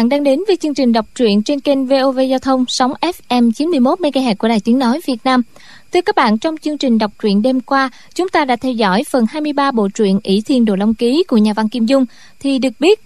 Các 0.00 0.04
bạn 0.04 0.08
đang 0.08 0.24
đến 0.24 0.40
với 0.46 0.56
chương 0.56 0.74
trình 0.74 0.92
đọc 0.92 1.06
truyện 1.14 1.42
trên 1.42 1.60
kênh 1.60 1.86
VOV 1.86 2.18
Giao 2.30 2.38
thông 2.38 2.64
sóng 2.68 2.92
FM 3.00 3.52
91 3.52 4.00
MHz 4.00 4.34
của 4.38 4.48
Đài 4.48 4.60
Tiếng 4.60 4.78
nói 4.78 5.00
Việt 5.06 5.16
Nam. 5.24 5.42
Thưa 5.92 6.00
các 6.00 6.16
bạn, 6.16 6.38
trong 6.38 6.56
chương 6.56 6.78
trình 6.78 6.98
đọc 6.98 7.10
truyện 7.22 7.42
đêm 7.42 7.60
qua, 7.60 7.90
chúng 8.14 8.28
ta 8.28 8.44
đã 8.44 8.56
theo 8.56 8.72
dõi 8.72 9.04
phần 9.10 9.26
23 9.30 9.70
bộ 9.70 9.88
truyện 9.94 10.20
ỷ 10.22 10.40
Thiên 10.40 10.64
Đồ 10.64 10.76
Long 10.76 10.94
Ký 10.94 11.24
của 11.28 11.36
nhà 11.36 11.52
văn 11.52 11.68
Kim 11.68 11.86
Dung 11.86 12.06
thì 12.40 12.58
được 12.58 12.72
biết 12.80 13.00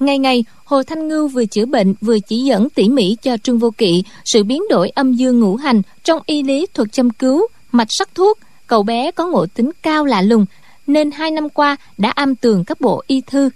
Ngày 0.00 0.18
ngày, 0.18 0.44
Hồ 0.64 0.82
Thanh 0.82 1.08
Ngưu 1.08 1.28
vừa 1.28 1.44
chữa 1.44 1.66
bệnh 1.66 1.94
vừa 2.00 2.18
chỉ 2.18 2.38
dẫn 2.38 2.70
tỉ 2.70 2.88
mỉ 2.88 3.16
cho 3.22 3.36
Trương 3.36 3.58
Vô 3.58 3.70
Kỵ 3.70 4.02
sự 4.24 4.44
biến 4.44 4.62
đổi 4.70 4.88
âm 4.88 5.12
dương 5.12 5.40
ngũ 5.40 5.56
hành 5.56 5.82
trong 6.04 6.20
y 6.26 6.42
lý 6.42 6.66
thuật 6.74 6.92
châm 6.92 7.10
cứu, 7.10 7.46
mạch 7.72 7.88
sắc 7.90 8.08
thuốc. 8.14 8.38
Cậu 8.66 8.82
bé 8.82 9.10
có 9.10 9.26
ngộ 9.26 9.46
tính 9.46 9.70
cao 9.82 10.04
lạ 10.04 10.22
lùng, 10.22 10.46
nên 10.86 11.10
hai 11.10 11.30
năm 11.30 11.48
qua 11.48 11.76
đã 11.98 12.10
am 12.10 12.34
tường 12.34 12.64
các 12.64 12.80
bộ 12.80 13.02
y 13.06 13.20
thư. 13.20 13.50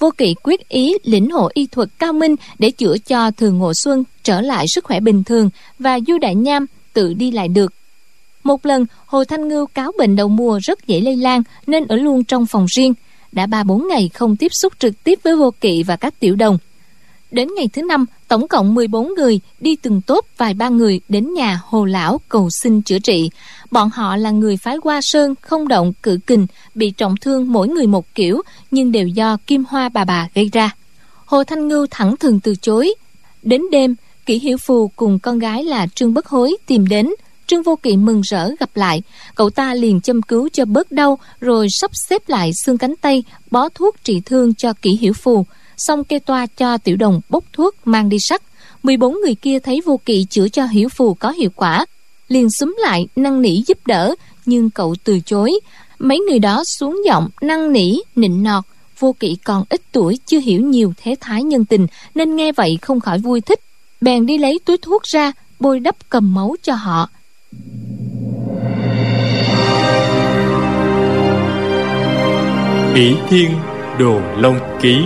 Vô 0.00 0.10
Kỵ 0.18 0.34
quyết 0.42 0.68
ý 0.68 0.94
lĩnh 1.04 1.30
hộ 1.30 1.48
y 1.54 1.66
thuật 1.66 1.88
cao 1.98 2.12
minh 2.12 2.36
để 2.58 2.70
chữa 2.70 2.96
cho 2.98 3.30
Thường 3.30 3.58
Ngộ 3.58 3.72
Xuân 3.74 4.04
trở 4.22 4.40
lại 4.40 4.64
sức 4.68 4.84
khỏe 4.84 5.00
bình 5.00 5.24
thường 5.24 5.50
và 5.78 5.98
Du 6.06 6.18
Đại 6.18 6.34
Nham 6.34 6.66
tự 6.92 7.14
đi 7.14 7.30
lại 7.30 7.48
được. 7.48 7.72
Một 8.44 8.66
lần, 8.66 8.86
Hồ 9.06 9.24
Thanh 9.24 9.48
Ngưu 9.48 9.66
cáo 9.66 9.92
bệnh 9.98 10.16
đầu 10.16 10.28
mùa 10.28 10.60
rất 10.62 10.86
dễ 10.86 11.00
lây 11.00 11.16
lan 11.16 11.42
nên 11.66 11.86
ở 11.86 11.96
luôn 11.96 12.24
trong 12.24 12.46
phòng 12.46 12.66
riêng– 12.68 12.94
đã 13.32 13.46
ba 13.46 13.62
bốn 13.62 13.88
ngày 13.88 14.10
không 14.14 14.36
tiếp 14.36 14.48
xúc 14.62 14.72
trực 14.78 15.04
tiếp 15.04 15.18
với 15.22 15.36
vô 15.36 15.50
kỵ 15.60 15.82
và 15.82 15.96
các 15.96 16.20
tiểu 16.20 16.36
đồng. 16.36 16.58
Đến 17.30 17.48
ngày 17.56 17.68
thứ 17.72 17.82
năm, 17.82 18.06
tổng 18.28 18.48
cộng 18.48 18.74
14 18.74 19.14
người 19.14 19.40
đi 19.60 19.76
từng 19.76 20.00
tốt 20.00 20.26
vài 20.36 20.54
ba 20.54 20.68
người 20.68 21.00
đến 21.08 21.34
nhà 21.34 21.60
Hồ 21.64 21.84
Lão 21.84 22.20
cầu 22.28 22.48
xin 22.62 22.82
chữa 22.82 22.98
trị. 22.98 23.30
Bọn 23.70 23.90
họ 23.90 24.16
là 24.16 24.30
người 24.30 24.56
phái 24.56 24.78
qua 24.82 25.00
Sơn, 25.02 25.34
không 25.40 25.68
động, 25.68 25.92
cự 26.02 26.18
kình, 26.26 26.46
bị 26.74 26.90
trọng 26.90 27.16
thương 27.16 27.52
mỗi 27.52 27.68
người 27.68 27.86
một 27.86 28.14
kiểu, 28.14 28.42
nhưng 28.70 28.92
đều 28.92 29.08
do 29.08 29.36
kim 29.46 29.64
hoa 29.68 29.88
bà 29.88 30.04
bà 30.04 30.28
gây 30.34 30.50
ra. 30.52 30.70
Hồ 31.24 31.44
Thanh 31.44 31.68
Ngưu 31.68 31.86
thẳng 31.90 32.16
thường 32.16 32.40
từ 32.40 32.54
chối. 32.54 32.94
Đến 33.42 33.62
đêm, 33.70 33.94
Kỷ 34.26 34.38
Hiểu 34.38 34.56
Phù 34.58 34.88
cùng 34.96 35.18
con 35.18 35.38
gái 35.38 35.64
là 35.64 35.86
Trương 35.94 36.14
Bất 36.14 36.26
Hối 36.26 36.56
tìm 36.66 36.88
đến, 36.88 37.10
Trương 37.46 37.62
Vô 37.62 37.76
Kỵ 37.76 37.96
mừng 37.96 38.20
rỡ 38.20 38.50
gặp 38.60 38.70
lại, 38.74 39.02
cậu 39.34 39.50
ta 39.50 39.74
liền 39.74 40.00
châm 40.00 40.22
cứu 40.22 40.48
cho 40.52 40.64
bớt 40.64 40.92
đau 40.92 41.18
rồi 41.40 41.66
sắp 41.70 41.90
xếp 42.08 42.28
lại 42.28 42.50
xương 42.64 42.78
cánh 42.78 42.94
tay, 43.00 43.24
bó 43.50 43.68
thuốc 43.68 43.96
trị 44.04 44.22
thương 44.24 44.54
cho 44.54 44.72
kỹ 44.82 44.98
hiểu 45.00 45.12
phù, 45.12 45.46
xong 45.86 46.04
kê 46.04 46.18
toa 46.18 46.46
cho 46.46 46.78
tiểu 46.78 46.96
đồng 46.96 47.20
bốc 47.28 47.44
thuốc 47.52 47.74
mang 47.84 48.08
đi 48.08 48.16
sắc. 48.20 48.42
14 48.82 49.14
người 49.24 49.34
kia 49.34 49.58
thấy 49.58 49.80
Vô 49.86 50.00
Kỵ 50.04 50.26
chữa 50.30 50.48
cho 50.48 50.66
hiểu 50.66 50.88
phù 50.88 51.14
có 51.14 51.30
hiệu 51.30 51.50
quả, 51.56 51.86
liền 52.28 52.48
xúm 52.50 52.76
lại 52.78 53.06
năn 53.16 53.42
nỉ 53.42 53.62
giúp 53.66 53.78
đỡ, 53.86 54.14
nhưng 54.46 54.70
cậu 54.70 54.94
từ 55.04 55.20
chối. 55.20 55.52
Mấy 55.98 56.18
người 56.18 56.38
đó 56.38 56.62
xuống 56.78 57.00
giọng 57.06 57.28
năn 57.40 57.72
nỉ, 57.72 57.98
nịnh 58.16 58.42
nọt, 58.42 58.64
Vô 58.98 59.12
Kỵ 59.20 59.36
còn 59.44 59.64
ít 59.68 59.80
tuổi 59.92 60.18
chưa 60.26 60.40
hiểu 60.40 60.60
nhiều 60.60 60.92
thế 61.02 61.14
thái 61.20 61.42
nhân 61.42 61.64
tình 61.64 61.86
nên 62.14 62.36
nghe 62.36 62.52
vậy 62.52 62.78
không 62.82 63.00
khỏi 63.00 63.18
vui 63.18 63.40
thích. 63.40 63.60
Bèn 64.00 64.26
đi 64.26 64.38
lấy 64.38 64.58
túi 64.64 64.76
thuốc 64.76 65.02
ra, 65.02 65.32
bôi 65.60 65.80
đắp 65.80 65.96
cầm 66.08 66.34
máu 66.34 66.56
cho 66.62 66.74
họ 66.74 67.08
Bỉ 72.94 73.14
Thiên 73.28 73.50
Đồ 73.98 74.20
Long 74.36 74.78
Ký 74.82 74.96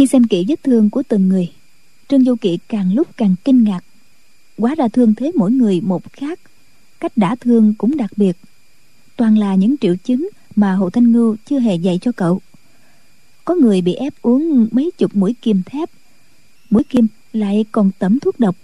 Khi 0.00 0.06
xem 0.06 0.24
kỹ 0.24 0.44
vết 0.48 0.62
thương 0.62 0.90
của 0.90 1.02
từng 1.08 1.28
người, 1.28 1.50
Trương 2.08 2.24
Du 2.24 2.34
Kỵ 2.36 2.58
càng 2.68 2.94
lúc 2.94 3.08
càng 3.16 3.34
kinh 3.44 3.64
ngạc. 3.64 3.80
Quá 4.56 4.74
ra 4.74 4.88
thương 4.88 5.14
thế 5.14 5.32
mỗi 5.34 5.52
người 5.52 5.80
một 5.80 6.12
khác, 6.12 6.40
Cách 7.00 7.16
đã 7.16 7.34
thương 7.34 7.74
cũng 7.78 7.96
đặc 7.96 8.10
biệt. 8.16 8.36
Toàn 9.16 9.38
là 9.38 9.54
những 9.54 9.76
triệu 9.80 9.96
chứng 10.04 10.28
mà 10.56 10.72
Hồ 10.72 10.90
Thanh 10.90 11.12
Ngưu 11.12 11.36
chưa 11.44 11.58
hề 11.58 11.74
dạy 11.74 11.98
cho 12.02 12.12
cậu. 12.12 12.40
Có 13.44 13.54
người 13.54 13.82
bị 13.82 13.94
ép 13.94 14.22
uống 14.22 14.68
mấy 14.70 14.90
chục 14.98 15.16
mũi 15.16 15.34
kim 15.42 15.62
thép. 15.66 15.90
Mũi 16.70 16.82
kim 16.84 17.06
lại 17.32 17.64
còn 17.72 17.90
tẩm 17.98 18.18
thuốc 18.20 18.40
độc. 18.40 18.56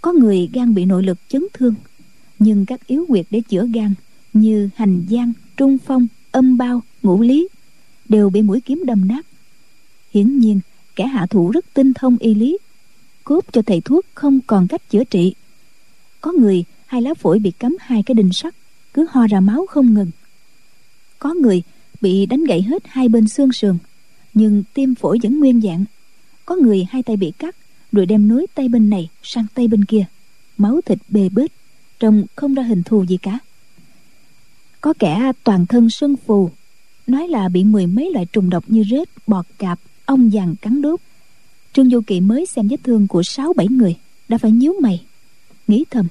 Có 0.00 0.12
người 0.12 0.48
gan 0.52 0.74
bị 0.74 0.84
nội 0.84 1.02
lực 1.02 1.18
chấn 1.28 1.44
thương, 1.52 1.74
nhưng 2.38 2.66
các 2.66 2.86
yếu 2.86 3.06
quyệt 3.08 3.26
để 3.30 3.40
chữa 3.40 3.66
gan 3.74 3.94
như 4.32 4.68
hành 4.76 5.06
giang, 5.10 5.32
trung 5.56 5.78
phong, 5.86 6.06
âm 6.30 6.58
bao, 6.58 6.82
ngũ 7.02 7.22
lý 7.22 7.48
đều 8.08 8.30
bị 8.30 8.42
mũi 8.42 8.60
kiếm 8.60 8.82
đâm 8.86 9.08
nát 9.08 9.26
hiển 10.14 10.38
nhiên, 10.38 10.60
kẻ 10.96 11.06
hạ 11.06 11.26
thủ 11.26 11.50
rất 11.50 11.64
tinh 11.74 11.94
thông 11.94 12.16
y 12.18 12.34
lý 12.34 12.58
cốt 13.24 13.44
cho 13.52 13.62
thầy 13.62 13.80
thuốc 13.80 14.06
không 14.14 14.40
còn 14.46 14.68
cách 14.68 14.90
chữa 14.90 15.04
trị. 15.04 15.34
Có 16.20 16.32
người, 16.32 16.64
hai 16.86 17.02
lá 17.02 17.14
phổi 17.14 17.38
bị 17.38 17.50
cắm 17.50 17.76
hai 17.80 18.02
cái 18.02 18.14
đinh 18.14 18.32
sắt, 18.32 18.54
cứ 18.94 19.06
ho 19.10 19.26
ra 19.26 19.40
máu 19.40 19.66
không 19.66 19.94
ngừng. 19.94 20.10
Có 21.18 21.34
người 21.34 21.62
bị 22.00 22.26
đánh 22.26 22.44
gãy 22.44 22.62
hết 22.62 22.82
hai 22.86 23.08
bên 23.08 23.28
xương 23.28 23.52
sườn, 23.52 23.78
nhưng 24.34 24.64
tim 24.74 24.94
phổi 24.94 25.18
vẫn 25.22 25.38
nguyên 25.38 25.60
dạng. 25.60 25.84
Có 26.46 26.56
người 26.56 26.86
hai 26.90 27.02
tay 27.02 27.16
bị 27.16 27.32
cắt, 27.38 27.56
rồi 27.92 28.06
đem 28.06 28.28
nối 28.28 28.46
tay 28.54 28.68
bên 28.68 28.90
này 28.90 29.10
sang 29.22 29.46
tay 29.54 29.68
bên 29.68 29.84
kia. 29.84 30.04
Máu 30.58 30.80
thịt 30.86 30.98
bê 31.08 31.28
bết, 31.28 31.52
trông 31.98 32.24
không 32.36 32.54
ra 32.54 32.62
hình 32.62 32.82
thù 32.82 33.04
gì 33.04 33.16
cả. 33.16 33.38
Có 34.80 34.94
kẻ 34.98 35.32
toàn 35.44 35.66
thân 35.66 35.90
sưng 35.90 36.16
phù, 36.16 36.50
nói 37.06 37.28
là 37.28 37.48
bị 37.48 37.64
mười 37.64 37.86
mấy 37.86 38.10
loại 38.12 38.26
trùng 38.32 38.50
độc 38.50 38.64
như 38.66 38.84
rết, 38.90 39.08
bọt 39.26 39.46
cạp 39.58 39.80
ong 40.06 40.30
vàng 40.32 40.56
cắn 40.56 40.82
đốt. 40.82 41.00
Trương 41.72 41.90
du 41.90 42.00
kỵ 42.00 42.20
mới 42.20 42.46
xem 42.46 42.68
vết 42.68 42.76
thương 42.84 43.06
của 43.06 43.22
sáu 43.22 43.52
bảy 43.56 43.68
người 43.68 43.96
đã 44.28 44.38
phải 44.38 44.50
nhíu 44.50 44.74
mày 44.82 45.04
nghĩ 45.68 45.84
thầm. 45.90 46.06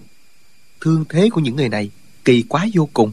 Thương 0.81 1.05
thế 1.09 1.29
của 1.29 1.41
những 1.41 1.55
người 1.55 1.69
này 1.69 1.89
kỳ 2.25 2.41
quá 2.41 2.67
vô 2.73 2.89
cùng. 2.93 3.11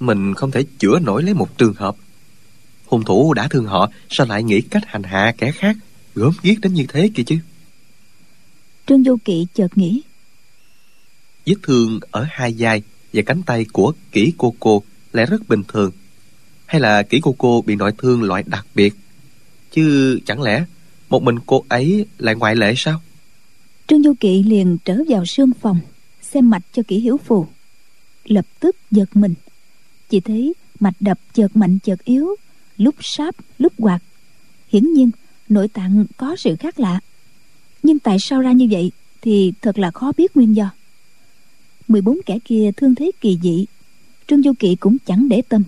Mình 0.00 0.34
không 0.34 0.50
thể 0.50 0.64
chữa 0.78 0.98
nổi 0.98 1.22
lấy 1.22 1.34
một 1.34 1.58
trường 1.58 1.74
hợp. 1.74 1.96
Hung 2.86 3.04
thủ 3.04 3.34
đã 3.34 3.48
thương 3.48 3.66
họ 3.66 3.90
sao 4.08 4.26
lại 4.26 4.42
nghĩ 4.42 4.60
cách 4.60 4.82
hành 4.86 5.02
hạ 5.02 5.34
kẻ 5.38 5.52
khác 5.52 5.76
gớm 6.14 6.32
ghiếc 6.42 6.60
đến 6.60 6.74
như 6.74 6.86
thế 6.88 7.10
kìa 7.14 7.22
chứ? 7.22 7.38
Trương 8.86 9.02
vô 9.02 9.16
kỵ 9.24 9.46
chợt 9.54 9.78
nghĩ. 9.78 10.02
Vết 11.46 11.54
thương 11.62 12.00
ở 12.10 12.26
hai 12.30 12.54
vai 12.58 12.82
và 13.12 13.22
cánh 13.26 13.42
tay 13.42 13.66
của 13.72 13.92
kỹ 14.12 14.32
cô 14.38 14.54
cô 14.60 14.82
lại 15.12 15.26
rất 15.26 15.48
bình 15.48 15.62
thường. 15.68 15.90
Hay 16.66 16.80
là 16.80 17.02
kỹ 17.02 17.20
cô 17.22 17.34
cô 17.38 17.62
bị 17.66 17.76
nội 17.76 17.92
thương 17.98 18.22
loại 18.22 18.42
đặc 18.46 18.66
biệt 18.74 18.94
chứ 19.74 20.20
chẳng 20.26 20.42
lẽ 20.42 20.64
một 21.08 21.22
mình 21.22 21.38
cô 21.46 21.64
ấy 21.68 22.06
lại 22.18 22.34
ngoại 22.34 22.56
lệ 22.56 22.74
sao? 22.76 23.00
Trương 23.88 24.02
du 24.02 24.14
kỵ 24.20 24.42
liền 24.42 24.78
trở 24.84 24.98
vào 25.08 25.26
sương 25.26 25.50
phòng, 25.60 25.80
xem 26.22 26.50
mạch 26.50 26.62
cho 26.72 26.82
kỹ 26.88 26.98
hiểu 26.98 27.16
phù. 27.24 27.46
Lập 28.24 28.46
tức 28.60 28.76
giật 28.90 29.16
mình. 29.16 29.34
Chỉ 30.08 30.20
thấy 30.20 30.54
mạch 30.80 30.94
đập 31.00 31.18
chợt 31.34 31.56
mạnh 31.56 31.78
chợt 31.78 32.04
yếu, 32.04 32.36
lúc 32.76 32.94
sáp, 33.00 33.34
lúc 33.58 33.72
quạt. 33.78 33.98
Hiển 34.68 34.92
nhiên, 34.92 35.10
nội 35.48 35.68
tạng 35.68 36.06
có 36.16 36.36
sự 36.36 36.56
khác 36.56 36.80
lạ. 36.80 37.00
Nhưng 37.82 37.98
tại 37.98 38.18
sao 38.20 38.40
ra 38.40 38.52
như 38.52 38.68
vậy 38.70 38.92
thì 39.22 39.52
thật 39.62 39.78
là 39.78 39.90
khó 39.90 40.12
biết 40.16 40.36
nguyên 40.36 40.56
do. 40.56 40.70
14 41.88 42.18
kẻ 42.26 42.38
kia 42.44 42.70
thương 42.76 42.94
thế 42.94 43.10
kỳ 43.20 43.38
dị, 43.42 43.66
trương 44.26 44.42
du 44.42 44.52
kỵ 44.58 44.74
cũng 44.74 44.96
chẳng 45.06 45.28
để 45.28 45.42
tâm. 45.48 45.62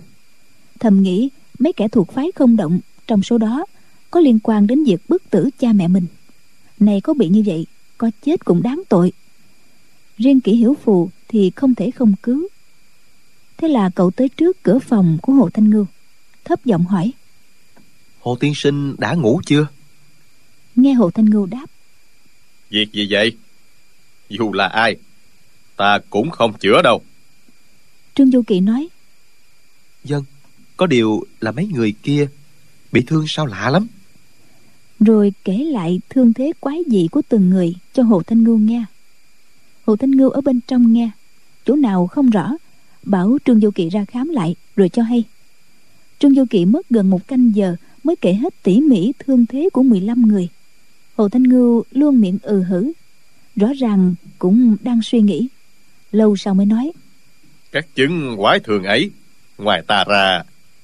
Thầm 0.79 1.03
nghĩ 1.03 1.29
mấy 1.59 1.73
kẻ 1.73 1.87
thuộc 1.87 2.11
phái 2.11 2.31
không 2.35 2.55
động, 2.55 2.79
trong 3.07 3.23
số 3.23 3.37
đó 3.37 3.65
có 4.11 4.19
liên 4.19 4.39
quan 4.43 4.67
đến 4.67 4.83
việc 4.83 5.01
bức 5.09 5.29
tử 5.29 5.49
cha 5.59 5.73
mẹ 5.73 5.87
mình. 5.87 6.05
Này 6.79 7.01
có 7.01 7.13
bị 7.13 7.27
như 7.27 7.43
vậy 7.45 7.65
có 7.97 8.11
chết 8.25 8.45
cũng 8.45 8.63
đáng 8.63 8.81
tội. 8.89 9.11
Riêng 10.17 10.41
kỹ 10.41 10.55
hiểu 10.55 10.77
phù 10.83 11.09
thì 11.27 11.51
không 11.55 11.75
thể 11.75 11.91
không 11.91 12.13
cứu. 12.23 12.47
Thế 13.57 13.67
là 13.67 13.89
cậu 13.95 14.11
tới 14.11 14.29
trước 14.29 14.63
cửa 14.63 14.79
phòng 14.79 15.17
của 15.21 15.33
hồ 15.33 15.49
thanh 15.53 15.69
ngưu 15.69 15.85
thấp 16.45 16.65
giọng 16.65 16.85
hỏi. 16.85 17.13
Hồ 18.19 18.37
tiên 18.39 18.55
sinh 18.55 18.95
đã 18.97 19.13
ngủ 19.13 19.41
chưa? 19.45 19.67
Nghe 20.75 20.93
hồ 20.93 21.11
thanh 21.11 21.25
ngưu 21.25 21.45
đáp. 21.45 21.65
Việc 22.69 22.91
gì 22.91 23.07
vậy? 23.09 23.37
Dù 24.29 24.53
là 24.53 24.67
ai 24.67 24.95
ta 25.75 25.99
cũng 26.09 26.29
không 26.29 26.53
chữa 26.59 26.81
đâu. 26.81 27.01
Trương 28.15 28.31
du 28.31 28.41
kỳ 28.47 28.59
nói. 28.59 28.87
Dân 30.03 30.23
có 30.77 30.87
điều 30.87 31.23
là 31.39 31.51
mấy 31.51 31.67
người 31.67 31.93
kia 32.03 32.27
bị 32.91 33.03
thương 33.07 33.25
sao 33.27 33.45
lạ 33.45 33.69
lắm 33.69 33.87
rồi 34.99 35.33
kể 35.43 35.57
lại 35.57 35.99
thương 36.09 36.33
thế 36.33 36.51
quái 36.59 36.83
dị 36.87 37.07
của 37.11 37.21
từng 37.29 37.49
người 37.49 37.75
cho 37.93 38.03
hồ 38.03 38.23
thanh 38.23 38.43
ngưu 38.43 38.57
nghe. 38.57 38.85
Hồ 39.85 39.95
thanh 39.95 40.11
ngưu 40.11 40.29
ở 40.29 40.41
bên 40.41 40.59
trong 40.67 40.93
nghe. 40.93 41.09
Chỗ 41.65 41.75
nào 41.75 42.07
không 42.07 42.29
rõ 42.29 42.51
bảo 43.03 43.37
trương 43.45 43.59
du 43.59 43.71
kỳ 43.71 43.89
ra 43.89 44.05
khám 44.05 44.29
lại 44.29 44.55
rồi 44.75 44.89
cho 44.89 45.01
hay. 45.03 45.23
Trương 46.19 46.35
du 46.35 46.45
kỵ 46.49 46.65
mất 46.65 46.89
gần 46.89 47.09
một 47.09 47.27
canh 47.27 47.55
giờ 47.55 47.75
mới 48.03 48.15
kể 48.15 48.33
hết 48.33 48.63
tỉ 48.63 48.81
mỉ 48.81 49.13
thương 49.19 49.45
thế 49.45 49.69
của 49.73 49.83
15 49.83 50.21
người. 50.21 50.49
Hồ 51.15 51.29
thanh 51.29 51.43
ngưu 51.43 51.83
luôn 51.91 52.21
miệng 52.21 52.37
ừ 52.41 52.63
hử 52.63 52.91
rõ 53.55 53.67
ràng 53.77 54.15
cũng 54.39 54.77
đang 54.81 55.01
suy 55.01 55.21
nghĩ. 55.21 55.47
Lâu 56.11 56.35
sau 56.35 56.53
mới 56.53 56.65
nói 56.65 56.91
các 57.71 57.95
chứng 57.95 58.35
quái 58.37 58.59
thường 58.59 58.83
ấy 58.83 59.11
ngoài 59.57 59.81
ta 59.87 60.03
ra 60.07 60.43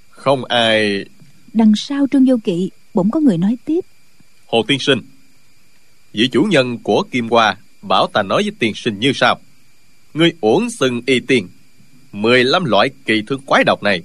không 0.09 0.45
ai 0.45 1.05
đằng 1.53 1.73
sau 1.75 2.07
trương 2.11 2.25
du 2.25 2.37
kỵ 2.43 2.69
bỗng 2.93 3.11
có 3.11 3.19
người 3.19 3.37
nói 3.37 3.57
tiếp 3.65 3.85
hồ 4.53 4.63
tiên 4.67 4.79
sinh. 4.79 4.99
Vị 6.13 6.29
chủ 6.31 6.43
nhân 6.43 6.77
của 6.77 7.03
kim 7.11 7.29
hoa 7.29 7.57
bảo 7.81 8.07
ta 8.13 8.23
nói 8.23 8.43
với 8.43 8.51
tiên 8.59 8.73
sinh 8.75 8.99
như 8.99 9.11
sau. 9.15 9.39
Ngươi 10.13 10.33
uổng 10.41 10.69
sừng 10.69 11.01
y 11.05 11.19
tiên. 11.19 11.47
15 12.11 12.65
loại 12.65 12.89
kỳ 13.05 13.21
thương 13.27 13.41
quái 13.41 13.63
độc 13.63 13.83
này, 13.83 14.01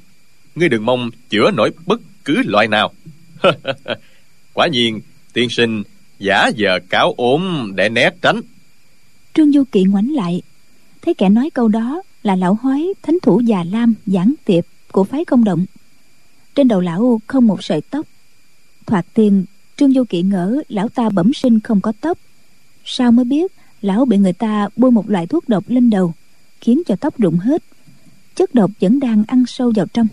Ngươi 0.55 0.69
đừng 0.69 0.87
mong 0.87 1.11
chữa 1.29 1.51
nổi 1.51 1.71
bất 1.87 2.01
cứ 2.25 2.43
loại 2.45 2.69
nào. 2.69 2.93
Quả 4.55 4.69
nhiên, 4.69 5.01
tiên 5.33 5.49
sinh 5.51 5.83
giả 6.19 6.51
giờ 6.57 6.79
cáo 6.89 7.15
ốm 7.17 7.73
để 7.75 7.89
né 7.89 8.11
tránh. 8.23 8.41
Trương 9.35 9.53
du 9.53 9.65
kỵ 9.73 9.85
ngoảnh 9.85 10.15
lại, 10.15 10.43
thấy 11.03 11.15
kẻ 11.15 11.29
nói 11.29 11.51
câu 11.51 11.69
đó 11.69 12.03
là 12.23 12.37
lão 12.37 12.59
hói, 12.63 12.95
thánh 13.03 13.19
thủ 13.23 13.41
già 13.41 13.65
lam, 13.73 13.95
giảng 14.07 14.35
tiệp 14.45 14.65
của 14.93 15.05
phái 15.05 15.25
công 15.25 15.45
động. 15.45 15.67
Trên 16.55 16.69
đầu 16.69 16.81
lão 16.81 17.21
không 17.27 17.47
một 17.47 17.65
sợi 17.65 17.81
tóc, 17.81 18.07
thoạt 18.87 19.07
tiên 19.15 19.45
trương 19.79 19.93
du 19.93 20.05
kỵ 20.05 20.23
ngỡ, 20.23 20.63
lão 20.69 20.89
ta 20.89 21.09
bẩm 21.09 21.35
sinh 21.35 21.61
không 21.61 21.81
có 21.81 21.93
tóc. 22.01 22.19
Sao 22.85 23.13
mới 23.13 23.25
biết, 23.25 23.53
lão 23.83 24.05
bị 24.05 24.17
người 24.17 24.33
ta 24.33 24.69
bôi 24.77 24.91
một 24.91 25.11
loại 25.11 25.27
thuốc 25.27 25.49
độc 25.49 25.65
lên 25.67 25.91
đầu, 25.91 26.15
khiến 26.61 26.83
cho 26.87 26.97
tóc 26.97 27.19
rụng 27.19 27.39
hết. 27.39 27.63
Chất 28.35 28.55
độc 28.55 28.71
vẫn 28.81 29.01
đang 29.01 29.25
ăn 29.27 29.45
sâu 29.47 29.73
vào 29.77 29.87
trong. 29.87 30.07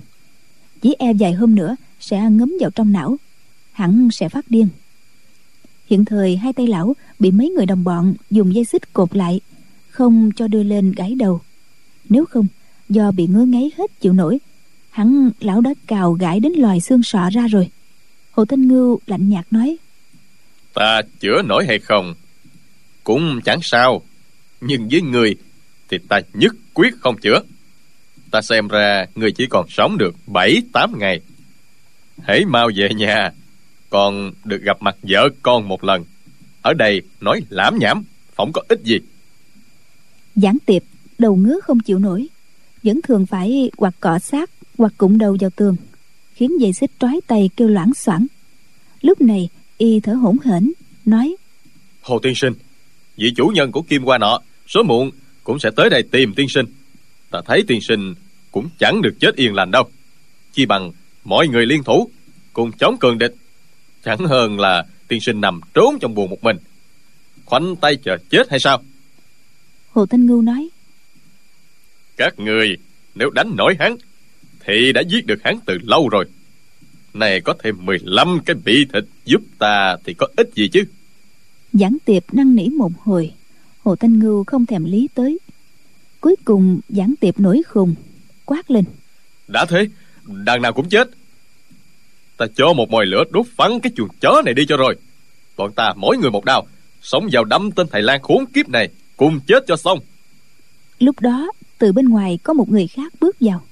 Chỉ 0.82 0.96
e 1.00 1.14
vài 1.14 1.34
hôm 1.34 1.56
nữa 1.56 1.76
sẽ 2.00 2.30
ngấm 2.30 2.54
vào 2.60 2.70
trong 2.72 2.92
não, 2.92 3.18
hẳn 3.72 4.10
sẽ 4.12 4.30
phát 4.30 4.46
điên. 4.50 4.68
Hiện 5.88 6.06
thời 6.06 6.38
hai 6.38 6.54
tay 6.54 6.68
lão 6.68 6.94
bị 7.20 7.32
mấy 7.32 7.50
người 7.50 7.66
đồng 7.66 7.84
bọn 7.84 8.14
dùng 8.32 8.56
dây 8.56 8.66
xích 8.66 8.94
cột 8.94 9.16
lại, 9.16 9.40
không 9.90 10.32
cho 10.36 10.48
đưa 10.48 10.64
lên 10.64 10.92
gãy 10.92 11.16
đầu. 11.16 11.42
Nếu 12.10 12.26
không, 12.26 12.48
do 12.90 13.12
bị 13.12 13.28
ngứa 13.28 13.46
ngáy 13.46 13.72
hết 13.78 14.02
chịu 14.02 14.14
nổi, 14.14 14.40
hẳn 14.90 15.30
lão 15.40 15.62
đã 15.62 15.74
cào 15.88 16.14
gãi 16.14 16.40
đến 16.40 16.54
loài 16.54 16.82
xương 16.82 17.04
sọ 17.04 17.30
ra 17.30 17.48
rồi 17.48 17.70
hồ 18.36 18.46
thanh 18.46 18.68
ngưu 18.68 19.00
lạnh 19.08 19.30
nhạt 19.30 19.46
nói 19.52 19.78
ta 20.76 21.02
chữa 21.20 21.42
nổi 21.42 21.66
hay 21.68 21.80
không? 21.80 22.14
Cũng 23.04 23.42
chẳng 23.46 23.60
sao. 23.62 24.02
Nhưng 24.62 24.88
với 24.92 25.02
người 25.02 25.36
thì 25.90 25.98
ta 26.10 26.20
nhất 26.34 26.56
quyết 26.74 26.94
không 27.00 27.18
chữa. 27.18 27.42
Ta 28.32 28.42
xem 28.42 28.68
ra 28.68 29.06
người 29.16 29.32
chỉ 29.32 29.48
còn 29.50 29.66
sống 29.70 29.98
được 29.98 30.16
bảy 30.28 30.62
tám 30.74 31.00
ngày. 31.00 31.22
Hãy 32.24 32.46
mau 32.46 32.70
về 32.76 32.90
nhà. 32.96 33.32
Còn 33.90 34.32
được 34.44 34.62
gặp 34.62 34.82
mặt 34.82 34.96
vợ 35.02 35.30
con 35.42 35.68
một 35.68 35.84
lần. 35.84 36.06
Ở 36.62 36.74
đây 36.74 37.02
nói 37.22 37.42
lãm 37.50 37.78
nhảm 37.80 38.04
không 38.38 38.52
có 38.54 38.62
ích 38.68 38.80
gì. 38.84 39.00
Giảng 40.36 40.58
tiệp 40.66 40.84
đầu 41.18 41.36
ngứa 41.36 41.60
không 41.64 41.80
chịu 41.80 42.00
nổi. 42.00 42.28
Vẫn 42.84 43.02
thường 43.02 43.26
phải 43.26 43.70
hoặc 43.78 43.94
cọ 44.00 44.20
sát 44.20 44.50
hoặc 44.78 44.94
cụng 44.98 45.18
đầu 45.18 45.38
vào 45.40 45.50
tường 45.50 45.76
khiến 46.36 46.62
dây 46.62 46.74
xích 46.74 46.92
trói 47.00 47.20
tay 47.28 47.50
kêu 47.58 47.68
loãng 47.68 47.94
xoảng. 47.94 48.28
Lúc 49.02 49.22
này 49.22 49.50
y 49.78 50.00
thở 50.00 50.14
hổn 50.14 50.38
hển 50.46 50.72
nói 51.06 51.36
hồ 52.02 52.20
tiên 52.20 52.36
sinh 52.36 52.54
vị 53.18 53.34
chủ 53.36 53.48
nhân 53.48 53.72
của 53.72 53.82
kim 53.82 54.04
hoa 54.04 54.18
nọ 54.18 54.40
số 54.68 54.84
muộn 54.84 55.12
cũng 55.44 55.60
sẽ 55.60 55.70
tới 55.76 55.90
đây 55.90 56.04
tìm 56.12 56.34
tiên 56.34 56.50
sinh. 56.50 56.66
Ta 57.32 57.42
thấy 57.46 57.64
tiên 57.68 57.82
sinh 57.82 58.14
cũng 58.52 58.70
chẳng 58.80 59.02
được 59.02 59.16
chết 59.20 59.36
yên 59.36 59.54
lành 59.54 59.72
đâu. 59.72 59.90
Chi 60.54 60.66
bằng 60.66 60.92
mọi 61.24 61.48
người 61.48 61.66
liên 61.66 61.84
thủ 61.84 62.10
cùng 62.54 62.72
chống 62.72 62.98
cường 63.00 63.18
địch 63.18 63.36
chẳng 64.04 64.26
hơn 64.26 64.60
là 64.60 64.86
tiên 65.08 65.22
sinh 65.22 65.42
nằm 65.42 65.62
trốn 65.74 65.98
trong 66.02 66.16
buồng 66.16 66.30
một 66.30 66.44
mình. 66.44 66.58
Khoanh 67.46 67.76
tay 67.76 67.96
chờ 67.96 68.18
chết 68.30 68.50
hay 68.50 68.60
sao? 68.60 68.84
Hồ 69.92 70.06
thanh 70.06 70.26
ngưu 70.26 70.42
nói 70.42 70.70
các 72.18 72.40
người 72.40 72.78
nếu 73.16 73.30
đánh 73.30 73.56
nổi 73.56 73.76
hắn 73.80 73.96
thì 74.66 74.92
đã 74.94 75.02
giết 75.02 75.26
được 75.26 75.40
hắn 75.44 75.60
từ 75.66 75.78
lâu 75.84 76.10
rồi. 76.10 76.26
Này 77.14 77.42
có 77.42 77.54
thêm 77.64 77.86
15 77.86 78.40
cái 78.46 78.56
bị 78.66 78.86
thịt 78.94 79.04
giúp 79.26 79.42
ta 79.60 79.98
thì 80.06 80.14
có 80.14 80.28
ích 80.36 80.50
gì 80.56 80.68
chứ? 80.68 80.84
Giảng 81.74 81.98
tiệp 82.06 82.34
năn 82.34 82.56
nỉ 82.56 82.70
một 82.70 82.92
hồi 83.04 83.32
hồ 83.84 83.96
thanh 83.96 84.20
ngưu 84.20 84.44
không 84.44 84.66
thèm 84.66 84.84
lý 84.84 85.10
tới. 85.14 85.40
Cuối 86.22 86.36
cùng 86.46 86.80
giảng 86.90 87.14
tiệp 87.20 87.40
nổi 87.40 87.62
khùng 87.68 87.96
quát 88.46 88.72
lên. 88.72 88.84
Đã 89.48 89.66
thế 89.66 89.88
đằng 90.28 90.62
nào 90.62 90.74
cũng 90.74 90.90
chết. 90.90 91.10
Ta 92.38 92.46
cho 92.56 92.74
một 92.74 92.90
mồi 92.90 93.06
lửa 93.06 93.24
đốt 93.30 93.46
phắn 93.56 93.80
cái 93.80 93.92
chuồng 93.96 94.10
chó 94.22 94.42
này 94.46 94.54
đi 94.54 94.66
cho 94.66 94.78
rồi. 94.78 94.96
Bọn 95.58 95.72
ta 95.72 95.94
mỗi 95.96 96.18
người 96.18 96.32
một 96.32 96.46
đao 96.46 96.68
sống 97.02 97.28
vào 97.32 97.44
đâm 97.44 97.72
tên 97.72 97.88
thầy 97.92 98.02
lan 98.02 98.22
khốn 98.22 98.46
kiếp 98.46 98.70
này 98.70 98.90
cùng 99.18 99.40
chết 99.48 99.64
cho 99.68 99.76
xong. 99.76 100.00
Lúc 101.00 101.20
đó 101.20 101.52
từ 101.78 101.92
bên 101.92 102.10
ngoài 102.10 102.40
có 102.44 102.54
một 102.54 102.70
người 102.70 102.88
khác 102.88 103.14
bước 103.20 103.36
vào 103.40 103.66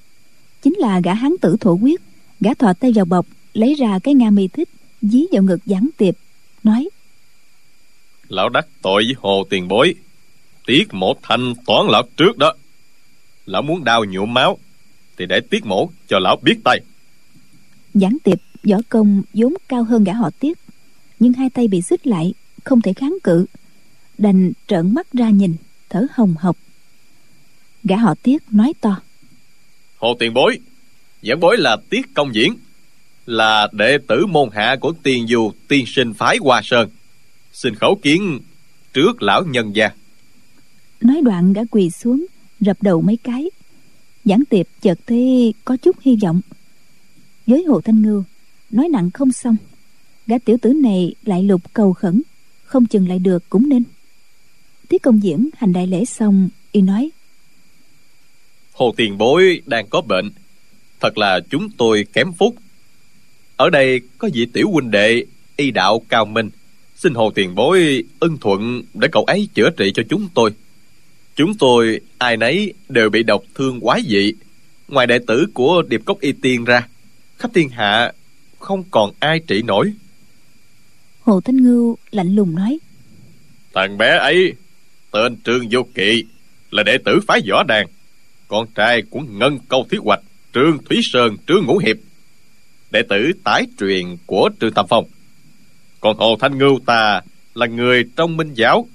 chính 0.64 0.74
là 0.78 1.00
gã 1.00 1.14
hán 1.14 1.34
tử 1.40 1.56
thổ 1.60 1.72
quyết 1.72 2.00
gã 2.40 2.54
thò 2.54 2.72
tay 2.72 2.92
vào 2.94 3.04
bọc 3.04 3.26
lấy 3.54 3.74
ra 3.74 3.98
cái 3.98 4.14
nga 4.14 4.30
mi 4.30 4.48
thích 4.48 4.68
dí 5.02 5.26
vào 5.32 5.42
ngực 5.42 5.60
giảng 5.66 5.88
tiệp 5.98 6.14
nói 6.64 6.88
lão 8.28 8.48
đắc 8.48 8.66
tội 8.82 9.04
với 9.04 9.14
hồ 9.18 9.44
tiền 9.50 9.68
bối. 9.68 9.94
Tiết 10.66 10.84
mổ 10.92 11.14
thanh 11.22 11.54
toán 11.66 11.86
lão 11.88 12.02
trước 12.16 12.38
đó. 12.38 12.54
Lão 13.46 13.62
muốn 13.62 13.84
đau 13.84 14.04
nhuộm 14.04 14.34
máu 14.34 14.58
thì 15.18 15.26
để 15.26 15.40
tiết 15.40 15.66
mổ 15.66 15.90
cho 16.08 16.18
lão 16.18 16.36
biết 16.42 16.56
tay. 16.64 16.80
Giảng 17.94 18.16
tiệp 18.24 18.38
võ 18.64 18.76
công 18.88 19.22
vốn 19.34 19.54
cao 19.68 19.84
hơn 19.84 20.04
gã 20.04 20.12
họ 20.12 20.30
tiết 20.38 20.58
nhưng 21.20 21.32
hai 21.32 21.50
tay 21.50 21.68
bị 21.68 21.82
xích 21.82 22.06
lại 22.06 22.34
không 22.64 22.80
thể 22.80 22.92
kháng 22.92 23.16
cự. 23.24 23.46
Đành 24.18 24.52
trợn 24.66 24.94
mắt 24.94 25.12
ra 25.12 25.30
nhìn 25.30 25.56
thở 25.88 26.06
hồng 26.14 26.34
hộc. 26.38 26.56
Gã 27.84 27.96
họ 27.96 28.14
tiết 28.22 28.42
nói 28.50 28.74
to 28.80 29.00
hồ 30.04 30.14
tiền 30.18 30.34
bối. 30.34 30.58
Giảng 31.22 31.40
bối 31.40 31.56
là 31.58 31.76
tiết 31.90 32.14
công 32.14 32.34
diễn, 32.34 32.54
là 33.26 33.68
đệ 33.72 33.98
tử 34.08 34.26
môn 34.26 34.48
hạ 34.52 34.76
của 34.80 34.92
tiền 35.02 35.28
dù 35.28 35.52
tiên 35.68 35.84
sinh 35.86 36.14
phái 36.14 36.36
hoa 36.40 36.60
sơn. 36.64 36.88
Xin 37.52 37.74
khấu 37.74 37.98
kiến 38.02 38.40
trước 38.92 39.22
lão 39.22 39.44
nhân 39.44 39.76
gia. 39.76 39.90
Nói 41.00 41.20
đoạn 41.24 41.52
đã 41.52 41.64
quỳ 41.70 41.90
xuống, 41.90 42.26
rập 42.60 42.82
đầu 42.82 43.00
mấy 43.00 43.16
cái. 43.16 43.50
Giảng 44.24 44.44
tiệp 44.50 44.66
chợt 44.80 44.98
thấy 45.06 45.54
có 45.64 45.76
chút 45.76 45.96
hy 46.00 46.16
vọng. 46.22 46.40
Với 47.46 47.64
hồ 47.64 47.80
thanh 47.80 48.02
ngưu, 48.02 48.24
nói 48.70 48.88
nặng 48.88 49.10
không 49.10 49.32
xong. 49.32 49.56
Gã 50.26 50.38
tiểu 50.38 50.56
tử 50.62 50.72
này 50.72 51.14
lại 51.24 51.42
lục 51.42 51.60
cầu 51.72 51.92
khẩn, 51.92 52.22
không 52.64 52.86
chừng 52.86 53.08
lại 53.08 53.18
được 53.18 53.48
cũng 53.48 53.68
nên. 53.68 53.82
Tiết 54.88 55.02
công 55.02 55.22
diễn 55.22 55.48
hành 55.56 55.72
đại 55.72 55.86
lễ 55.86 56.04
xong, 56.04 56.48
y 56.72 56.82
nói 56.82 57.10
hồ 58.74 58.94
tiền 58.96 59.18
bối 59.18 59.62
đang 59.66 59.86
có 59.88 60.00
bệnh. 60.00 60.30
Thật 61.00 61.18
là 61.18 61.40
chúng 61.50 61.70
tôi 61.70 62.06
kém 62.12 62.32
phúc. 62.32 62.54
Ở 63.56 63.70
đây 63.70 64.00
có 64.18 64.28
vị 64.32 64.46
tiểu 64.52 64.70
huynh 64.70 64.90
đệ 64.90 65.24
y 65.56 65.70
đạo 65.70 66.02
cao 66.08 66.24
minh. 66.24 66.50
Xin 66.96 67.14
hồ 67.14 67.30
tiền 67.34 67.54
bối 67.54 68.04
ân 68.20 68.38
thuận 68.38 68.82
để 68.94 69.08
cậu 69.12 69.24
ấy 69.24 69.48
chữa 69.54 69.70
trị 69.70 69.92
cho 69.94 70.02
chúng 70.08 70.28
tôi. 70.34 70.50
Chúng 71.36 71.54
tôi 71.54 72.00
ai 72.18 72.36
nấy 72.36 72.72
đều 72.88 73.10
bị 73.10 73.22
độc 73.22 73.42
thương 73.54 73.80
quái 73.80 74.02
dị. 74.08 74.32
Ngoài 74.88 75.06
đệ 75.06 75.18
tử 75.26 75.46
của 75.54 75.82
điệp 75.88 76.02
cốc 76.04 76.20
y 76.20 76.32
tiên 76.32 76.64
ra 76.64 76.88
khắp 77.38 77.50
thiên 77.54 77.68
hạ 77.68 78.12
không 78.58 78.84
còn 78.90 79.10
ai 79.20 79.40
trị 79.46 79.62
nổi. 79.62 79.92
Hồ 81.20 81.40
thanh 81.40 81.56
ngưu 81.56 81.96
lạnh 82.10 82.34
lùng 82.34 82.54
nói. 82.54 82.78
Thằng 83.74 83.98
bé 83.98 84.16
ấy 84.16 84.52
tên 85.10 85.36
trương 85.44 85.68
vô 85.70 85.86
kỵ 85.94 86.24
là 86.70 86.82
đệ 86.82 86.98
tử 87.04 87.20
phái 87.26 87.40
võ 87.50 87.62
đàn 87.62 87.86
con 88.48 88.66
trai 88.74 89.02
của 89.02 89.20
ngân 89.20 89.58
câu 89.68 89.86
thiếu 89.90 90.02
hoạch, 90.04 90.20
trương 90.54 90.78
thúy 90.84 91.00
sơn, 91.02 91.36
trương 91.48 91.64
ngũ 91.66 91.78
hiệp, 91.78 91.96
đệ 92.90 93.02
tử 93.08 93.32
tái 93.44 93.66
truyền 93.78 94.16
của 94.26 94.50
trương 94.60 94.72
tam 94.72 94.86
phong. 94.88 95.04
Còn 96.00 96.16
hồ 96.16 96.36
thanh 96.40 96.58
ngưu 96.58 96.80
ta 96.86 97.20
là 97.54 97.66
người 97.66 98.04
trong 98.16 98.36
minh 98.36 98.54
giáo. 98.54 98.88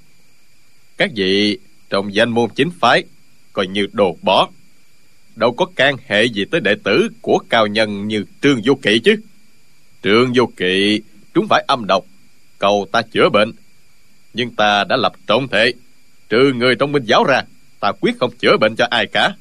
Các 0.96 1.10
vị 1.16 1.58
trong 1.90 2.14
danh 2.14 2.30
môn 2.30 2.50
chính 2.54 2.70
phái 2.80 3.04
coi 3.52 3.66
như 3.66 3.86
đồ 3.92 4.16
bỏ. 4.22 4.48
Đâu 5.36 5.52
có 5.52 5.66
can 5.76 5.96
hệ 6.06 6.24
gì 6.24 6.44
tới 6.44 6.60
đệ 6.60 6.74
tử 6.84 7.08
của 7.20 7.38
cao 7.48 7.66
nhân 7.66 8.08
như 8.08 8.24
trương 8.42 8.60
vô 8.64 8.74
kỵ 8.82 8.98
chứ. 8.98 9.16
Trương 10.02 10.32
vô 10.34 10.50
kỵ 10.56 11.00
chúng 11.34 11.48
phải 11.48 11.64
âm 11.66 11.86
độc, 11.86 12.04
cầu 12.58 12.86
ta 12.92 13.02
chữa 13.02 13.28
bệnh. 13.32 13.52
Nhưng 14.34 14.50
ta 14.50 14.84
đã 14.84 14.96
lập 14.96 15.12
trọng 15.26 15.48
thể, 15.48 15.72
trừ 16.28 16.52
người 16.52 16.74
trong 16.74 16.92
minh 16.92 17.04
giáo 17.04 17.24
ra 17.24 17.42
ta 17.80 17.92
quyết 18.00 18.18
không 18.20 18.30
chữa 18.38 18.56
bệnh 18.60 18.74
cho 18.76 18.86
ai 18.90 19.06
cả. 19.06 19.34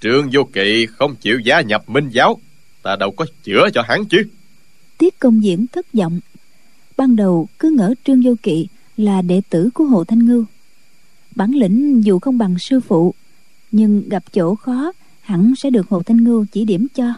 Trương 0.00 0.28
vô 0.32 0.44
kỵ 0.52 0.86
không 0.86 1.14
chịu 1.16 1.38
gia 1.40 1.60
nhập 1.60 1.88
minh 1.88 2.08
giáo, 2.08 2.40
ta 2.82 2.96
đâu 2.96 3.10
có 3.10 3.26
chữa 3.42 3.68
cho 3.74 3.82
hắn 3.82 4.04
chứ. 4.04 4.22
Tiết 4.98 5.18
công 5.18 5.44
diễn 5.44 5.66
thất 5.66 5.92
vọng. 5.92 6.20
Ban 6.96 7.16
đầu 7.16 7.48
cứ 7.58 7.70
ngỡ 7.70 7.94
trương 8.04 8.22
vô 8.22 8.34
kỵ 8.42 8.66
là 8.96 9.22
đệ 9.22 9.40
tử 9.50 9.70
của 9.74 9.84
hồ 9.84 10.04
thanh 10.04 10.26
ngưu. 10.26 10.44
Bản 11.34 11.50
lĩnh 11.50 12.04
dù 12.04 12.18
không 12.18 12.38
bằng 12.38 12.58
sư 12.58 12.80
phụ, 12.80 13.14
nhưng 13.72 14.08
gặp 14.08 14.24
chỗ 14.32 14.54
khó, 14.54 14.92
hẳn 15.20 15.54
sẽ 15.56 15.70
được 15.70 15.88
hồ 15.88 16.02
thanh 16.02 16.24
ngưu 16.24 16.46
chỉ 16.52 16.64
điểm 16.64 16.86
cho. 16.94 17.12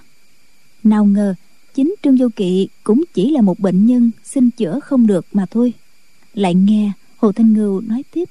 Nào 0.84 1.04
ngờ, 1.04 1.34
chính 1.74 1.94
trương 2.02 2.16
vô 2.16 2.28
kỵ 2.36 2.68
cũng 2.84 3.04
chỉ 3.14 3.30
là 3.30 3.40
một 3.40 3.58
bệnh 3.58 3.86
nhân, 3.86 4.10
xin 4.24 4.50
chữa 4.50 4.80
không 4.80 5.06
được 5.06 5.26
mà 5.32 5.46
thôi. 5.50 5.72
Lại 6.34 6.54
nghe 6.54 6.92
hồ 7.16 7.32
thanh 7.32 7.52
ngưu 7.52 7.80
nói 7.80 8.04
tiếp 8.10 8.28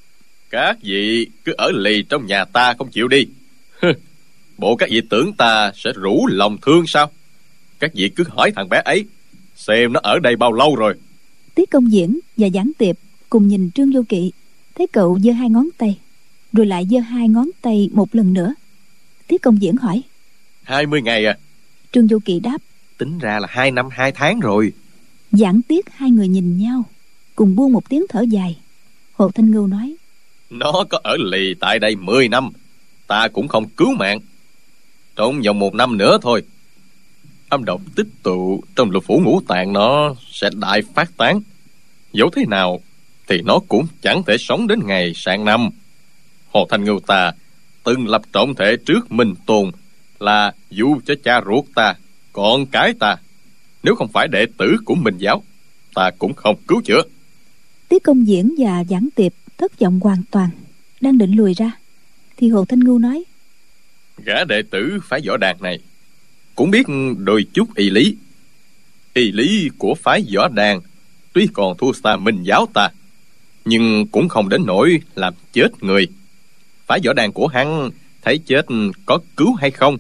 các 0.56 0.78
vị 0.82 1.28
cứ 1.46 1.54
ở 1.58 1.72
lì 1.72 2.04
trong 2.10 2.26
nhà 2.26 2.46
ta 2.46 2.74
không 2.78 2.92
chịu 2.92 3.08
đi. 3.08 3.26
Bộ 4.58 4.76
các 4.76 4.90
vị 4.90 5.02
tưởng 5.10 5.34
ta 5.34 5.72
sẽ 5.76 5.92
rủ 5.96 6.28
lòng 6.28 6.58
thương 6.62 6.88
sao? 6.88 7.12
Các 7.80 7.92
vị 7.94 8.10
cứ 8.16 8.24
hỏi 8.28 8.52
thằng 8.56 8.70
bé 8.70 8.82
ấy 8.86 9.06
xem 9.56 9.94
nó 9.94 10.00
ở 10.04 10.20
đây 10.20 10.36
bao 10.36 10.54
lâu 10.54 10.76
rồi. 10.76 10.96
Tiết 11.56 11.70
công 11.70 11.92
diễn 11.92 12.20
và 12.38 12.48
giảng 12.54 12.72
tiệp 12.78 12.96
cùng 13.30 13.48
nhìn 13.48 13.72
trương 13.72 13.92
vô 13.92 14.02
kỵ 14.10 14.32
thấy 14.76 14.88
cậu 14.88 15.20
giơ 15.24 15.32
hai 15.32 15.50
ngón 15.50 15.70
tay 15.78 16.00
rồi 16.54 16.66
lại 16.66 16.88
giơ 16.92 17.00
hai 17.00 17.30
ngón 17.30 17.50
tay 17.62 17.90
một 17.94 18.16
lần 18.16 18.34
nữa. 18.34 18.54
Tiết 19.28 19.42
công 19.42 19.62
diễn 19.62 19.78
hỏi 19.78 20.02
hai 20.64 20.86
mươi 20.86 21.02
ngày 21.02 21.26
à? 21.26 21.38
Trương 21.92 22.08
du 22.08 22.20
kỳ 22.26 22.40
đáp 22.40 22.58
tính 22.98 23.20
ra 23.20 23.40
là 23.40 23.48
hai 23.52 23.72
năm 23.72 23.90
hai 23.92 24.12
tháng 24.12 24.40
rồi. 24.40 24.74
Giảng 25.32 25.62
tiết 25.62 25.86
hai 25.90 26.12
người 26.12 26.28
nhìn 26.28 26.58
nhau 26.58 26.84
cùng 27.36 27.56
buông 27.56 27.74
một 27.74 27.90
tiếng 27.90 28.06
thở 28.10 28.22
dài. 28.22 28.58
Hồ 29.14 29.32
thanh 29.32 29.52
ngưu 29.52 29.68
nói 29.68 29.96
nó 30.50 30.86
có 30.90 31.00
ở 31.04 31.18
lì 31.18 31.54
tại 31.60 31.80
đây 31.80 31.96
mười 31.96 32.28
năm. 32.28 32.50
Ta 33.08 33.28
cũng 33.28 33.48
không 33.48 33.70
cứu 33.70 33.94
mạng. 33.94 34.20
Trong 35.16 35.42
vòng 35.42 35.60
một 35.60 35.74
năm 35.74 35.98
nữa 35.98 36.18
thôi. 36.22 36.44
Âm 37.50 37.66
độc 37.66 37.82
tích 37.96 38.08
tụ 38.24 38.64
trong 38.76 38.92
lục 38.92 39.04
phủ 39.08 39.22
ngũ 39.24 39.42
tạng 39.48 39.74
nó 39.74 40.16
sẽ 40.32 40.50
đại 40.54 40.82
phát 40.96 41.18
tán. 41.18 41.42
Dẫu 42.14 42.30
thế 42.30 42.46
nào 42.48 42.80
thì 43.28 43.42
nó 43.42 43.60
cũng 43.68 43.88
chẳng 44.02 44.24
thể 44.24 44.38
sống 44.38 44.68
đến 44.68 44.80
ngày 44.86 45.14
sang 45.16 45.46
năm. 45.46 45.70
Hồ 46.54 46.68
thanh 46.70 46.84
ngưu 46.84 47.00
ta 47.00 47.32
từng 47.84 48.08
lập 48.08 48.22
trọng 48.34 48.56
thể 48.56 48.78
trước 48.86 49.12
minh 49.12 49.34
Tồn 49.46 49.72
là 50.20 50.54
dù 50.70 51.00
cho 51.06 51.14
cha 51.24 51.42
ruột 51.46 51.66
ta, 51.76 51.96
con 52.34 52.66
cái 52.66 52.94
ta. 53.00 53.18
Nếu 53.84 53.96
không 53.96 54.08
phải 54.08 54.28
đệ 54.28 54.46
tử 54.58 54.78
của 54.86 54.96
minh 54.96 55.18
giáo, 55.18 55.44
ta 55.94 56.12
cũng 56.20 56.34
không 56.34 56.56
cứu 56.68 56.82
chữa. 56.86 57.02
Tiết 57.90 58.04
công 58.04 58.28
diễn 58.28 58.56
và 58.58 58.84
giảng 58.90 59.10
tiệp 59.16 59.32
thất 59.58 59.80
vọng 59.80 60.00
hoàn 60.04 60.24
toàn 60.32 60.50
đang 61.02 61.18
định 61.18 61.32
lùi 61.32 61.54
ra 61.54 61.72
thì 62.38 62.50
hồ 62.50 62.66
thanh 62.66 62.80
ngưu 62.80 63.00
nói 63.00 63.24
gã 64.26 64.44
đệ 64.44 64.62
tử 64.72 65.00
phái 65.04 65.22
võ 65.28 65.38
đàn 65.38 65.62
này 65.62 65.80
cũng 66.56 66.72
biết 66.72 66.86
đôi 67.18 67.46
chút 67.54 67.76
y 67.76 67.90
lý. 67.90 68.16
Y 69.14 69.32
lý 69.32 69.70
của 69.78 69.96
phái 69.96 70.26
võ 70.36 70.48
đàn 70.48 70.82
tuy 71.34 71.48
còn 71.54 71.78
thua 71.78 71.94
xa 71.94 72.18
minh 72.18 72.44
giáo 72.44 72.68
ta 72.74 72.90
nhưng 73.66 74.08
cũng 74.08 74.30
không 74.30 74.50
đến 74.50 74.66
nỗi 74.66 75.02
làm 75.16 75.34
chết 75.54 75.84
người. 75.84 76.08
Phái 76.86 77.00
võ 77.06 77.14
đàn 77.14 77.32
của 77.32 77.48
hắn 77.48 77.90
thấy 78.22 78.38
chết 78.38 78.66
có 79.06 79.20
cứu 79.38 79.54
hay 79.54 79.72
không 79.72 79.98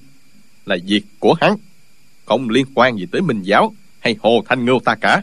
là 0.66 0.78
việc 0.86 1.02
của 1.20 1.34
hắn 1.42 1.58
không 2.26 2.50
liên 2.50 2.66
quan 2.74 2.98
gì 2.98 3.06
tới 3.12 3.22
minh 3.22 3.42
giáo 3.42 3.76
hay 4.00 4.16
hồ 4.20 4.44
thanh 4.50 4.66
ngưu 4.66 4.80
ta 4.80 4.96
cả. 4.96 5.22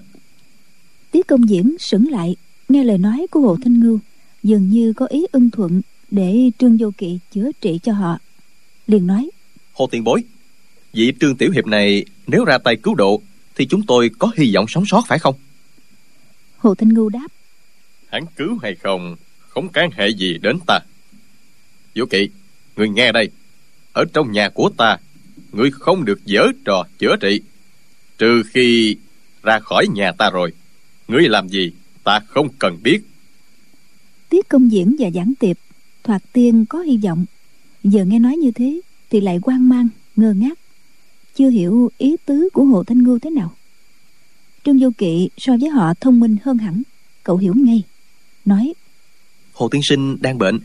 Tiết 1.10 1.26
công 1.26 1.48
diễn 1.48 1.76
sững 1.78 2.10
lại 2.10 2.36
nghe 2.68 2.84
lời 2.84 2.98
nói 2.98 3.26
của 3.30 3.40
hồ 3.40 3.56
thanh 3.64 3.80
ngưu 3.80 3.98
dường 4.42 4.68
như 4.68 4.92
có 4.92 5.06
ý 5.06 5.26
ưng 5.32 5.50
thuận 5.50 5.82
để 6.10 6.50
trương 6.58 6.76
vô 6.76 6.90
kỵ 6.98 7.18
chữa 7.30 7.50
trị 7.60 7.80
cho 7.82 7.92
họ. 7.92 8.18
Liền 8.86 9.06
nói 9.06 9.30
hồ 9.72 9.88
tiền 9.90 10.04
bối 10.04 10.24
vị 10.92 11.12
trương 11.20 11.36
tiểu 11.36 11.50
hiệp 11.50 11.66
này 11.66 12.04
nếu 12.26 12.44
ra 12.44 12.58
tay 12.58 12.76
cứu 12.76 12.94
độ 12.94 13.22
thì 13.54 13.66
chúng 13.66 13.86
tôi 13.86 14.10
có 14.18 14.30
hy 14.36 14.54
vọng 14.54 14.66
sống 14.68 14.86
sót 14.86 15.02
phải 15.08 15.18
không? 15.18 15.34
Hồ 16.56 16.74
thanh 16.74 16.88
ngưu 16.88 17.08
đáp 17.08 17.28
hắn 18.12 18.24
cứu 18.36 18.58
hay 18.62 18.74
không 18.74 19.16
không 19.48 19.68
can 19.68 19.90
hệ 19.90 20.08
gì 20.08 20.38
đến 20.38 20.58
ta. 20.66 20.78
Vô 21.94 22.04
kỵ 22.10 22.28
người 22.76 22.88
nghe 22.88 23.12
đây. 23.12 23.30
Ở 23.92 24.04
trong 24.12 24.32
nhà 24.32 24.48
của 24.48 24.70
ta 24.76 24.96
người 25.52 25.70
không 25.70 26.04
được 26.04 26.24
dở 26.24 26.46
trò 26.64 26.84
chữa 26.98 27.16
trị. 27.20 27.40
Trừ 28.18 28.42
khi 28.50 28.96
ra 29.42 29.58
khỏi 29.58 29.86
nhà 29.94 30.12
ta 30.12 30.30
rồi 30.30 30.52
ngươi 31.08 31.28
làm 31.28 31.48
gì 31.48 31.72
ta 32.04 32.20
không 32.28 32.48
cần 32.58 32.78
biết 32.82 33.00
tiết 34.32 34.48
công 34.48 34.72
diễn 34.72 34.96
và 34.98 35.10
giảng 35.10 35.32
tiệp 35.40 35.56
thoạt 36.04 36.22
tiên 36.32 36.64
có 36.68 36.78
hy 36.78 36.96
vọng. 36.96 37.24
Giờ 37.84 38.04
nghe 38.04 38.18
nói 38.18 38.36
như 38.36 38.50
thế 38.50 38.80
thì 39.10 39.20
lại 39.20 39.38
quan 39.42 39.68
mang 39.68 39.88
ngơ 40.16 40.32
ngác. 40.32 40.58
Chưa 41.34 41.50
hiểu 41.50 41.90
ý 41.98 42.16
tứ 42.26 42.48
của 42.52 42.64
hồ 42.64 42.84
thanh 42.84 43.02
ngưu 43.02 43.18
thế 43.18 43.30
nào. 43.30 43.54
Trương 44.64 44.78
vô 44.80 44.88
kỵ 44.98 45.28
so 45.36 45.56
với 45.60 45.70
họ 45.70 45.94
thông 45.94 46.20
minh 46.20 46.36
hơn 46.42 46.58
hẳn 46.58 46.82
cậu 47.24 47.36
hiểu 47.36 47.54
ngay. 47.56 47.82
Nói 48.44 48.74
hồ 49.52 49.68
tiên 49.68 49.82
sinh 49.82 50.16
đang 50.20 50.38
bệnh 50.38 50.58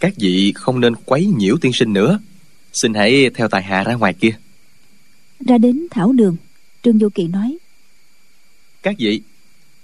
các 0.00 0.14
vị 0.16 0.52
không 0.54 0.80
nên 0.80 0.94
quấy 0.96 1.26
nhiễu 1.26 1.56
tiên 1.60 1.72
sinh 1.72 1.92
nữa. 1.92 2.18
Xin 2.72 2.94
hãy 2.94 3.30
theo 3.34 3.48
tài 3.48 3.62
hạ 3.62 3.84
ra 3.84 3.94
ngoài 3.94 4.14
kia. 4.14 4.36
ra 5.46 5.58
đến 5.58 5.86
thảo 5.90 6.12
đường 6.12 6.36
trương 6.82 6.98
vô 6.98 7.08
kỵ 7.14 7.28
nói. 7.28 7.58
Các 8.82 8.94
vị 8.98 9.22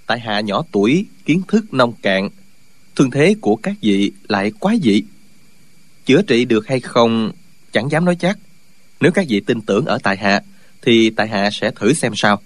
tại 0.06 0.20
hạ 0.20 0.40
nhỏ 0.40 0.64
tuổi 0.72 1.06
kiến 1.24 1.42
thức 1.48 1.74
nông 1.74 1.92
cạn 2.02 2.28
thương 2.98 3.10
thế 3.10 3.34
của 3.40 3.56
các 3.56 3.76
vị 3.80 4.12
lại 4.28 4.52
quá 4.60 4.76
dị. 4.82 5.02
Chữa 6.06 6.22
trị 6.22 6.44
được 6.44 6.66
hay 6.66 6.80
không, 6.80 7.32
chẳng 7.72 7.90
dám 7.90 8.04
nói 8.04 8.16
chắc. 8.20 8.38
Nếu 9.00 9.12
các 9.12 9.26
vị 9.28 9.40
tin 9.40 9.60
tưởng 9.60 9.84
ở 9.84 9.98
tại 10.02 10.16
hạ, 10.16 10.40
thì 10.82 11.10
tại 11.10 11.28
hạ 11.28 11.50
sẽ 11.52 11.70
thử 11.70 11.94
xem 11.94 12.12
sao. 12.16 12.40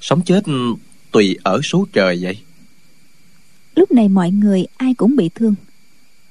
Sống 0.00 0.20
chết 0.24 0.44
tùy 1.10 1.36
ở 1.42 1.60
số 1.64 1.86
trời 1.92 2.18
vậy. 2.22 2.38
Lúc 3.74 3.92
này 3.92 4.08
mọi 4.08 4.30
người 4.30 4.66
ai 4.76 4.94
cũng 4.94 5.16
bị 5.16 5.30
thương. 5.34 5.54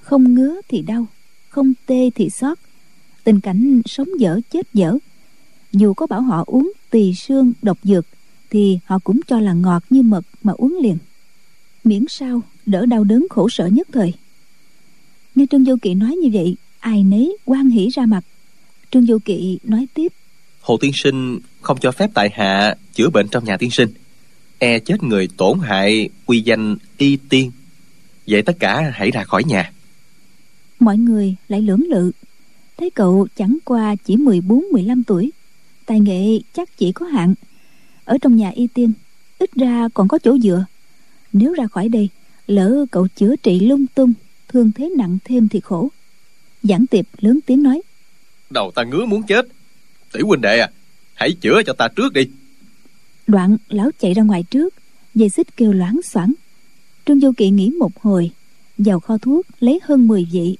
Không 0.02 0.34
ngứa 0.34 0.62
thì 0.68 0.82
đau, 0.82 1.08
không 1.50 1.74
tê 1.86 2.10
thì 2.16 2.30
xót. 2.30 2.58
Tình 3.24 3.40
cảnh 3.40 3.82
sống 3.86 4.08
dở 4.20 4.40
chết 4.52 4.68
dở. 4.74 4.98
Dù 5.72 5.94
có 5.94 6.08
bảo 6.08 6.22
họ 6.22 6.44
uống 6.48 6.72
tỳ 6.90 7.14
xương 7.14 7.54
độc 7.62 7.78
dược, 7.84 8.06
thì 8.50 8.80
họ 8.86 9.00
cũng 9.00 9.20
cho 9.28 9.40
là 9.40 9.54
ngọt 9.54 9.84
như 9.90 10.02
mật 10.02 10.26
mà 10.44 10.54
uống 10.58 10.80
liền. 10.84 10.98
Miễn 11.84 12.06
sao 12.10 12.42
đỡ 12.72 12.86
đau 12.86 13.04
đớn 13.04 13.28
khổ 13.30 13.50
sở 13.50 13.68
nhất 13.68 13.88
thời. 13.92 14.14
Nghe 15.36 15.46
trương 15.52 15.64
vô 15.64 15.76
kỵ 15.82 15.94
nói 15.94 16.16
như 16.16 16.30
vậy 16.34 16.56
ai 16.80 17.04
nấy 17.04 17.38
quan 17.46 17.70
hỉ 17.70 17.90
ra 17.90 18.06
mặt. 18.06 18.24
Trương 18.92 19.06
vô 19.06 19.18
kỵ 19.26 19.60
nói 19.64 19.88
tiếp. 19.94 20.14
Hồ 20.62 20.78
tiên 20.78 20.92
sinh 20.94 21.40
không 21.62 21.78
cho 21.82 21.92
phép 21.92 22.10
tại 22.14 22.30
hạ 22.34 22.76
chữa 22.94 23.10
bệnh 23.10 23.28
trong 23.28 23.46
nhà 23.46 23.58
tiên 23.58 23.72
sinh. 23.72 23.90
E 24.58 24.80
chết 24.80 25.04
người 25.04 25.28
tổn 25.38 25.60
hại 25.60 26.10
quy 26.26 26.42
danh 26.42 26.78
y 26.98 27.18
tiên. 27.30 27.52
Vậy 28.28 28.42
tất 28.42 28.60
cả 28.60 28.92
hãy 28.94 29.12
ra 29.12 29.24
khỏi 29.24 29.44
nhà. 29.44 29.72
Mọi 30.80 30.98
người 30.98 31.36
lại 31.48 31.62
lưỡng 31.62 31.84
lự. 31.90 32.12
Thấy 32.78 32.90
cậu 32.90 33.28
chẳng 33.36 33.58
qua 33.66 33.96
chỉ 33.96 34.16
14-15 34.16 35.02
tuổi 35.08 35.32
tài 35.86 36.00
nghệ 36.00 36.40
chắc 36.54 36.78
chỉ 36.78 36.92
có 36.92 37.06
hạn. 37.06 37.34
Ở 38.06 38.18
trong 38.22 38.36
nhà 38.36 38.50
y 38.50 38.68
tiên 38.68 38.94
ít 39.40 39.52
ra 39.56 39.90
còn 39.94 40.08
có 40.08 40.20
chỗ 40.24 40.38
dựa. 40.38 40.66
Nếu 41.34 41.54
ra 41.54 41.68
khỏi 41.68 41.90
đây 41.90 42.10
lỡ 42.48 42.86
cậu 42.92 43.08
chữa 43.08 43.36
trị 43.36 43.60
lung 43.60 43.86
tung 43.96 44.14
thương 44.48 44.72
thế 44.72 44.90
nặng 44.98 45.18
thêm 45.24 45.48
thì 45.48 45.60
khổ. 45.60 45.90
Giảng 46.64 46.88
tiệp 46.88 47.06
lớn 47.18 47.40
tiếng 47.46 47.64
nói. 47.64 47.82
Đầu 48.50 48.72
ta 48.76 48.84
ngứa 48.84 49.06
muốn 49.06 49.24
chết. 49.24 49.48
Tỷ 50.14 50.22
huynh 50.22 50.42
đệ 50.42 50.60
à 50.60 50.70
hãy 51.14 51.34
chữa 51.42 51.62
cho 51.66 51.74
ta 51.74 51.88
trước 51.88 52.14
đi. 52.14 52.22
Đoạn 53.28 53.58
lão 53.70 53.90
chạy 54.00 54.14
ra 54.14 54.24
ngoài 54.24 54.44
trước 54.44 54.74
dây 55.16 55.30
xích 55.30 55.58
kêu 55.58 55.74
loáng 55.74 56.00
xoảng. 56.04 56.34
Trương 57.06 57.20
vô 57.20 57.32
kỵ 57.38 57.50
nghĩ 57.50 57.70
một 57.70 58.02
hồi 58.02 58.32
vào 58.78 59.00
kho 59.00 59.18
thuốc 59.18 59.46
lấy 59.60 59.80
hơn 59.84 60.08
10 60.08 60.28
vị 60.32 60.58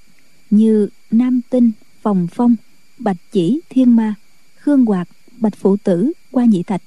như 0.50 0.90
nam 1.12 1.42
tinh 1.50 1.72
phòng 2.02 2.28
phong 2.32 2.56
bạch 2.98 3.18
chỉ 3.32 3.60
thiên 3.70 3.96
ma 3.96 4.16
khương 4.56 4.86
hoạt 4.86 5.08
bạch 5.38 5.56
phụ 5.56 5.78
tử 5.78 6.12
qua 6.32 6.46
nhị 6.46 6.64
thạch. 6.64 6.82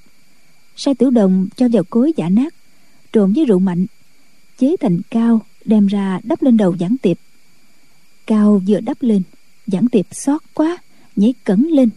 Sai 0.76 0.94
tiểu 0.94 1.10
đồng 1.10 1.48
cho 1.56 1.68
vào 1.72 1.84
cối 1.84 2.12
giả 2.16 2.28
nát 2.28 2.54
trộn 3.12 3.32
với 3.32 3.44
rượu 3.44 3.58
mạnh 3.58 3.86
chế 4.58 4.76
thành 4.80 5.00
cao 5.10 5.46
đem 5.64 5.86
ra 5.86 6.20
đắp 6.22 6.42
lên 6.42 6.56
đầu 6.56 6.76
giảng 6.80 6.96
tiệp. 7.02 7.16
Cao 8.26 8.62
vừa 8.66 8.80
đắp 8.80 9.02
lên 9.02 9.22
giảng 9.66 9.88
tiệp 9.88 10.06
xót 10.12 10.40
quá 10.54 10.78
nhảy 11.16 11.34
cẩn 11.44 11.68
lên 11.70 11.90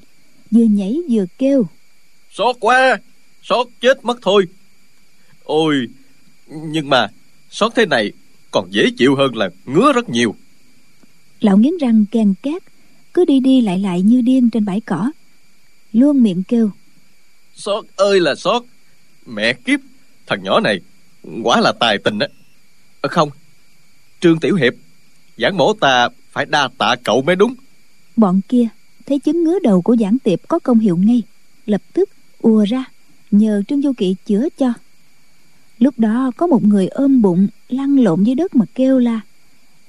vừa 0.51 0.63
nhảy 0.63 0.97
vừa 1.09 1.25
kêu. 1.37 1.67
Xót 2.31 2.55
quá 2.59 2.99
xót 3.43 3.67
chết 3.81 4.05
mất 4.05 4.19
thôi. 4.21 4.47
Ôi 5.43 5.87
nhưng 6.47 6.89
mà 6.89 7.07
xót 7.49 7.71
thế 7.75 7.85
này 7.85 8.11
còn 8.51 8.67
dễ 8.71 8.89
chịu 8.97 9.15
hơn 9.15 9.35
là 9.35 9.49
ngứa 9.65 9.91
rất 9.93 10.09
nhiều. 10.09 10.35
Lão 11.39 11.57
nghiến 11.57 11.77
răng 11.77 12.05
ken 12.11 12.33
két 12.43 12.63
cứ 13.13 13.25
đi 13.25 13.39
đi 13.39 13.61
lại 13.61 13.79
lại 13.79 14.01
như 14.01 14.21
điên 14.21 14.49
trên 14.49 14.65
bãi 14.65 14.81
cỏ. 14.81 15.11
Luôn 15.93 16.23
miệng 16.23 16.43
kêu. 16.43 16.71
Xót 17.55 17.85
ơi 17.95 18.19
là 18.19 18.35
xót 18.35 18.63
mẹ 19.25 19.53
kiếp 19.53 19.79
thằng 20.27 20.43
nhỏ 20.43 20.59
này 20.59 20.79
quá 21.43 21.61
là 21.61 21.73
tài 21.79 21.97
tình 21.97 22.19
á 22.19 22.27
à, 23.01 23.07
không. 23.07 23.29
Trương 24.19 24.39
tiểu 24.39 24.55
hiệp 24.55 24.73
giảng 25.37 25.57
mổ 25.57 25.73
ta 25.73 26.09
phải 26.31 26.45
đa 26.45 26.69
tạ 26.77 26.95
cậu 27.03 27.21
mới 27.21 27.35
đúng. 27.35 27.55
Bọn 28.15 28.41
kia 28.47 28.67
thấy 29.05 29.19
chứng 29.19 29.43
ngứa 29.43 29.59
đầu 29.59 29.81
của 29.81 29.95
giảng 29.99 30.19
tiệp 30.19 30.39
có 30.47 30.59
công 30.59 30.79
hiệu 30.79 30.97
ngay 30.97 31.23
lập 31.65 31.81
tức 31.93 32.09
ùa 32.41 32.63
ra 32.63 32.85
nhờ 33.31 33.61
trương 33.67 33.81
du 33.81 33.93
kỵ 33.97 34.15
chữa 34.25 34.47
cho. 34.57 34.73
Lúc 35.79 35.99
đó 35.99 36.31
có 36.37 36.47
một 36.47 36.63
người 36.63 36.87
ôm 36.87 37.21
bụng 37.21 37.47
lăn 37.69 37.99
lộn 37.99 38.23
dưới 38.23 38.35
đất 38.35 38.55
mà 38.55 38.65
kêu 38.75 38.99
la. 38.99 39.21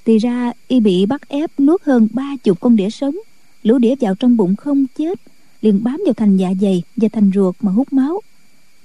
Thì 0.05 0.19
ra 0.19 0.53
y 0.69 0.81
bị 0.81 1.07
bắt 1.07 1.29
ép 1.29 1.61
nuốt 1.61 1.83
hơn 1.83 2.09
ba 2.13 2.37
chục 2.45 2.61
con 2.61 2.77
đĩa 2.77 2.91
sống 2.91 3.17
lũ 3.63 3.79
đĩa 3.79 3.95
vào 4.01 4.15
trong 4.15 4.37
bụng 4.37 4.57
không 4.57 4.87
chết 4.99 5.21
liền 5.61 5.85
bám 5.85 6.03
vào 6.05 6.15
thành 6.15 6.37
dạ 6.37 6.49
dày 6.61 6.83
và 6.97 7.09
thành 7.13 7.31
ruột 7.35 7.57
mà 7.61 7.73
hút 7.73 7.93
máu. 7.93 8.21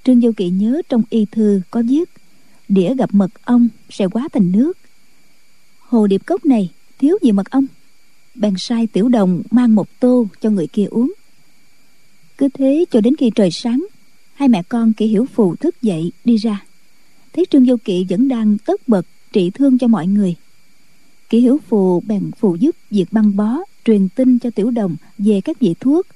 Trương 0.03 0.21
du 0.21 0.31
kỵ 0.37 0.49
nhớ 0.49 0.81
trong 0.89 1.03
y 1.09 1.25
thư 1.31 1.61
có 1.71 1.83
viết 1.89 2.09
đĩa 2.73 2.95
gặp 2.95 3.09
mật 3.13 3.31
ong 3.45 3.67
sẽ 3.89 4.07
quá 4.07 4.27
thành 4.33 4.51
nước. 4.51 4.77
Hồ 5.79 6.07
điệp 6.07 6.21
cốc 6.25 6.45
này, 6.45 6.69
thiếu 6.99 7.17
gì 7.21 7.31
mật 7.31 7.49
ong? 7.49 7.65
Bèn 8.35 8.53
sai 8.57 8.87
tiểu 8.87 9.09
đồng 9.09 9.41
mang 9.51 9.75
một 9.75 9.99
tô 9.99 10.27
cho 10.41 10.49
người 10.49 10.67
kia 10.67 10.85
uống. 10.85 11.13
Cứ 12.37 12.47
thế 12.53 12.85
cho 12.91 13.01
đến 13.01 13.15
khi 13.15 13.31
trời 13.35 13.51
sáng, 13.51 13.85
hai 14.33 14.49
mẹ 14.49 14.63
con 14.63 14.93
kỹ 14.93 15.07
hiểu 15.07 15.25
phù 15.33 15.55
thức 15.55 15.81
dậy 15.81 16.11
đi 16.25 16.37
ra. 16.37 16.65
Thấy 17.33 17.45
trương 17.51 17.65
vô 17.65 17.75
kỵ 17.83 18.05
vẫn 18.09 18.27
đang 18.27 18.57
tất 18.57 18.87
bật 18.87 19.05
trị 19.31 19.49
thương 19.49 19.77
cho 19.77 19.87
mọi 19.87 20.07
người. 20.07 20.35
Kỷ 21.29 21.39
hiểu 21.39 21.59
phù 21.69 21.99
bèn 21.99 22.31
phù 22.39 22.55
giúp 22.55 22.75
việc 22.89 23.05
băng 23.11 23.35
bó, 23.35 23.57
truyền 23.85 24.09
tin 24.09 24.39
cho 24.39 24.49
tiểu 24.49 24.71
đồng 24.71 24.95
về 25.17 25.41
các 25.41 25.59
vị 25.59 25.75
thuốc. 25.79 26.07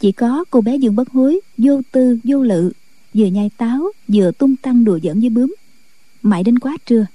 Chỉ 0.00 0.12
có 0.12 0.44
cô 0.50 0.60
bé 0.60 0.76
dương 0.76 0.96
bất 0.96 1.08
hối, 1.10 1.40
vô 1.58 1.80
tư, 1.92 2.18
vô 2.24 2.42
lự, 2.42 2.72
vừa 3.14 3.26
nhai 3.26 3.50
táo, 3.56 3.88
vừa 4.08 4.30
tung 4.32 4.56
tăng 4.56 4.84
đùa 4.84 4.98
giỡn 5.02 5.20
với 5.20 5.30
bướm 5.30 5.54
mãi 6.22 6.42
đến 6.42 6.58
quá 6.58 6.76
trưa, 6.86 7.06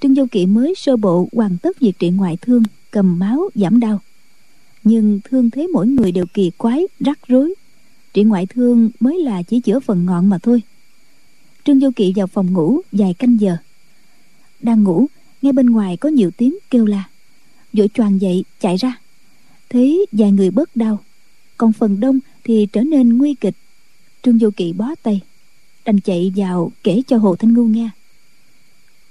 trương 0.00 0.14
vô 0.14 0.26
kỵ 0.30 0.46
mới 0.46 0.74
sơ 0.76 0.96
bộ 0.96 1.28
hoàn 1.32 1.58
tất 1.58 1.80
việc 1.80 1.98
trị 1.98 2.10
ngoại 2.10 2.36
thương, 2.36 2.62
cầm 2.90 3.18
máu, 3.18 3.50
giảm 3.54 3.80
đau. 3.80 4.00
Nhưng 4.84 5.20
thương 5.24 5.50
thế 5.50 5.66
mỗi 5.66 5.86
người 5.86 6.12
đều 6.12 6.24
kỳ 6.34 6.50
quái, 6.50 6.86
rắc 7.00 7.18
rối. 7.28 7.54
Trị 8.12 8.22
ngoại 8.22 8.46
thương 8.46 8.90
mới 9.00 9.18
là 9.18 9.42
chỉ 9.42 9.60
chữa 9.60 9.80
phần 9.80 10.06
ngọn 10.06 10.28
mà 10.28 10.38
thôi. 10.38 10.62
Trương 11.64 11.80
vô 11.80 11.90
kỵ 11.96 12.12
vào 12.16 12.26
phòng 12.26 12.52
ngủ 12.52 12.80
vài 12.92 13.14
canh 13.14 13.40
giờ. 13.40 13.56
Đang 14.60 14.84
ngủ, 14.84 15.06
nghe 15.42 15.52
bên 15.52 15.66
ngoài 15.66 15.96
có 15.96 16.08
nhiều 16.08 16.30
tiếng 16.36 16.58
kêu 16.70 16.86
la. 16.86 17.04
Vội 17.72 17.88
choàng 17.94 18.20
dậy, 18.20 18.44
chạy 18.60 18.76
ra. 18.76 18.98
Thấy 19.68 20.06
vài 20.12 20.32
người 20.32 20.50
bớt 20.50 20.76
đau. 20.76 20.98
Còn 21.56 21.72
phần 21.72 22.00
đông 22.00 22.18
thì 22.44 22.66
trở 22.72 22.82
nên 22.82 23.18
nguy 23.18 23.34
kịch. 23.34 23.56
Trương 24.22 24.38
vô 24.38 24.50
kỵ 24.56 24.72
bó 24.72 24.94
tay, 25.02 25.20
đành 25.84 26.00
chạy 26.00 26.32
vào 26.36 26.72
kể 26.82 27.02
cho 27.06 27.16
hồ 27.16 27.36
thanh 27.36 27.54
ngưu 27.54 27.66
nghe 27.66 27.90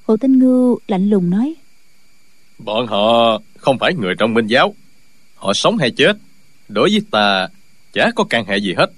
hồ 0.10 0.18
thanh 0.18 0.39
ngưu 0.39 0.80
lạnh 0.88 1.10
lùng 1.10 1.30
nói. 1.30 1.56
Bọn 2.58 2.88
họ 2.88 3.42
không 3.58 3.80
phải 3.80 3.94
người 3.94 4.13
trong 4.20 4.34
minh 4.34 4.48
giáo. 4.48 4.75
Họ 5.36 5.54
sống 5.54 5.78
hay 5.78 5.92
chết 5.92 6.18
đối 6.68 6.89
với 6.89 7.01
ta 7.12 7.48
chả 7.94 8.12
có 8.16 8.24
can 8.24 8.46
hệ 8.46 8.58
gì 8.58 8.74
hết. 8.78 8.92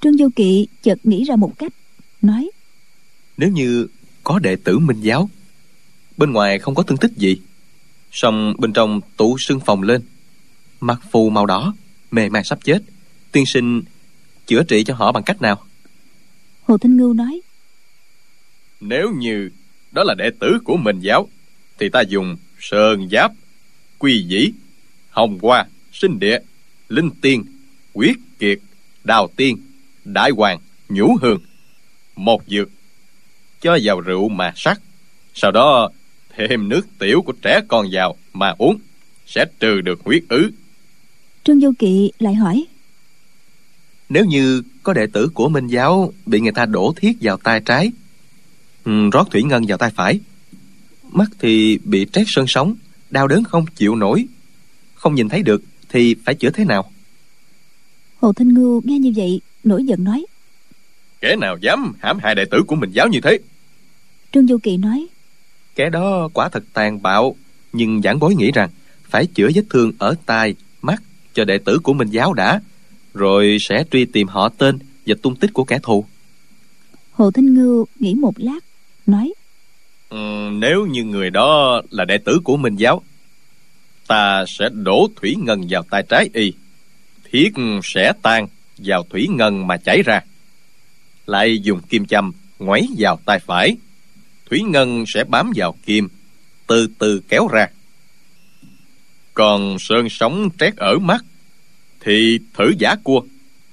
Trương 0.00 0.16
vô 0.18 0.28
kỵ 0.36 0.66
chợt 0.82 0.98
nghĩ 1.04 1.24
ra 1.24 1.36
một 1.36 1.58
cách 1.58 1.72
nói. 2.22 2.50
Nếu 3.36 3.48
như 3.50 3.86
có 4.24 4.38
đệ 4.38 4.56
tử 4.56 4.78
minh 4.78 5.00
giáo 5.00 5.30
bên 6.16 6.32
ngoài 6.32 6.58
không 6.58 6.74
có 6.74 6.82
thương 6.82 6.98
tích 6.98 7.12
gì 7.16 7.36
song 8.10 8.54
bên 8.58 8.72
trong 8.72 9.00
tủ 9.16 9.38
sưng 9.38 9.60
phòng 9.60 9.82
lên 9.82 10.02
mặt 10.80 11.00
phù 11.10 11.30
màu 11.30 11.46
đỏ 11.46 11.74
mê 12.10 12.28
man 12.28 12.44
sắp 12.44 12.58
chết 12.64 12.82
tiên 13.32 13.46
sinh 13.46 13.82
chữa 14.46 14.62
trị 14.62 14.84
cho 14.84 14.94
họ 14.94 15.12
bằng 15.12 15.22
cách 15.22 15.42
nào? 15.42 15.64
Hồ 16.62 16.78
thanh 16.78 16.96
ngưu 16.96 17.12
nói. 17.12 17.40
Nếu 18.80 19.10
như 19.10 19.50
đó 19.92 20.04
là 20.04 20.14
đệ 20.14 20.30
tử 20.40 20.58
của 20.64 20.76
minh 20.76 21.00
giáo. 21.00 21.28
Thì 21.78 21.88
ta 21.88 22.00
dùng 22.00 22.36
sơn 22.60 23.08
giáp 23.12 23.32
quy 23.98 24.22
dĩ 24.22 24.52
hồng 25.10 25.38
hoa 25.42 25.66
sinh 25.92 26.18
địa 26.18 26.38
linh 26.88 27.10
tiên 27.10 27.44
quyết 27.92 28.18
kiệt 28.38 28.58
đào 29.04 29.28
tiên 29.36 29.58
đại 30.04 30.30
hoàng 30.30 30.58
nhũ 30.88 31.16
hương. 31.20 31.38
Một 32.16 32.42
dược 32.46 32.68
cho 33.60 33.78
vào 33.82 34.00
rượu 34.00 34.28
mà 34.28 34.52
sắc. 34.56 34.80
Sau 35.34 35.50
đó 35.50 35.90
thêm 36.36 36.68
nước 36.68 36.86
tiểu 36.98 37.22
của 37.22 37.32
trẻ 37.42 37.60
con 37.68 37.86
vào 37.92 38.16
mà 38.32 38.54
uống 38.58 38.78
sẽ 39.26 39.44
trừ 39.60 39.80
được 39.80 40.00
huyết 40.04 40.22
ứ. 40.28 40.50
Trương 41.44 41.60
vô 41.60 41.72
kỵ 41.78 42.12
lại 42.18 42.34
hỏi 42.34 42.66
nếu 44.12 44.24
như 44.24 44.62
có 44.82 44.92
đệ 44.92 45.06
tử 45.06 45.28
của 45.34 45.48
minh 45.48 45.66
giáo 45.66 46.12
bị 46.26 46.40
người 46.40 46.52
ta 46.52 46.66
đổ 46.66 46.92
thiết 46.96 47.12
vào 47.20 47.36
tay 47.36 47.60
trái 47.60 47.92
rót 48.84 49.30
thủy 49.30 49.42
ngân 49.42 49.64
vào 49.68 49.78
tay 49.78 49.90
phải. 49.94 50.20
Mắt 51.10 51.28
thì 51.38 51.78
bị 51.84 52.06
trét 52.12 52.24
sơn 52.28 52.46
sống 52.48 52.74
đau 53.10 53.28
đớn 53.28 53.44
không 53.44 53.66
chịu 53.76 53.96
nổi. 53.96 54.26
Không 54.94 55.14
nhìn 55.14 55.28
thấy 55.28 55.42
được 55.42 55.62
thì 55.88 56.14
phải 56.24 56.34
chữa 56.34 56.50
thế 56.50 56.64
nào? 56.64 56.92
Hồ 58.20 58.32
thanh 58.32 58.54
ngưu 58.54 58.82
nghe 58.84 58.98
như 58.98 59.12
vậy 59.16 59.40
nổi 59.64 59.84
giận 59.84 60.04
nói. 60.04 60.26
Kẻ 61.20 61.36
nào 61.36 61.56
dám 61.60 61.92
hãm 62.00 62.18
hại 62.18 62.34
đệ 62.34 62.44
tử 62.50 62.62
của 62.66 62.76
mình 62.76 62.90
giáo 62.90 63.08
như 63.08 63.20
thế? 63.20 63.38
Trương 64.32 64.46
du 64.46 64.58
kỳ 64.58 64.76
nói. 64.76 65.06
Kẻ 65.74 65.90
đó 65.90 66.28
quả 66.34 66.48
thật 66.48 66.64
tàn 66.72 67.02
bạo 67.02 67.36
nhưng 67.72 68.02
giảng 68.02 68.18
bối 68.18 68.34
nghĩ 68.34 68.50
rằng 68.50 68.70
phải 69.04 69.26
chữa 69.26 69.48
vết 69.54 69.62
thương 69.70 69.92
ở 69.98 70.14
tai 70.26 70.54
mắt 70.82 71.02
cho 71.34 71.44
đệ 71.44 71.58
tử 71.58 71.78
của 71.82 71.92
minh 71.92 72.08
giáo 72.08 72.32
đã 72.32 72.60
rồi 73.14 73.56
sẽ 73.60 73.84
truy 73.90 74.04
tìm 74.04 74.28
họ 74.28 74.48
tên 74.48 74.78
và 75.06 75.14
tung 75.22 75.36
tích 75.36 75.52
của 75.52 75.64
kẻ 75.64 75.78
thù. 75.82 76.04
Hồ 77.12 77.30
thanh 77.30 77.54
ngưu 77.54 77.86
nghĩ 77.98 78.14
một 78.14 78.34
lát 78.36 78.60
nói. 79.06 79.32
Ừ, 80.08 80.48
nếu 80.52 80.86
như 80.86 81.04
người 81.04 81.30
đó 81.30 81.82
là 81.90 82.04
đệ 82.04 82.18
tử 82.18 82.40
của 82.44 82.56
minh 82.56 82.76
giáo 82.76 83.02
ta 84.06 84.44
sẽ 84.48 84.68
đổ 84.72 85.08
thủy 85.16 85.36
ngân 85.38 85.66
vào 85.70 85.82
tay 85.82 86.02
trái 86.08 86.30
y 86.34 86.52
thiết 87.32 87.52
sẽ 87.84 88.12
tan 88.22 88.46
vào 88.78 89.02
thủy 89.10 89.28
ngân 89.30 89.66
mà 89.66 89.76
chảy 89.76 90.02
ra. 90.02 90.20
Lại 91.26 91.58
dùng 91.58 91.80
kim 91.88 92.06
châm 92.06 92.32
ngoáy 92.58 92.88
vào 92.98 93.18
tay 93.26 93.38
phải 93.38 93.76
thủy 94.50 94.62
ngân 94.62 95.04
sẽ 95.06 95.24
bám 95.24 95.52
vào 95.56 95.76
kim 95.86 96.08
từ 96.66 96.88
từ 96.98 97.20
kéo 97.28 97.48
ra. 97.48 97.66
Còn 99.34 99.78
sơn 99.78 100.08
sống 100.08 100.48
trét 100.58 100.76
ở 100.76 100.98
mắt 100.98 101.24
thì 102.00 102.38
thử 102.54 102.72
giả 102.78 102.94
cua 103.04 103.22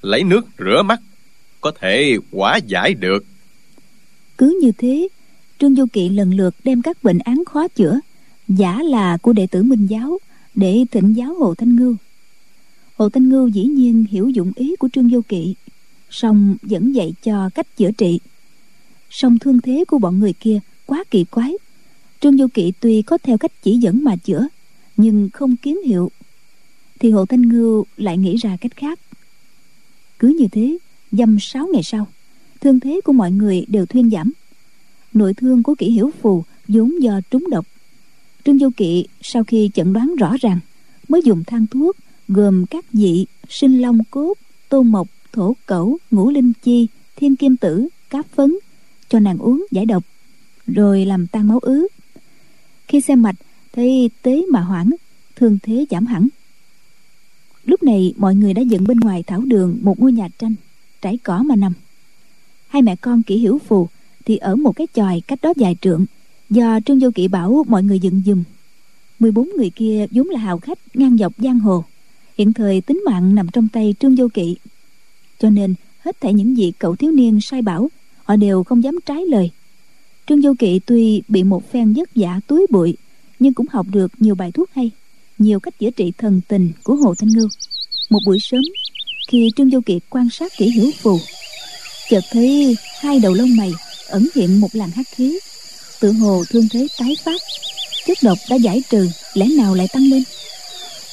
lấy 0.01 0.23
nước 0.23 0.47
rửa 0.57 0.81
mắt 0.81 0.99
có 1.61 1.71
thể 1.79 2.17
hóa 2.31 2.59
giải 2.67 2.93
được. 2.93 3.25
Cứ 4.37 4.59
như 4.61 4.71
thế 4.77 5.07
trương 5.59 5.75
du 5.75 5.85
kỵ 5.85 6.09
lần 6.09 6.33
lượt 6.33 6.55
đem 6.63 6.81
các 6.81 7.03
bệnh 7.03 7.19
án 7.19 7.43
khó 7.45 7.67
chữa, 7.67 7.99
giả 8.47 8.83
là 8.83 9.17
của 9.17 9.33
đệ 9.33 9.47
tử 9.47 9.63
minh 9.63 9.87
giáo, 9.87 10.17
để 10.55 10.85
thỉnh 10.91 11.13
giáo 11.13 11.33
hồ 11.33 11.55
thanh 11.55 11.75
ngưu. 11.75 11.95
Hồ 12.97 13.09
thanh 13.09 13.29
ngưu 13.29 13.47
dĩ 13.47 13.63
nhiên 13.63 14.05
hiểu 14.11 14.29
dụng 14.29 14.51
ý 14.55 14.75
của 14.75 14.89
trương 14.93 15.09
du 15.09 15.21
kỵ, 15.21 15.55
song 16.09 16.55
vẫn 16.61 16.91
dạy 16.91 17.13
cho 17.23 17.49
cách 17.55 17.77
chữa 17.77 17.91
trị. 17.91 18.19
Song 19.09 19.39
thương 19.39 19.61
thế 19.61 19.83
của 19.87 19.97
bọn 19.97 20.19
người 20.19 20.33
kia 20.33 20.59
quá 20.85 21.03
kỳ 21.11 21.23
quái. 21.23 21.53
Trương 22.19 22.37
du 22.37 22.47
kỵ 22.47 22.71
tuy 22.79 23.01
có 23.01 23.17
theo 23.17 23.37
cách 23.37 23.51
chỉ 23.63 23.77
dẫn 23.77 24.03
mà 24.03 24.15
chữa, 24.15 24.47
nhưng 24.97 25.29
không 25.33 25.55
kiếm 25.55 25.81
hiệu. 25.85 26.11
Thì 26.99 27.11
hồ 27.11 27.25
thanh 27.25 27.41
ngưu 27.41 27.85
lại 27.97 28.17
nghĩ 28.17 28.37
ra 28.37 28.57
cách 28.61 28.75
khác. 28.75 28.99
Cứ 30.19 30.27
như 30.39 30.47
thế, 30.51 30.77
dăm 31.11 31.37
sáu 31.39 31.67
ngày 31.73 31.83
sau, 31.83 32.07
thương 32.61 32.79
thế 32.79 33.01
của 33.03 33.13
mọi 33.13 33.31
người 33.31 33.65
đều 33.67 33.85
thuyên 33.85 34.09
giảm 34.09 34.31
nội 35.13 35.33
thương 35.33 35.63
của 35.63 35.75
kỷ 35.75 35.91
hiểu 35.91 36.11
phù 36.21 36.43
vốn 36.67 37.01
do 37.01 37.21
trúng 37.31 37.49
độc. 37.49 37.65
Trương 38.45 38.59
du 38.59 38.69
kỵ 38.77 39.05
sau 39.21 39.43
khi 39.43 39.69
chẩn 39.73 39.93
đoán 39.93 40.15
rõ 40.15 40.35
ràng, 40.41 40.59
mới 41.07 41.21
dùng 41.25 41.43
thang 41.43 41.67
thuốc 41.67 41.95
gồm 42.27 42.65
các 42.65 42.85
vị 42.93 43.25
sinh 43.49 43.81
long 43.81 43.99
cốt, 44.11 44.33
tô 44.69 44.81
mộc, 44.81 45.07
thổ 45.33 45.55
cẩu, 45.65 45.97
ngũ 46.11 46.29
linh 46.29 46.53
chi, 46.61 46.87
thiên 47.15 47.35
kim 47.35 47.57
tử 47.57 47.87
cáp 48.09 48.25
phấn 48.35 48.55
cho 49.09 49.19
nàng 49.19 49.37
uống 49.37 49.65
giải 49.71 49.85
độc, 49.85 50.03
rồi 50.67 51.05
làm 51.05 51.27
tan 51.27 51.47
máu 51.47 51.59
ứ. 51.59 51.87
Khi 52.87 53.01
xem 53.01 53.21
mạch, 53.21 53.35
thấy 53.73 54.09
tế 54.21 54.45
mà 54.51 54.61
hoảng 54.61 54.89
thương 55.35 55.57
thế 55.63 55.85
giảm 55.89 56.05
hẳn. 56.05 56.27
Lúc 57.65 57.83
này 57.83 58.13
mọi 58.17 58.35
người 58.35 58.53
đã 58.53 58.61
dựng 58.61 58.83
bên 58.83 58.99
ngoài 58.99 59.23
thảo 59.27 59.41
đường 59.41 59.79
một 59.81 59.99
ngôi 59.99 60.11
nhà 60.11 60.27
tranh, 60.37 60.55
trải 61.01 61.17
cỏ 61.17 61.43
mà 61.43 61.55
nằm. 61.55 61.73
Hai 62.67 62.81
mẹ 62.81 62.95
con 62.95 63.23
kỹ 63.23 63.37
hiểu 63.37 63.59
phù 63.67 63.87
thì 64.29 64.37
ở 64.37 64.55
một 64.55 64.75
cái 64.75 64.87
chòi 64.93 65.21
cách 65.27 65.39
đó 65.41 65.53
vài 65.55 65.75
trượng. 65.81 66.05
Do 66.49 66.79
trương 66.85 66.99
vô 66.99 67.09
kỵ 67.15 67.27
bảo 67.27 67.65
mọi 67.67 67.83
người 67.83 67.99
dựng 67.99 68.21
giùm. 68.25 68.43
14 69.19 69.49
người 69.57 69.69
kia 69.69 70.05
vốn 70.11 70.27
là 70.29 70.39
hào 70.39 70.59
khách, 70.59 70.79
ngang 70.93 71.17
dọc 71.17 71.33
giang 71.37 71.59
hồ. 71.59 71.83
Hiện 72.37 72.53
thời 72.53 72.81
tính 72.81 73.03
mạng 73.05 73.35
nằm 73.35 73.47
trong 73.53 73.67
tay 73.67 73.95
trương 73.99 74.15
vô 74.15 74.27
kỵ. 74.33 74.55
Cho 75.39 75.49
nên, 75.49 75.75
hết 75.99 76.21
thảy 76.21 76.33
những 76.33 76.57
gì 76.57 76.71
cậu 76.79 76.95
thiếu 76.95 77.11
niên 77.11 77.41
sai 77.41 77.61
bảo, 77.61 77.89
họ 78.23 78.35
đều 78.35 78.63
không 78.63 78.83
dám 78.83 78.99
trái 79.05 79.25
lời. 79.25 79.51
Trương 80.27 80.41
vô 80.41 80.53
kỵ 80.59 80.79
tuy 80.79 81.21
bị 81.27 81.43
một 81.43 81.71
phen 81.71 81.93
vất 81.93 82.09
vả, 82.15 82.39
túi 82.47 82.65
bụi, 82.69 82.97
nhưng 83.39 83.53
cũng 83.53 83.67
học 83.71 83.85
được 83.91 84.11
nhiều 84.19 84.35
bài 84.35 84.51
thuốc 84.51 84.69
hay, 84.73 84.91
nhiều 85.37 85.59
cách 85.59 85.79
chữa 85.79 85.89
trị 85.89 86.13
thần 86.17 86.41
tình 86.47 86.71
của 86.83 86.95
hồ 86.95 87.15
thanh 87.15 87.29
ngưu. 87.29 87.47
Một 88.09 88.19
buổi 88.25 88.39
sớm, 88.39 88.61
khi 89.27 89.51
trương 89.55 89.69
vô 89.69 89.79
kỵ 89.85 89.99
quan 90.09 90.29
sát 90.29 90.51
kỹ 90.57 90.69
hữu 90.69 90.91
phù, 91.01 91.19
chợt 92.09 92.23
thấy 92.31 92.75
hai 93.01 93.19
đầu 93.19 93.33
lông 93.33 93.55
mày 93.57 93.71
ẩn 94.09 94.27
hiện 94.35 94.59
một 94.61 94.75
làn 94.75 94.91
hắc 94.91 95.05
khí. 95.15 95.39
Tự 95.99 96.11
hồ 96.11 96.43
thương 96.49 96.69
thế 96.69 96.87
tái 96.97 97.17
phát, 97.25 97.41
chất 98.07 98.17
độc 98.21 98.37
đã 98.49 98.55
giải 98.55 98.83
trừ, 98.89 99.09
lẽ 99.33 99.45
nào 99.45 99.75
lại 99.75 99.87
tăng 99.93 100.09
lên? 100.09 100.23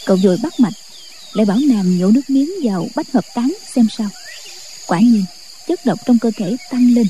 Cậu 0.04 0.16
vội 0.16 0.36
bắt 0.42 0.60
mạch, 0.60 0.74
lại 1.32 1.46
bảo 1.46 1.58
nàng 1.58 1.98
nhổ 1.98 2.10
nước 2.10 2.30
miếng 2.30 2.50
vào 2.62 2.88
bách 2.94 3.12
hợp 3.12 3.24
tán 3.34 3.52
xem 3.74 3.88
sao. 3.96 4.08
Quả 4.86 5.00
nhiên, 5.00 5.24
chất 5.68 5.86
độc 5.86 5.98
trong 6.06 6.18
cơ 6.18 6.30
thể 6.36 6.56
tăng 6.70 6.94
lên. 6.94 7.06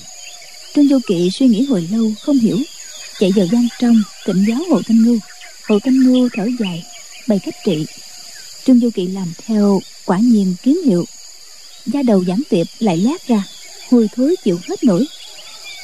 Trương 0.74 0.88
vô 0.88 0.98
kỵ 1.06 1.30
suy 1.30 1.46
nghĩ 1.48 1.66
hồi 1.66 1.88
lâu, 1.92 2.12
không 2.22 2.38
hiểu. 2.38 2.58
Chạy 3.20 3.32
vào 3.36 3.46
gian 3.52 3.68
trong, 3.78 4.02
tịnh 4.26 4.44
giáo 4.48 4.58
hồ 4.70 4.80
thanh 4.86 5.02
ngưu 5.02 5.18
hồ 5.68 5.78
thanh 5.84 6.00
ngưu 6.00 6.28
thở 6.32 6.48
dài, 6.58 6.84
bày 7.26 7.38
cách 7.38 7.54
trị. 7.64 7.86
Trương 8.64 8.78
vô 8.78 8.88
kỵ 8.94 9.06
làm 9.06 9.32
theo, 9.46 9.80
quả 10.04 10.18
nhiên 10.18 10.54
kiến 10.62 10.76
hiệu. 10.84 11.04
Da 11.86 12.02
đầu 12.02 12.24
giảm 12.24 12.42
tiệp 12.50 12.66
lại 12.78 12.96
lát 12.96 13.28
ra 13.28 13.44
hôi 13.90 14.08
thối 14.16 14.36
chịu 14.44 14.58
hết 14.68 14.84
nổi 14.84 15.06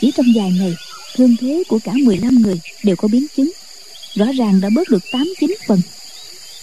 chỉ 0.02 0.12
trong 0.16 0.26
vài 0.34 0.52
ngày 0.58 0.76
thương 1.16 1.36
thế 1.40 1.62
của 1.68 1.78
cả 1.84 1.92
15 2.04 2.42
người 2.42 2.60
đều 2.84 2.96
có 2.96 3.08
biến 3.08 3.26
chứng. 3.36 3.50
Rõ 4.14 4.26
ràng 4.36 4.60
đã 4.60 4.68
bớt 4.74 4.88
được 4.90 5.02
tám 5.12 5.28
chín 5.40 5.54
phần. 5.66 5.80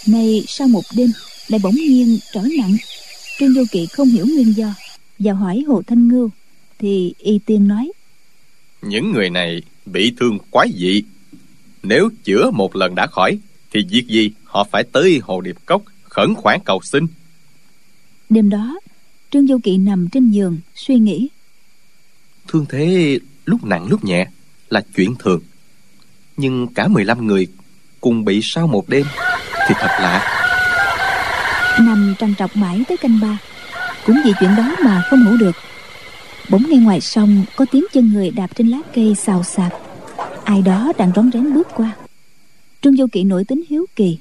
Nay 0.06 0.44
sau 0.46 0.68
một 0.68 0.82
đêm 0.96 1.10
lại 1.48 1.60
bỗng 1.62 1.74
nhiên 1.74 2.18
trở 2.32 2.42
nặng. 2.58 2.76
Trương 3.38 3.54
vô 3.54 3.62
kỵ 3.70 3.86
không 3.86 4.08
hiểu 4.08 4.26
nguyên 4.26 4.56
do 4.56 4.74
và 5.18 5.32
hỏi 5.32 5.64
hồ 5.68 5.82
thanh 5.86 6.08
ngưu 6.08 6.30
thì 6.78 7.14
y 7.18 7.38
tiên 7.46 7.68
nói 7.68 7.92
những 8.82 9.12
người 9.12 9.30
này 9.30 9.62
bị 9.86 10.12
thương 10.20 10.38
quái 10.50 10.68
dị. 10.76 11.02
Nếu 11.82 12.10
chữa 12.24 12.50
một 12.50 12.76
lần 12.76 12.94
đã 12.94 13.06
khỏi 13.06 13.38
Thì 13.72 13.80
việc 13.90 14.06
gì 14.06 14.30
họ 14.44 14.64
phải 14.64 14.84
tới 14.92 15.20
Hồ 15.22 15.40
Điệp 15.40 15.56
Cốc 15.66 15.82
khẩn 16.02 16.34
khoản 16.34 16.60
cầu 16.64 16.80
xin? 16.82 17.06
Đêm 18.30 18.50
đó 18.50 18.80
trương 19.30 19.46
du 19.46 19.58
kỵ 19.62 19.76
nằm 19.76 20.08
trên 20.12 20.30
giường 20.30 20.58
suy 20.74 20.94
nghĩ 20.94 21.28
Thương 22.52 22.66
thế 22.68 23.18
lúc 23.44 23.64
nặng 23.64 23.86
lúc 23.86 24.04
nhẹ 24.04 24.26
là 24.70 24.82
chuyện 24.96 25.14
thường. 25.18 25.40
Nhưng 26.36 26.66
cả 26.74 26.88
15 26.88 27.26
người 27.26 27.46
cùng 28.00 28.24
bị 28.24 28.40
sau 28.42 28.66
một 28.66 28.88
đêm 28.88 29.06
Thì 29.68 29.74
thật 29.78 29.96
lạ. 30.00 30.36
Nằm 31.80 32.14
trằn 32.18 32.34
trọc 32.38 32.56
mãi 32.56 32.84
tới 32.88 32.96
canh 32.96 33.20
ba, 33.20 33.38
cũng 34.06 34.16
vì 34.24 34.32
chuyện 34.40 34.50
đó 34.56 34.76
mà 34.84 35.02
không 35.10 35.24
ngủ 35.24 35.36
được. 35.36 35.56
Bỗng 36.50 36.62
nghe 36.68 36.76
ngoài 36.76 37.00
sông 37.00 37.44
có 37.56 37.66
tiếng 37.72 37.84
chân 37.92 38.12
người 38.12 38.30
đạp 38.30 38.50
trên 38.54 38.68
lá 38.68 38.78
cây 38.94 39.14
xào 39.14 39.42
xạc. 39.42 39.72
Ai 40.44 40.62
đó 40.62 40.92
đang 40.98 41.12
rón 41.16 41.30
rén 41.32 41.54
bước 41.54 41.68
qua. 41.74 41.92
Trương 42.82 42.96
vô 42.96 43.06
kỵ 43.12 43.24
nổi 43.24 43.44
tính 43.44 43.62
hiếu 43.68 43.86
kỳ. 43.96 44.18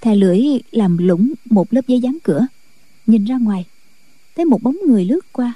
Thè 0.00 0.14
lưỡi 0.14 0.40
làm 0.72 0.98
lũng 0.98 1.32
một 1.44 1.72
lớp 1.72 1.80
giấy 1.86 2.00
dán 2.00 2.18
cửa, 2.24 2.46
nhìn 3.06 3.24
ra 3.24 3.36
ngoài. 3.36 3.64
Thấy 4.36 4.44
một 4.44 4.62
bóng 4.62 4.76
người 4.86 5.04
lướt 5.04 5.32
qua, 5.32 5.54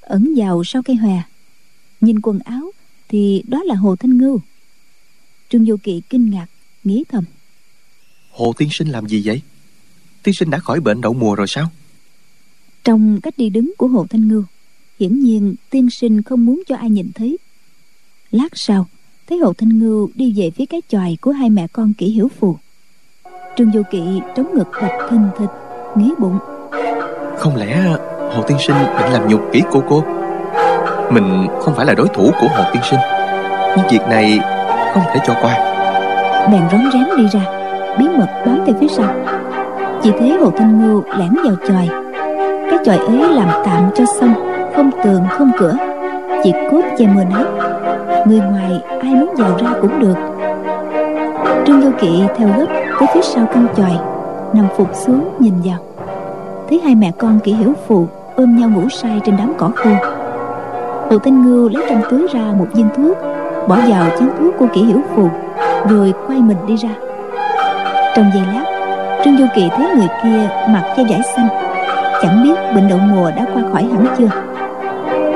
ẩn 0.00 0.34
vào 0.36 0.64
sau 0.64 0.82
cây 0.82 0.96
hòe 0.96 1.22
nhìn 2.00 2.20
quần 2.20 2.38
áo 2.38 2.70
thì 3.08 3.42
đó 3.46 3.62
là 3.64 3.74
hồ 3.74 3.96
thanh 3.96 4.18
ngưu. 4.18 4.40
Trương 5.48 5.64
vô 5.66 5.76
kỵ 5.82 6.02
kinh 6.10 6.30
ngạc 6.30 6.46
nghĩ 6.84 7.04
thầm. 7.08 7.24
Hồ 8.30 8.52
tiên 8.56 8.68
sinh 8.72 8.88
làm 8.88 9.06
gì 9.06 9.22
vậy? 9.24 9.42
Tiên 10.22 10.34
sinh 10.34 10.50
đã 10.50 10.58
khỏi 10.58 10.80
bệnh 10.80 11.00
đậu 11.00 11.12
mùa 11.12 11.34
rồi 11.34 11.46
sao? 11.48 11.70
Trong 12.84 13.20
cách 13.20 13.34
đi 13.36 13.48
đứng 13.48 13.72
của 13.78 13.88
hồ 13.88 14.06
thanh 14.10 14.28
ngưu 14.28 14.44
hiển 15.00 15.20
nhiên 15.20 15.54
tiên 15.70 15.90
sinh 15.90 16.22
không 16.22 16.46
muốn 16.46 16.62
cho 16.66 16.76
ai 16.76 16.90
nhìn 16.90 17.10
thấy. 17.14 17.38
Lát 18.30 18.48
sau 18.52 18.86
thấy 19.26 19.38
hồ 19.38 19.52
thanh 19.52 19.78
ngưu 19.78 20.10
đi 20.14 20.32
về 20.36 20.50
phía 20.50 20.66
cái 20.66 20.82
chòi 20.88 21.16
của 21.20 21.30
hai 21.30 21.50
mẹ 21.50 21.66
con 21.72 21.92
kỹ 21.98 22.10
hiểu 22.10 22.30
phù. 22.40 22.56
Trương 23.56 23.70
vô 23.70 23.82
kỵ 23.90 24.02
trống 24.36 24.54
ngực 24.54 24.68
đập 24.82 24.92
thình 25.10 25.28
thịch 25.38 25.50
nghĩ 25.96 26.10
bụng. 26.18 26.38
Không 27.38 27.56
lẽ 27.56 27.96
Hồ 28.32 28.44
tiên 28.48 28.58
sinh 28.66 28.76
định 28.76 29.12
làm 29.12 29.28
nhục 29.28 29.40
kỹ 29.52 29.62
cô 29.72 29.82
cô 29.88 30.17
mình 31.10 31.46
không 31.60 31.74
phải 31.74 31.86
là 31.86 31.94
đối 31.94 32.08
thủ 32.08 32.30
của 32.40 32.46
Hồ 32.56 32.64
tiên 32.72 32.82
sinh. 32.90 33.00
Nhưng 33.76 33.86
việc 33.90 34.08
này 34.08 34.40
không 34.94 35.02
thể 35.12 35.20
cho 35.26 35.34
qua. 35.42 35.58
Bèn 36.52 36.62
rón 36.72 36.80
rén 36.92 37.16
đi 37.16 37.28
ra, 37.32 37.40
bí 37.98 38.08
mật 38.08 38.28
bám 38.46 38.62
theo 38.66 38.74
phía 38.80 38.88
sau. 38.88 39.06
Chỉ 40.02 40.12
thấy 40.18 40.36
hồ 40.40 40.50
thanh 40.56 40.80
ngưu 40.80 41.02
lẻn 41.18 41.34
vào 41.44 41.54
chòi. 41.68 41.88
Cái 42.70 42.78
chòi 42.84 42.96
ấy 42.96 43.34
làm 43.34 43.48
tạm 43.64 43.90
cho 43.94 44.04
xong, 44.20 44.34
không 44.76 44.90
tường, 45.04 45.22
không 45.30 45.50
cửa. 45.58 45.74
Chỉ 46.44 46.52
cốt 46.70 46.82
che 46.98 47.06
mưa 47.06 47.24
nát 47.24 47.44
người 48.26 48.40
ngoài 48.40 48.82
ai 49.00 49.14
muốn 49.14 49.34
vào 49.38 49.50
ra 49.58 49.72
cũng 49.80 49.98
được. 50.00 50.14
Trương 51.66 51.80
vô 51.80 51.90
kỵ 52.00 52.22
theo 52.36 52.48
gấp 52.58 52.66
tới 53.00 53.08
phía 53.14 53.22
sau 53.22 53.46
căn 53.52 53.66
chòi, 53.76 53.98
nằm 54.52 54.66
phục 54.76 54.94
xuống 54.94 55.28
nhìn 55.38 55.54
vào. 55.64 55.78
Thấy 56.68 56.80
hai 56.84 56.94
mẹ 56.94 57.12
con 57.18 57.38
kỹ 57.44 57.52
hiểu 57.52 57.72
phụ 57.86 58.06
ôm 58.36 58.56
nhau 58.56 58.68
ngủ 58.68 58.88
say 58.88 59.20
trên 59.24 59.36
đám 59.36 59.52
cỏ 59.58 59.70
khô 59.76 59.90
hồ 61.10 61.18
thanh 61.18 61.42
ngưu 61.42 61.68
lấy 61.68 61.84
trong 61.88 62.02
túi 62.10 62.26
ra 62.32 62.40
một 62.58 62.66
viên 62.74 62.88
thuốc 62.96 63.16
bỏ 63.68 63.76
vào 63.88 64.10
chén 64.18 64.28
thuốc 64.38 64.54
của 64.58 64.66
kỹ 64.74 64.84
hiểu 64.84 65.00
phù 65.14 65.28
rồi 65.88 66.14
quay 66.26 66.40
mình 66.40 66.56
đi 66.66 66.76
ra. 66.76 66.88
Trong 68.16 68.30
giây 68.34 68.42
lát 68.52 68.64
trương 69.24 69.38
du 69.38 69.44
kỳ 69.54 69.68
thấy 69.76 69.86
người 69.96 70.08
kia 70.22 70.48
mặc 70.68 70.94
da 70.96 71.04
vải 71.08 71.20
xanh 71.36 71.48
chẳng 72.22 72.42
biết 72.44 72.54
bệnh 72.74 72.88
đậu 72.88 72.98
mùa 72.98 73.30
đã 73.36 73.46
qua 73.54 73.62
khỏi 73.72 73.82
hẳn 73.82 74.06
chưa. 74.18 74.28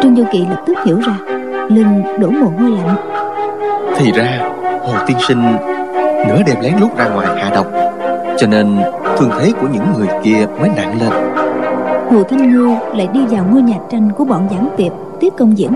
Trương 0.03 0.17
du 0.17 0.25
kỳ 0.33 0.47
lập 0.51 0.63
tức 0.67 0.79
hiểu 0.85 1.01
ra 1.07 1.15
lưng 1.69 2.03
đổ 2.19 2.31
mồ 2.31 2.53
hôi 2.59 2.71
lạnh. 2.71 2.97
Thì 3.97 4.13
ra 4.13 4.39
Hồ 4.83 4.95
tiên 5.07 5.17
sinh 5.29 5.43
Nửa 6.29 6.43
đêm 6.47 6.57
lén 6.63 6.73
lút 6.81 6.97
ra 6.97 7.09
ngoài 7.09 7.27
hạ 7.37 7.51
độc 7.55 7.67
Cho 8.39 8.47
nên 8.47 8.77
thương 9.17 9.31
thế 9.39 9.53
của 9.61 9.69
những 9.73 9.85
người 9.99 10.09
kia 10.23 10.47
mới 10.61 10.71
nặng 10.77 11.01
lên. 11.01 11.11
Hồ 12.11 12.23
thanh 12.31 12.53
ngưu 12.53 12.77
lại 12.95 13.09
đi 13.13 13.21
vào 13.27 13.45
ngôi 13.51 13.63
nhà 13.63 13.77
tranh 13.91 14.13
của 14.13 14.25
bọn 14.25 14.49
giảng 14.51 14.69
tiệp 14.77 14.93
tiếp 15.23 15.33
công 15.39 15.59
diễn. 15.59 15.71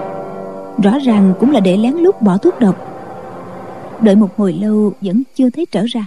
Rõ 0.83 0.99
ràng 0.99 1.35
cũng 1.41 1.51
là 1.51 1.61
để 1.61 1.77
lén 1.77 1.95
lút 1.95 2.23
bỏ 2.23 2.39
thuốc 2.39 2.61
độc. 2.61 2.77
Đợi 4.03 4.17
một 4.17 4.37
hồi 4.37 4.53
lâu 4.53 4.93
vẫn 5.01 5.23
chưa 5.37 5.51
thấy 5.51 5.67
trở 5.67 5.85
ra. 5.89 6.07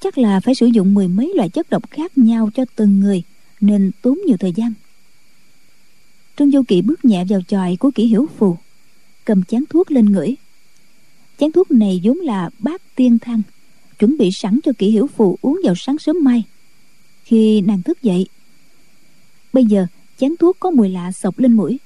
Chắc 0.00 0.18
là 0.18 0.40
phải 0.40 0.54
sử 0.54 0.66
dụng 0.66 0.94
mười 0.94 1.08
mấy 1.08 1.32
loại 1.36 1.48
chất 1.48 1.70
độc 1.70 1.90
khác 1.90 2.18
nhau 2.18 2.50
cho 2.54 2.64
từng 2.76 3.00
người, 3.00 3.22
nên 3.60 3.90
tốn 4.02 4.18
nhiều 4.26 4.36
thời 4.36 4.52
gian. 4.52 4.72
Trương 6.36 6.50
du 6.50 6.62
kỵ 6.62 6.82
bước 6.82 7.04
nhẹ 7.04 7.24
vào 7.28 7.40
chòi 7.48 7.76
của 7.76 7.90
kỹ 7.94 8.06
hiểu 8.06 8.26
phù, 8.38 8.56
cầm 9.24 9.42
chén 9.42 9.64
thuốc 9.70 9.90
lên 9.90 10.12
ngửi. 10.12 10.36
Chén 11.38 11.52
thuốc 11.52 11.70
này 11.70 12.00
vốn 12.04 12.16
là 12.16 12.50
bát 12.58 12.82
tiên 12.94 13.18
thăng 13.18 13.42
chuẩn 13.98 14.18
bị 14.18 14.30
sẵn 14.30 14.60
cho 14.64 14.72
kỹ 14.78 14.90
hiểu 14.90 15.06
phù 15.06 15.38
uống 15.42 15.60
vào 15.64 15.74
sáng 15.74 15.98
sớm 15.98 16.16
mai. 16.22 16.42
Khi 17.24 17.60
nàng 17.60 17.82
thức 17.82 18.02
dậy, 18.02 18.26
bây 19.52 19.64
giờ 19.64 19.86
chén 20.18 20.36
thuốc 20.36 20.56
có 20.60 20.70
mùi 20.70 20.88
lạ 20.88 21.12
sộc 21.12 21.38
lên 21.38 21.52
mũi 21.52 21.78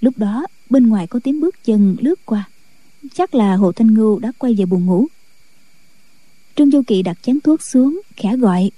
lúc 0.00 0.18
đó 0.18 0.46
bên 0.70 0.88
ngoài 0.88 1.06
có 1.06 1.20
tiếng 1.24 1.40
bước 1.40 1.64
chân 1.64 1.96
lướt 2.00 2.26
qua. 2.26 2.48
Chắc 3.14 3.34
là 3.34 3.56
hồ 3.56 3.72
thanh 3.72 3.94
ngưu 3.94 4.18
đã 4.18 4.32
quay 4.38 4.54
về 4.54 4.64
buồn 4.66 4.86
ngủ. 4.86 5.06
Trương 6.56 6.70
du 6.70 6.82
kỵ 6.86 7.02
đặt 7.02 7.18
chén 7.22 7.40
thuốc 7.40 7.62
xuống 7.62 8.00
khẽ 8.16 8.36
gọi. 8.36 8.70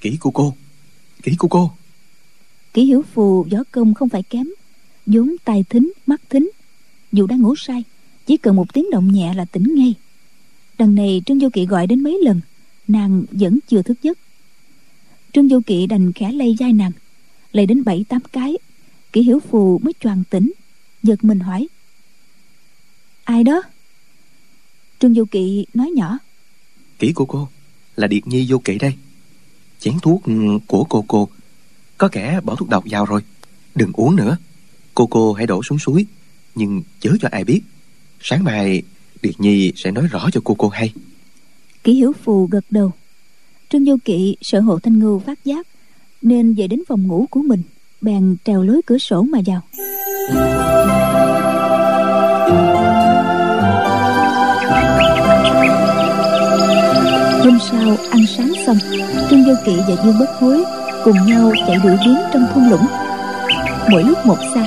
Kỹ 0.00 0.16
cô 0.20 0.30
cô 0.30 0.54
Kỹ 1.22 1.32
cô 1.38 1.48
cô. 1.48 1.70
Kỷ 2.74 2.84
hiểu 2.84 3.02
phù 3.14 3.42
võ 3.42 3.58
công 3.70 3.94
không 3.94 4.08
phải 4.08 4.22
kém 4.22 4.48
vốn 5.06 5.36
tai 5.44 5.64
thính 5.68 5.92
mắt 6.06 6.20
thính. 6.30 6.50
Dù 7.12 7.26
đang 7.26 7.42
ngủ 7.42 7.54
say 7.56 7.84
chỉ 8.26 8.36
cần 8.36 8.56
một 8.56 8.72
tiếng 8.72 8.90
động 8.90 9.12
nhẹ 9.12 9.34
là 9.34 9.44
tỉnh 9.44 9.74
ngay. 9.74 9.94
Đằng 10.78 10.94
này 10.94 11.22
trương 11.26 11.40
du 11.40 11.48
kỵ 11.48 11.66
gọi 11.66 11.86
đến 11.86 12.02
mấy 12.02 12.18
lần 12.22 12.40
nàng 12.88 13.24
vẫn 13.30 13.58
chưa 13.68 13.82
thức 13.82 14.02
giấc. 14.02 14.18
Trương 15.32 15.48
du 15.48 15.60
kỵ 15.66 15.86
đành 15.86 16.12
khẽ 16.12 16.32
lay 16.32 16.56
vai 16.58 16.72
nàng 16.72 16.92
lay 17.52 17.66
đến 17.66 17.84
bảy 17.84 18.04
tám 18.08 18.20
cái 18.32 18.58
kỷ 19.12 19.22
hiểu 19.22 19.40
phù 19.50 19.78
mới 19.78 19.92
choàng 20.00 20.22
tỉnh 20.30 20.52
giật 21.02 21.24
mình 21.24 21.40
hỏi. 21.40 21.68
Ai 23.24 23.44
đó? 23.44 23.62
Trương 25.00 25.14
du 25.14 25.24
kỵ 25.24 25.66
nói 25.74 25.90
nhỏ. 25.90 26.18
Kỹ 26.98 27.12
cô 27.14 27.24
cô 27.24 27.48
Là 27.96 28.06
Điệt 28.06 28.26
Nhi 28.26 28.46
vô 28.48 28.58
kỵ 28.58 28.78
đây. 28.78 28.94
Chén 29.80 29.94
thuốc 30.02 30.22
của 30.66 30.84
cô 30.84 31.04
cô. 31.08 31.28
Có 31.98 32.08
kẻ 32.08 32.40
bỏ 32.44 32.56
thuốc 32.56 32.68
độc 32.68 32.84
vào 32.90 33.04
rồi. 33.04 33.22
Đừng 33.74 33.92
uống 33.92 34.16
nữa. 34.16 34.36
Cô 34.94 35.06
cô 35.06 35.32
hãy 35.32 35.46
đổ 35.46 35.62
xuống 35.62 35.78
suối. 35.78 36.06
Nhưng 36.54 36.82
chớ 37.00 37.10
cho 37.20 37.28
ai 37.30 37.44
biết. 37.44 37.60
Sáng 38.20 38.44
mai 38.44 38.82
Điệt 39.22 39.40
Nhi 39.40 39.72
sẽ 39.76 39.90
nói 39.90 40.06
rõ 40.06 40.28
cho 40.32 40.40
cô 40.44 40.54
cô 40.54 40.68
hay. 40.68 40.92
Kỷ 41.84 41.92
hiểu 41.92 42.12
phù 42.24 42.46
gật 42.46 42.64
đầu. 42.70 42.92
Trương 43.68 43.84
du 43.84 43.96
kỵ 44.04 44.36
sợ 44.40 44.60
hộ 44.60 44.78
thanh 44.78 44.98
ngưu 44.98 45.18
phát 45.18 45.44
giác 45.44 45.66
nên 46.22 46.54
về 46.54 46.66
đến 46.66 46.82
phòng 46.88 47.06
ngủ 47.06 47.26
của 47.30 47.42
mình 47.42 47.62
bèn 48.00 48.36
trèo 48.44 48.62
lối 48.62 48.80
cửa 48.86 48.98
sổ 48.98 49.22
mà 49.22 49.38
vào. 49.46 49.60
Hôm 57.44 57.58
sau, 57.70 57.96
ăn 58.10 58.20
sáng 58.36 58.52
xong, 58.66 58.76
trương 59.30 59.44
vô 59.44 59.52
kỵ 59.64 59.76
và 59.88 59.94
dương 60.04 60.18
bất 60.18 60.30
hối 60.40 60.64
cùng 61.04 61.26
nhau 61.26 61.52
chạy 61.66 61.76
đuổi 61.84 61.96
biến 62.04 62.16
trong 62.32 62.46
thung 62.54 62.70
lũng. 62.70 62.86
Mỗi 63.90 64.02
lúc 64.04 64.26
một 64.26 64.38
xa 64.54 64.66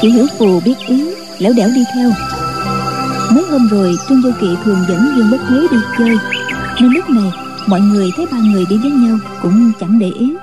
chỉ 0.00 0.10
hiểu 0.10 0.26
phù 0.38 0.60
biết 0.64 0.74
ý 0.86 1.14
lẻo 1.38 1.52
đẻo 1.56 1.68
đi 1.74 1.84
theo. 1.94 2.10
Mấy 3.34 3.44
hôm 3.50 3.68
rồi, 3.68 3.96
trương 4.08 4.22
vô 4.22 4.30
kỵ 4.40 4.46
thường 4.64 4.78
dẫn 4.88 5.14
dương 5.16 5.30
bất 5.30 5.40
hối 5.48 5.66
đi 5.70 5.78
chơi. 5.98 6.16
Nên 6.80 6.90
lúc 6.92 7.10
này, 7.10 7.32
mọi 7.66 7.80
người 7.80 8.10
thấy 8.16 8.26
ba 8.32 8.38
người 8.38 8.64
đi 8.70 8.76
với 8.76 8.90
nhau 8.90 9.18
cũng 9.42 9.72
chẳng 9.80 9.98
để 9.98 10.10
ý 10.18 10.34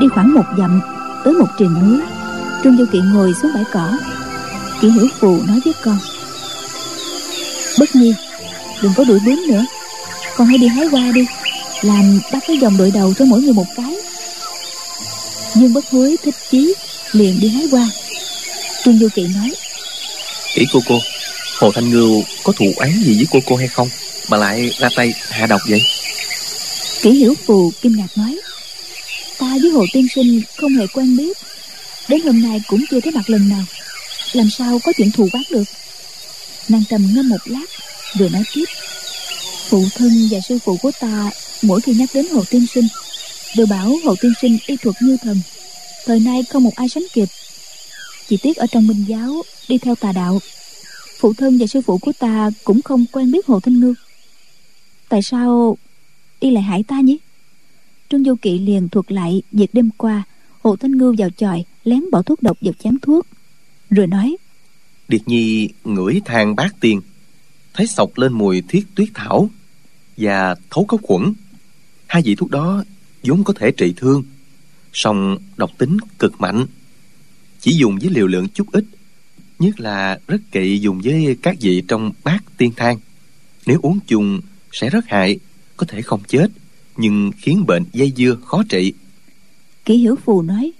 đi 0.00 0.08
khoảng 0.08 0.34
một 0.34 0.44
dặm 0.58 0.80
tới 1.24 1.32
một 1.32 1.48
triền 1.58 1.74
núi. 1.74 2.00
Trương 2.64 2.76
du 2.76 2.84
kỵ 2.92 2.98
ngồi 2.98 3.34
xuống 3.42 3.50
bãi 3.54 3.64
cỏ. 3.72 3.98
Chỉ 4.80 4.90
hiểu 4.90 5.08
phù 5.20 5.42
nói 5.46 5.60
với 5.64 5.74
con 5.84 5.98
bất 7.78 7.96
nhi 7.96 8.14
đừng 8.82 8.92
có 8.96 9.04
đuổi 9.04 9.20
bướm 9.26 9.46
nữa. 9.48 9.66
Con 10.36 10.46
hãy 10.46 10.58
đi 10.58 10.66
hái 10.66 10.86
hoa 10.86 11.10
đi 11.14 11.26
làm 11.82 12.20
ba 12.32 12.38
cái 12.46 12.56
vòng 12.56 12.76
đội 12.78 12.90
đầu 12.90 13.14
cho 13.18 13.24
mỗi 13.24 13.42
người 13.42 13.52
một 13.52 13.66
cái. 13.76 13.94
Dương 15.54 15.72
bất 15.72 15.90
hối 15.90 16.16
thích 16.24 16.34
chí 16.50 16.74
liền 17.12 17.40
đi 17.40 17.48
hái 17.48 17.66
hoa. 17.70 17.88
Trương 18.84 18.98
du 18.98 19.08
kỵ 19.14 19.22
nói 19.22 19.52
Kỹ 20.54 20.66
cô 20.72 20.80
cô 20.88 20.98
Hồ 21.58 21.72
Thanh 21.72 21.90
Ngưu 21.90 22.22
có 22.44 22.52
thù 22.52 22.66
oán 22.76 23.02
gì 23.04 23.14
với 23.16 23.26
cô 23.30 23.38
cô 23.46 23.56
hay 23.56 23.68
không 23.68 23.88
Mà 24.28 24.36
lại 24.36 24.70
ra 24.78 24.88
tay 24.96 25.14
hạ 25.30 25.46
độc 25.46 25.60
vậy? 25.68 25.82
Kỷ 27.02 27.10
hiểu 27.10 27.34
phù 27.46 27.72
kinh 27.82 27.96
ngạc 27.96 28.08
nói 28.16 28.38
ta 29.42 29.58
với 29.62 29.70
hồ 29.70 29.84
tiên 29.92 30.06
sinh 30.14 30.42
không 30.56 30.72
hề 30.74 30.86
quen 30.86 31.16
biết. 31.16 31.38
Đến 32.08 32.20
hôm 32.20 32.42
nay 32.42 32.62
cũng 32.66 32.84
chưa 32.90 33.00
thấy 33.00 33.12
mặt 33.12 33.30
lần 33.30 33.48
nào. 33.48 33.64
Làm 34.32 34.50
sao 34.50 34.80
có 34.84 34.92
chuyện 34.96 35.10
thù 35.10 35.28
oán 35.32 35.42
được? 35.50 35.64
Nàng 36.68 36.82
trầm 36.88 37.08
ngâm 37.14 37.28
một 37.28 37.40
lát, 37.44 37.66
rồi 38.18 38.30
nói 38.30 38.42
tiếp. 38.54 38.64
Phụ 39.68 39.84
thân 39.94 40.28
và 40.30 40.38
sư 40.48 40.58
phụ 40.64 40.76
của 40.76 40.90
ta, 41.00 41.30
mỗi 41.62 41.80
khi 41.80 41.94
nhắc 41.94 42.10
đến 42.14 42.26
hồ 42.28 42.44
tiên 42.50 42.66
sinh, 42.74 42.84
đều 43.56 43.66
bảo 43.66 43.96
hồ 44.04 44.14
tiên 44.20 44.32
sinh 44.40 44.58
y 44.66 44.76
thuật 44.76 44.96
như 45.02 45.16
thần. 45.22 45.40
Thời 46.06 46.20
nay 46.20 46.42
không 46.50 46.64
một 46.64 46.74
ai 46.76 46.88
sánh 46.88 47.06
kịp. 47.12 47.28
Chỉ 48.28 48.36
tiếc 48.36 48.56
ở 48.56 48.66
trong 48.66 48.86
minh 48.86 49.04
giáo, 49.08 49.42
đi 49.68 49.78
theo 49.78 49.94
tà 49.94 50.12
đạo. 50.12 50.40
Phụ 51.18 51.32
thân 51.34 51.58
và 51.58 51.66
sư 51.66 51.80
phụ 51.86 51.98
của 51.98 52.12
ta 52.18 52.50
cũng 52.64 52.82
không 52.82 53.06
quen 53.12 53.30
biết 53.30 53.46
hồ 53.46 53.60
thanh 53.60 53.80
ngư. 53.80 53.94
Tại 55.08 55.22
sao 55.22 55.78
y 56.40 56.50
lại 56.50 56.62
hại 56.62 56.82
ta 56.88 57.00
nhỉ? 57.00 57.18
Trương 58.12 58.24
du 58.24 58.34
kỵ 58.34 58.58
liền 58.58 58.88
thuật 58.88 59.12
lại 59.12 59.42
việc 59.52 59.74
đêm 59.74 59.90
qua, 59.96 60.22
hồ 60.62 60.76
thanh 60.76 60.98
ngưu 60.98 61.14
vào 61.18 61.30
chòi, 61.30 61.64
lén 61.84 62.10
bỏ 62.12 62.22
thuốc 62.22 62.42
độc 62.42 62.56
vào 62.60 62.72
chén 62.84 62.98
thuốc, 63.02 63.26
rồi 63.90 64.06
nói, 64.06 64.36
điệt 65.08 65.28
nhi 65.28 65.68
ngửi 65.84 66.20
than 66.24 66.56
bát 66.56 66.74
tiên, 66.80 67.00
thấy 67.74 67.86
sọc 67.86 68.18
lên 68.18 68.32
mùi 68.32 68.62
thiết 68.68 68.86
tuyết 68.94 69.08
thảo 69.14 69.50
và 70.16 70.54
thấu 70.70 70.84
cốc 70.84 71.00
khuẩn. 71.02 71.32
Hai 72.06 72.22
vị 72.22 72.34
thuốc 72.34 72.50
đó 72.50 72.84
vốn 73.22 73.44
có 73.44 73.52
thể 73.52 73.70
trị 73.70 73.94
thương, 73.96 74.24
song 74.92 75.38
độc 75.56 75.70
tính 75.78 75.96
cực 76.18 76.40
mạnh, 76.40 76.66
chỉ 77.60 77.72
dùng 77.72 77.98
với 77.98 78.10
liều 78.10 78.26
lượng 78.26 78.48
chút 78.48 78.72
ít, 78.72 78.84
nhất 79.58 79.80
là 79.80 80.18
rất 80.28 80.40
kỵ 80.52 80.78
dùng 80.78 81.00
với 81.04 81.36
các 81.42 81.56
vị 81.60 81.82
trong 81.88 82.12
bát 82.24 82.44
tiên 82.56 82.72
thang 82.76 82.98
nếu 83.66 83.78
uống 83.82 83.98
chung 84.06 84.40
sẽ 84.72 84.90
rất 84.90 85.04
hại, 85.08 85.38
có 85.76 85.86
thể 85.86 86.02
không 86.02 86.22
chết 86.28 86.46
nhưng 86.96 87.30
khiến 87.36 87.66
bệnh 87.66 87.84
dây 87.92 88.12
dưa 88.16 88.36
khó 88.44 88.62
trị. 88.68 88.92
Kỷ 89.84 89.96
hiểu 89.96 90.16
phù 90.16 90.42
nói 90.42 90.72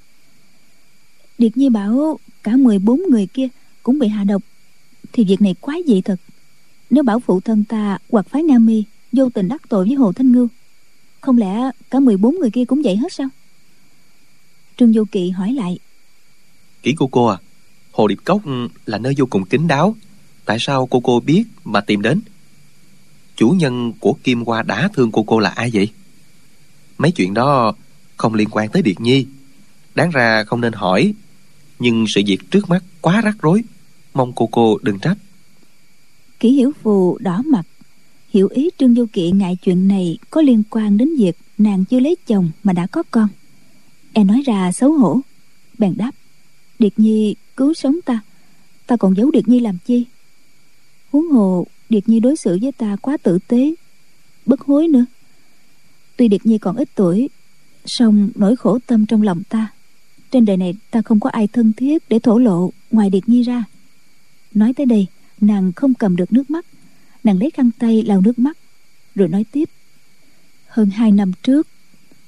điệt 1.38 1.56
nhi 1.56 1.68
bảo 1.68 2.18
cả 2.42 2.56
14 2.56 3.00
người 3.10 3.26
kia 3.26 3.48
cũng 3.82 3.98
bị 3.98 4.08
hạ 4.08 4.24
độc 4.24 4.42
thì 5.12 5.24
việc 5.24 5.40
này 5.40 5.54
quái 5.60 5.82
dị 5.86 6.00
thật. 6.00 6.16
Nếu 6.90 7.04
bảo 7.04 7.20
phụ 7.20 7.40
thân 7.40 7.64
ta 7.64 7.98
hoặc 8.10 8.26
phái 8.28 8.42
nga 8.42 8.58
mi 8.58 8.84
vô 9.12 9.28
tình 9.34 9.48
đắc 9.48 9.62
tội 9.68 9.84
với 9.86 9.94
hồ 9.94 10.12
thanh 10.12 10.32
ngưu 10.32 10.48
không 11.20 11.38
lẽ 11.38 11.70
cả 11.90 12.00
14 12.00 12.34
người 12.38 12.50
kia 12.50 12.64
cũng 12.64 12.82
vậy 12.84 12.96
hết 12.96 13.12
sao? 13.12 13.28
Trương 14.76 14.92
du 14.92 15.04
kỵ 15.04 15.30
hỏi 15.30 15.52
lại 15.52 15.78
kỹ 16.82 16.94
cô 16.98 17.06
cô 17.06 17.26
à 17.26 17.38
hồ 17.92 18.08
điệp 18.08 18.18
cốc 18.24 18.42
là 18.86 18.98
nơi 18.98 19.14
vô 19.18 19.26
cùng 19.26 19.44
kín 19.44 19.66
đáo. 19.66 19.96
Tại 20.44 20.56
sao 20.60 20.86
cô 20.86 21.00
cô 21.00 21.20
biết 21.20 21.44
mà 21.64 21.80
tìm 21.80 22.02
đến? 22.02 22.20
Chủ 23.36 23.50
nhân 23.50 23.92
của 24.00 24.14
kim 24.24 24.44
hoa 24.44 24.62
đá 24.62 24.88
thương 24.94 25.12
cô 25.12 25.22
cô 25.22 25.38
là 25.38 25.50
ai 25.50 25.70
vậy 25.74 25.88
mấy 26.98 27.12
chuyện 27.12 27.34
đó 27.34 27.74
không 28.16 28.34
liên 28.34 28.48
quan 28.50 28.68
tới 28.68 28.82
điệt 28.82 29.00
nhi. 29.00 29.26
Đáng 29.94 30.10
ra 30.10 30.44
không 30.44 30.60
nên 30.60 30.72
hỏi, 30.72 31.14
nhưng 31.78 32.04
sự 32.08 32.22
việc 32.26 32.50
trước 32.50 32.68
mắt 32.68 32.84
quá 33.00 33.20
rắc 33.20 33.36
rối. 33.42 33.62
Mong 34.14 34.32
cô 34.32 34.46
cô 34.46 34.78
đừng 34.82 34.98
trách. 34.98 35.16
Kỷ 36.40 36.50
hiểu 36.50 36.72
phù 36.82 37.18
đỏ 37.20 37.42
mặt. 37.46 37.62
Hiểu 38.30 38.48
ý 38.48 38.70
trương 38.78 38.94
du 38.94 39.06
kỵ 39.12 39.30
ngại 39.30 39.56
chuyện 39.62 39.88
này 39.88 40.18
có 40.30 40.42
liên 40.42 40.62
quan 40.70 40.96
đến 40.96 41.16
việc 41.18 41.36
nàng 41.58 41.84
chưa 41.84 42.00
lấy 42.00 42.16
chồng 42.26 42.50
mà 42.62 42.72
đã 42.72 42.86
có 42.86 43.02
con. 43.10 43.28
E 44.12 44.24
nói 44.24 44.42
ra 44.46 44.72
xấu 44.72 44.92
hổ. 44.92 45.20
Bèn 45.78 45.94
đáp, 45.96 46.10
điệt 46.78 46.92
nhi, 46.96 47.34
cứu 47.56 47.74
sống 47.74 47.96
ta. 48.04 48.20
Ta 48.86 48.96
còn 48.96 49.16
giấu 49.16 49.30
điệt 49.30 49.48
nhi 49.48 49.60
làm 49.60 49.78
chi? 49.86 50.06
Huống 51.10 51.28
hồ, 51.28 51.66
điệt 51.88 52.08
nhi 52.08 52.20
đối 52.20 52.36
xử 52.36 52.58
với 52.62 52.72
ta 52.72 52.96
quá 53.02 53.16
tử 53.16 53.38
tế 53.48 53.74
bất 54.46 54.60
hối 54.60 54.88
nữa 54.88 55.04
tuy 56.22 56.28
điệt 56.28 56.46
nhi 56.46 56.58
còn 56.58 56.76
ít 56.76 56.88
tuổi 56.94 57.28
song 57.84 58.30
nỗi 58.34 58.56
khổ 58.56 58.78
tâm 58.86 59.06
trong 59.06 59.22
lòng 59.22 59.42
ta 59.48 59.68
trên 60.30 60.44
đời 60.44 60.56
này 60.56 60.74
ta 60.90 61.02
không 61.02 61.20
có 61.20 61.30
ai 61.30 61.46
thân 61.46 61.72
thiết 61.72 62.02
để 62.08 62.18
thổ 62.18 62.38
lộ 62.38 62.72
ngoài 62.90 63.10
điệt 63.10 63.28
nhi 63.28 63.42
ra. 63.42 63.64
Nói 64.54 64.72
tới 64.72 64.86
đây 64.86 65.06
nàng 65.40 65.72
không 65.72 65.94
cầm 65.94 66.16
được 66.16 66.32
nước 66.32 66.50
mắt 66.50 66.66
nàng 67.24 67.38
lấy 67.38 67.50
khăn 67.50 67.70
tay 67.78 68.02
lau 68.02 68.20
nước 68.20 68.38
mắt 68.38 68.58
rồi 69.14 69.28
nói 69.28 69.44
tiếp. 69.52 69.68
Hơn 70.66 70.90
hai 70.90 71.12
năm 71.12 71.32
trước 71.42 71.68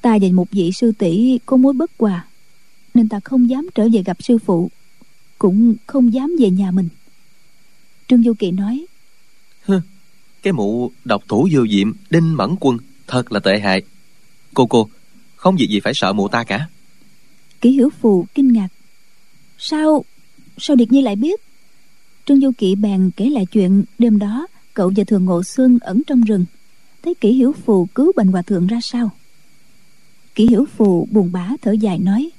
ta 0.03 0.19
và 0.23 0.29
một 0.33 0.51
vị 0.51 0.73
sư 0.73 0.93
tỷ 0.99 1.39
có 1.47 1.57
mối 1.57 1.73
bất 1.73 1.91
hòa 1.99 2.27
nên 2.95 3.09
ta 3.09 3.21
không 3.21 3.51
dám 3.51 3.69
trở 3.75 3.89
về 3.93 4.03
gặp 4.03 4.17
sư 4.23 4.39
phụ 4.39 4.71
cũng 5.39 5.75
không 5.87 6.13
dám 6.13 6.37
về 6.41 6.51
nhà 6.51 6.71
mình. 6.71 6.89
Trương 8.09 8.23
du 8.23 8.35
kỳ 8.39 8.51
nói 8.51 8.87
Hừ, 9.65 9.81
cái 10.43 10.53
mụ 10.53 10.91
độc 11.05 11.23
thủ 11.29 11.49
vô 11.53 11.67
diệm 11.71 11.93
đinh 12.11 12.37
mẫn 12.37 12.57
quân 12.61 12.79
thật 13.07 13.33
là 13.33 13.41
tệ 13.41 13.59
hại. 13.59 13.83
Cô 14.55 14.67
cô, 14.67 14.89
không 15.37 15.57
việc 15.57 15.69
gì 15.71 15.81
phải 15.81 15.95
sợ 15.95 16.13
mụ 16.13 16.29
ta 16.29 16.45
cả. 16.45 16.69
Kỷ 17.61 17.71
hiểu 17.71 17.91
phù 18.01 18.27
kinh 18.35 18.53
ngạc. 18.53 18.69
Sao 19.59 20.05
sao 20.59 20.77
điệt 20.77 20.93
nhi 20.93 21.03
lại 21.03 21.17
biết? 21.17 21.41
Trương 22.27 22.41
du 22.41 22.51
kỵ 22.59 22.75
bèn 22.75 23.11
kể 23.17 23.31
lại 23.31 23.47
chuyện 23.47 23.85
đêm 23.99 24.19
đó, 24.19 24.47
cậu 24.75 24.93
và 24.97 25.05
thường 25.05 25.25
ngộ 25.25 25.43
xuân 25.43 25.79
ẩn 25.81 26.03
trong 26.07 26.21
rừng. 26.21 26.45
Thấy 27.03 27.15
kỷ 27.15 27.33
hiểu 27.33 27.53
phù 27.65 27.87
cứu 27.95 28.13
bệnh 28.17 28.27
hòa 28.27 28.43
thượng 28.43 28.67
ra 28.67 28.81
sao? 28.83 29.11
Kỷ 30.35 30.47
hiểu 30.47 30.67
phù 30.77 31.09
buồn 31.11 31.33
bã 31.33 31.51
thở 31.63 31.73
dài 31.73 31.99
nói, 31.99 32.31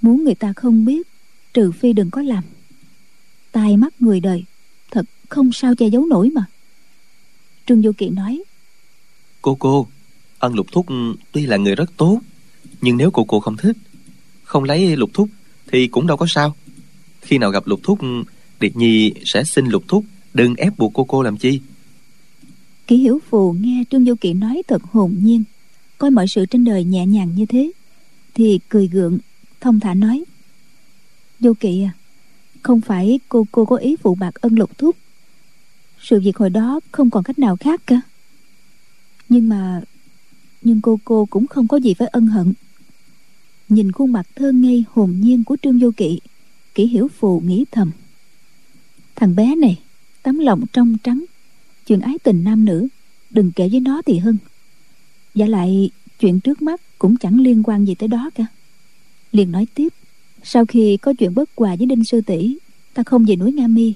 muốn 0.00 0.24
người 0.24 0.34
ta 0.34 0.52
không 0.56 0.84
biết, 0.84 1.08
trừ 1.54 1.72
phi 1.72 1.92
đừng 1.92 2.10
có 2.10 2.22
làm. 2.22 2.44
Tai 3.52 3.76
mắt 3.76 3.94
người 4.02 4.20
đời, 4.20 4.44
thật 4.90 5.06
không 5.28 5.52
sao 5.52 5.74
che 5.74 5.88
giấu 5.88 6.06
nổi 6.06 6.30
mà. 6.30 6.44
Trương 7.66 7.82
du 7.82 7.92
kỵ 7.92 8.08
nói 8.08 8.42
cô 9.48 9.54
cô. 9.54 9.86
Ân 10.38 10.54
lục 10.54 10.66
thúc 10.72 10.86
ừ, 10.86 11.14
tuy 11.32 11.46
là 11.46 11.56
người 11.56 11.74
rất 11.74 11.90
tốt, 11.96 12.20
nhưng 12.80 12.96
nếu 12.96 13.10
cô 13.10 13.24
cô 13.24 13.40
không 13.40 13.56
thích, 13.56 13.76
không 14.44 14.64
lấy 14.64 14.96
lục 14.96 15.10
thúc 15.14 15.28
thì 15.72 15.86
cũng 15.88 16.06
đâu 16.06 16.16
có 16.16 16.26
sao. 16.28 16.56
Khi 17.20 17.38
nào 17.38 17.50
gặp 17.50 17.66
lục 17.66 17.80
thúc 17.82 18.00
ừ, 18.00 18.22
điệt 18.60 18.76
nhi 18.76 19.12
sẽ 19.24 19.44
xin 19.44 19.66
lục 19.66 19.82
thúc 19.88 20.04
đừng 20.34 20.54
ép 20.54 20.78
buộc 20.78 20.92
cô 20.94 21.04
cô 21.04 21.22
làm 21.22 21.36
chi. 21.36 21.60
Kỷ 22.86 22.96
hiểu 22.96 23.20
phù 23.30 23.52
nghe 23.60 23.84
trương 23.90 24.04
du 24.04 24.14
kỵ 24.14 24.32
nói 24.32 24.62
thật 24.68 24.82
hồn 24.82 25.14
nhiên, 25.22 25.44
coi 25.98 26.10
mọi 26.10 26.28
sự 26.28 26.46
trên 26.46 26.64
đời 26.64 26.84
nhẹ 26.84 27.06
nhàng 27.06 27.34
như 27.34 27.46
thế, 27.46 27.72
thì 28.34 28.60
cười 28.68 28.88
gượng, 28.88 29.18
thông 29.60 29.80
thả 29.80 29.94
nói 29.94 30.24
du 31.40 31.54
kỵ 31.54 31.82
à 31.82 31.92
không 32.62 32.80
phải 32.80 33.20
cô 33.28 33.46
cô 33.52 33.64
có 33.64 33.76
ý 33.76 33.96
phụ 33.96 34.14
bạc 34.14 34.34
ân 34.34 34.54
lục 34.54 34.78
thúc. 34.78 34.96
Sự 36.00 36.20
việc 36.20 36.36
hồi 36.36 36.50
đó 36.50 36.80
không 36.92 37.10
còn 37.10 37.24
cách 37.24 37.38
nào 37.38 37.56
khác 37.56 37.80
cả 37.86 38.00
nhưng 39.28 39.48
mà, 39.48 39.82
nhưng 40.62 40.80
cô 40.80 40.98
cô 41.04 41.26
cũng 41.30 41.46
không 41.46 41.68
có 41.68 41.76
gì 41.76 41.94
phải 41.94 42.08
ân 42.08 42.26
hận. 42.26 42.52
Nhìn 43.68 43.92
khuôn 43.92 44.12
mặt 44.12 44.26
thơ 44.36 44.52
ngây 44.52 44.84
hồn 44.90 45.14
nhiên 45.20 45.44
của 45.44 45.56
trương 45.62 45.78
vô 45.78 45.90
kỵ 45.96 46.18
kỷ 46.78 46.86
hiểu 46.86 47.08
phù 47.08 47.40
nghĩ 47.40 47.64
thầm. 47.70 47.90
Thằng 49.16 49.36
bé 49.36 49.56
này, 49.56 49.80
tấm 50.22 50.38
lòng 50.38 50.64
trong 50.72 50.96
trắng, 51.02 51.24
chuyện 51.86 52.00
ái 52.00 52.18
tình 52.22 52.44
nam 52.44 52.64
nữ, 52.64 52.88
đừng 53.30 53.52
kể 53.52 53.68
với 53.68 53.80
nó 53.80 54.02
thì 54.06 54.18
hơn. 54.18 54.36
Và 55.34 55.46
lại, 55.46 55.90
chuyện 56.20 56.40
trước 56.40 56.62
mắt 56.62 56.80
cũng 56.98 57.16
chẳng 57.16 57.40
liên 57.40 57.62
quan 57.62 57.84
gì 57.84 57.94
tới 57.94 58.08
đó 58.08 58.30
cả. 58.34 58.46
Liền 59.32 59.52
nói 59.52 59.66
tiếp, 59.74 59.88
sau 60.42 60.66
khi 60.66 60.96
có 60.96 61.12
chuyện 61.18 61.34
bất 61.34 61.50
hòa 61.56 61.76
với 61.76 61.86
đinh 61.86 62.04
sư 62.04 62.20
tỷ, 62.20 62.56
ta 62.94 63.02
không 63.02 63.24
về 63.24 63.36
núi 63.36 63.52
nga 63.52 63.66
mi, 63.66 63.94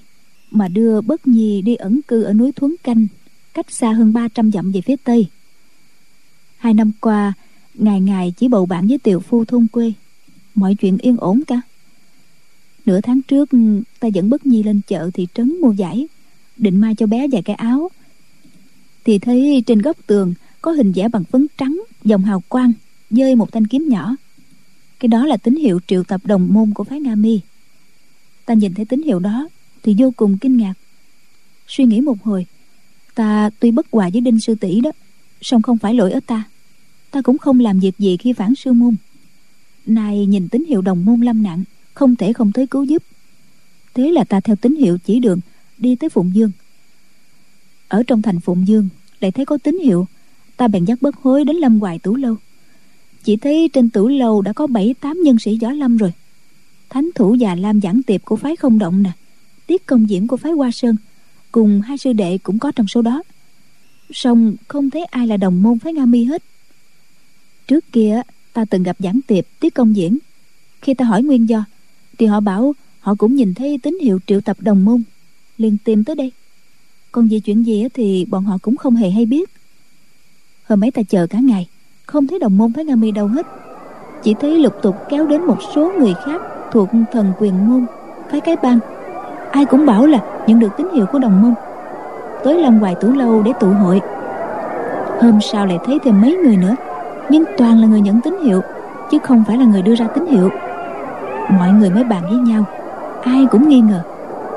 mà 0.51 0.67
đưa 0.67 1.01
bất 1.01 1.27
nhi 1.27 1.61
đi 1.61 1.75
ẩn 1.75 2.01
cư 2.07 2.23
ở 2.23 2.33
núi 2.33 2.51
thuấn 2.51 2.75
canh 2.83 3.07
cách 3.53 3.71
xa 3.71 3.91
hơn 3.91 4.13
300 4.13 4.51
dặm 4.51 4.71
về 4.71 4.81
phía 4.81 4.95
tây. 5.03 5.27
Hai 6.57 6.73
năm 6.73 6.91
qua, 7.01 7.33
ngày 7.73 8.01
ngày 8.01 8.33
chỉ 8.37 8.47
bầu 8.47 8.65
bạn 8.65 8.87
với 8.87 8.97
tiểu 8.97 9.19
phu 9.19 9.45
thôn 9.45 9.67
quê. 9.71 9.93
Mọi 10.55 10.75
chuyện 10.75 10.97
yên 10.97 11.17
ổn 11.17 11.41
cả. 11.47 11.61
Nửa 12.85 13.01
tháng 13.01 13.21
trước, 13.21 13.49
ta 13.99 14.07
dẫn 14.07 14.29
bất 14.29 14.45
nhi 14.45 14.63
lên 14.63 14.81
chợ 14.87 15.09
thị 15.13 15.27
trấn 15.33 15.61
mua 15.61 15.71
giải, 15.71 16.07
định 16.57 16.81
mai 16.81 16.95
cho 16.95 17.05
bé 17.05 17.27
vài 17.31 17.41
cái 17.41 17.55
áo. 17.55 17.89
Thì 19.03 19.19
thấy 19.19 19.63
trên 19.65 19.79
góc 19.79 19.97
tường 20.07 20.33
có 20.61 20.71
hình 20.71 20.91
vẽ 20.91 21.07
bằng 21.07 21.23
phấn 21.23 21.47
trắng, 21.57 21.83
dòng 22.03 22.23
hào 22.23 22.43
quang, 22.47 22.73
dơi 23.09 23.35
một 23.35 23.51
thanh 23.51 23.67
kiếm 23.67 23.89
nhỏ. 23.89 24.15
Cái 24.99 25.07
đó 25.07 25.25
là 25.25 25.37
tín 25.37 25.55
hiệu 25.55 25.79
triệu 25.87 26.03
tập 26.03 26.21
đồng 26.23 26.53
môn 26.53 26.73
của 26.73 26.83
phái 26.83 26.99
nga 26.99 27.15
mi. 27.15 27.39
Ta 28.45 28.53
nhìn 28.53 28.73
thấy 28.73 28.85
tín 28.85 29.01
hiệu 29.01 29.19
đó 29.19 29.49
thì 29.83 29.95
vô 29.97 30.11
cùng 30.15 30.37
kinh 30.37 30.57
ngạc. 30.57 30.73
Suy 31.67 31.85
nghĩ 31.85 32.01
một 32.01 32.23
hồi 32.23 32.45
ta 33.15 33.49
tuy 33.59 33.71
bất 33.71 33.85
hòa 33.91 34.09
với 34.13 34.21
đinh 34.21 34.39
sư 34.39 34.55
tỷ 34.55 34.81
đó, 34.81 34.91
song 35.41 35.61
không 35.61 35.77
phải 35.77 35.93
lỗi 35.93 36.11
ở 36.11 36.19
ta. 36.27 36.43
Ta 37.11 37.21
cũng 37.21 37.37
không 37.37 37.59
làm 37.59 37.79
việc 37.79 37.97
gì 37.97 38.17
khi 38.17 38.33
phản 38.33 38.55
sư 38.55 38.73
môn. 38.73 38.95
Nay 39.85 40.25
nhìn 40.25 40.49
tín 40.49 40.65
hiệu 40.65 40.81
đồng 40.81 41.05
môn 41.05 41.21
lâm 41.21 41.43
nạn, 41.43 41.63
không 41.93 42.15
thể 42.15 42.33
không 42.33 42.51
tới 42.51 42.67
cứu 42.67 42.83
giúp. 42.83 43.03
Thế 43.93 44.11
là 44.11 44.23
ta 44.23 44.39
theo 44.39 44.55
tín 44.55 44.75
hiệu 44.75 44.97
chỉ 45.05 45.19
đường, 45.19 45.39
đi 45.77 45.95
tới 45.95 46.09
phụng 46.09 46.35
dương. 46.35 46.51
Ở 47.87 48.03
trong 48.07 48.21
thành 48.21 48.39
phụng 48.39 48.67
dương, 48.67 48.89
lại 49.19 49.31
thấy 49.31 49.45
có 49.45 49.57
tín 49.57 49.79
hiệu. 49.79 50.07
Ta 50.57 50.67
bèn 50.67 50.85
dắt 50.85 51.01
bất 51.01 51.15
hối 51.15 51.45
đến 51.45 51.55
lâm 51.55 51.79
hoài 51.79 51.99
tủ 51.99 52.15
lâu. 52.15 52.35
Chỉ 53.23 53.37
thấy 53.37 53.69
trên 53.73 53.89
tủ 53.89 54.07
lâu 54.07 54.41
đã 54.41 54.53
có 54.53 54.67
bảy, 54.67 54.95
tám 55.01 55.21
nhân 55.23 55.39
sĩ 55.39 55.57
võ 55.61 55.71
lâm 55.71 55.97
rồi. 55.97 56.13
Thánh 56.89 57.09
thủ 57.15 57.33
già 57.33 57.55
lam 57.55 57.81
giảng 57.81 58.03
tiệp 58.03 58.25
của 58.25 58.35
phái 58.35 58.55
không 58.55 58.79
động 58.79 59.03
nè, 59.03 59.11
tiết 59.67 59.85
công 59.85 60.09
diễn 60.09 60.27
của 60.27 60.37
phái 60.37 60.51
hoa 60.51 60.71
sơn 60.71 60.95
cùng 61.53 61.81
hai 61.81 61.97
sư 61.97 62.13
đệ 62.13 62.37
cũng 62.37 62.59
có 62.59 62.71
trong 62.71 62.87
số 62.87 63.01
đó. 63.01 63.23
Song 64.11 64.55
không 64.67 64.89
thấy 64.89 65.05
ai 65.05 65.27
là 65.27 65.37
đồng 65.37 65.63
môn 65.63 65.79
phái 65.79 65.93
nga 65.93 66.05
mi 66.05 66.23
hết. 66.23 66.43
Trước 67.67 67.91
kia, 67.91 68.21
ta 68.53 68.65
từng 68.65 68.83
gặp 68.83 68.97
giảng 68.99 69.19
tiệp, 69.27 69.45
tiết 69.59 69.73
công 69.73 69.95
diễn. 69.95 70.17
Khi 70.81 70.93
ta 70.93 71.05
hỏi 71.05 71.23
nguyên 71.23 71.49
do, 71.49 71.65
thì 72.17 72.25
họ 72.25 72.39
bảo 72.39 72.73
họ 72.99 73.15
cũng 73.15 73.35
nhìn 73.35 73.53
thấy 73.53 73.77
tín 73.83 73.97
hiệu 74.01 74.19
triệu 74.27 74.41
tập 74.41 74.57
đồng 74.59 74.85
môn, 74.85 75.03
liền 75.57 75.77
tìm 75.83 76.03
tới 76.03 76.15
đây. 76.15 76.31
Còn 77.11 77.27
về 77.27 77.39
chuyện 77.39 77.65
gì 77.65 77.87
thì 77.93 78.25
bọn 78.25 78.43
họ 78.43 78.57
cũng 78.61 78.77
không 78.77 78.95
hề 78.95 79.09
hay 79.09 79.25
biết. 79.25 79.49
Hôm 80.63 80.79
mấy 80.79 80.91
ta 80.91 81.01
chờ 81.09 81.27
cả 81.27 81.39
ngày, 81.39 81.67
không 82.05 82.27
thấy 82.27 82.39
đồng 82.39 82.57
môn 82.57 82.73
phái 82.73 82.85
nga 82.85 82.95
mi 82.95 83.11
đâu 83.11 83.27
hết. 83.27 83.47
Chỉ 84.23 84.33
thấy 84.39 84.59
lục 84.59 84.73
tục 84.81 84.95
kéo 85.09 85.27
đến 85.27 85.41
một 85.41 85.57
số 85.75 85.91
người 85.99 86.13
khác 86.25 86.41
thuộc 86.71 86.89
thần 87.11 87.33
quyền 87.39 87.69
môn, 87.69 87.85
phái 88.31 88.41
cái 88.41 88.55
bang 88.63 88.79
ai 89.53 89.65
cũng 89.65 89.85
bảo 89.85 90.05
là 90.05 90.19
nhận 90.47 90.59
được 90.59 90.77
tín 90.77 90.87
hiệu 90.93 91.05
của 91.05 91.19
đồng 91.19 91.41
môn. 91.41 91.53
Tới 92.43 92.57
lâm 92.57 92.79
hoài 92.79 92.95
tủ 92.95 93.11
lâu 93.11 93.41
để 93.45 93.53
tụ 93.59 93.67
hội. 93.67 94.01
Hôm 95.21 95.41
sau 95.41 95.65
lại 95.65 95.79
thấy 95.85 95.99
thêm 96.03 96.21
mấy 96.21 96.37
người 96.37 96.57
nữa, 96.57 96.75
nhưng 97.29 97.43
toàn 97.57 97.81
là 97.81 97.87
người 97.87 98.01
nhận 98.01 98.21
tín 98.21 98.37
hiệu, 98.43 98.61
chứ 99.11 99.17
không 99.23 99.43
phải 99.47 99.57
là 99.57 99.65
người 99.65 99.81
đưa 99.81 99.95
ra 99.95 100.07
tín 100.07 100.25
hiệu. 100.25 100.49
Mọi 101.49 101.69
người 101.69 101.89
mới 101.89 102.03
bàn 102.03 102.23
với 102.29 102.37
nhau, 102.37 102.63
ai 103.23 103.47
cũng 103.51 103.69
nghi 103.69 103.79
ngờ, 103.79 104.01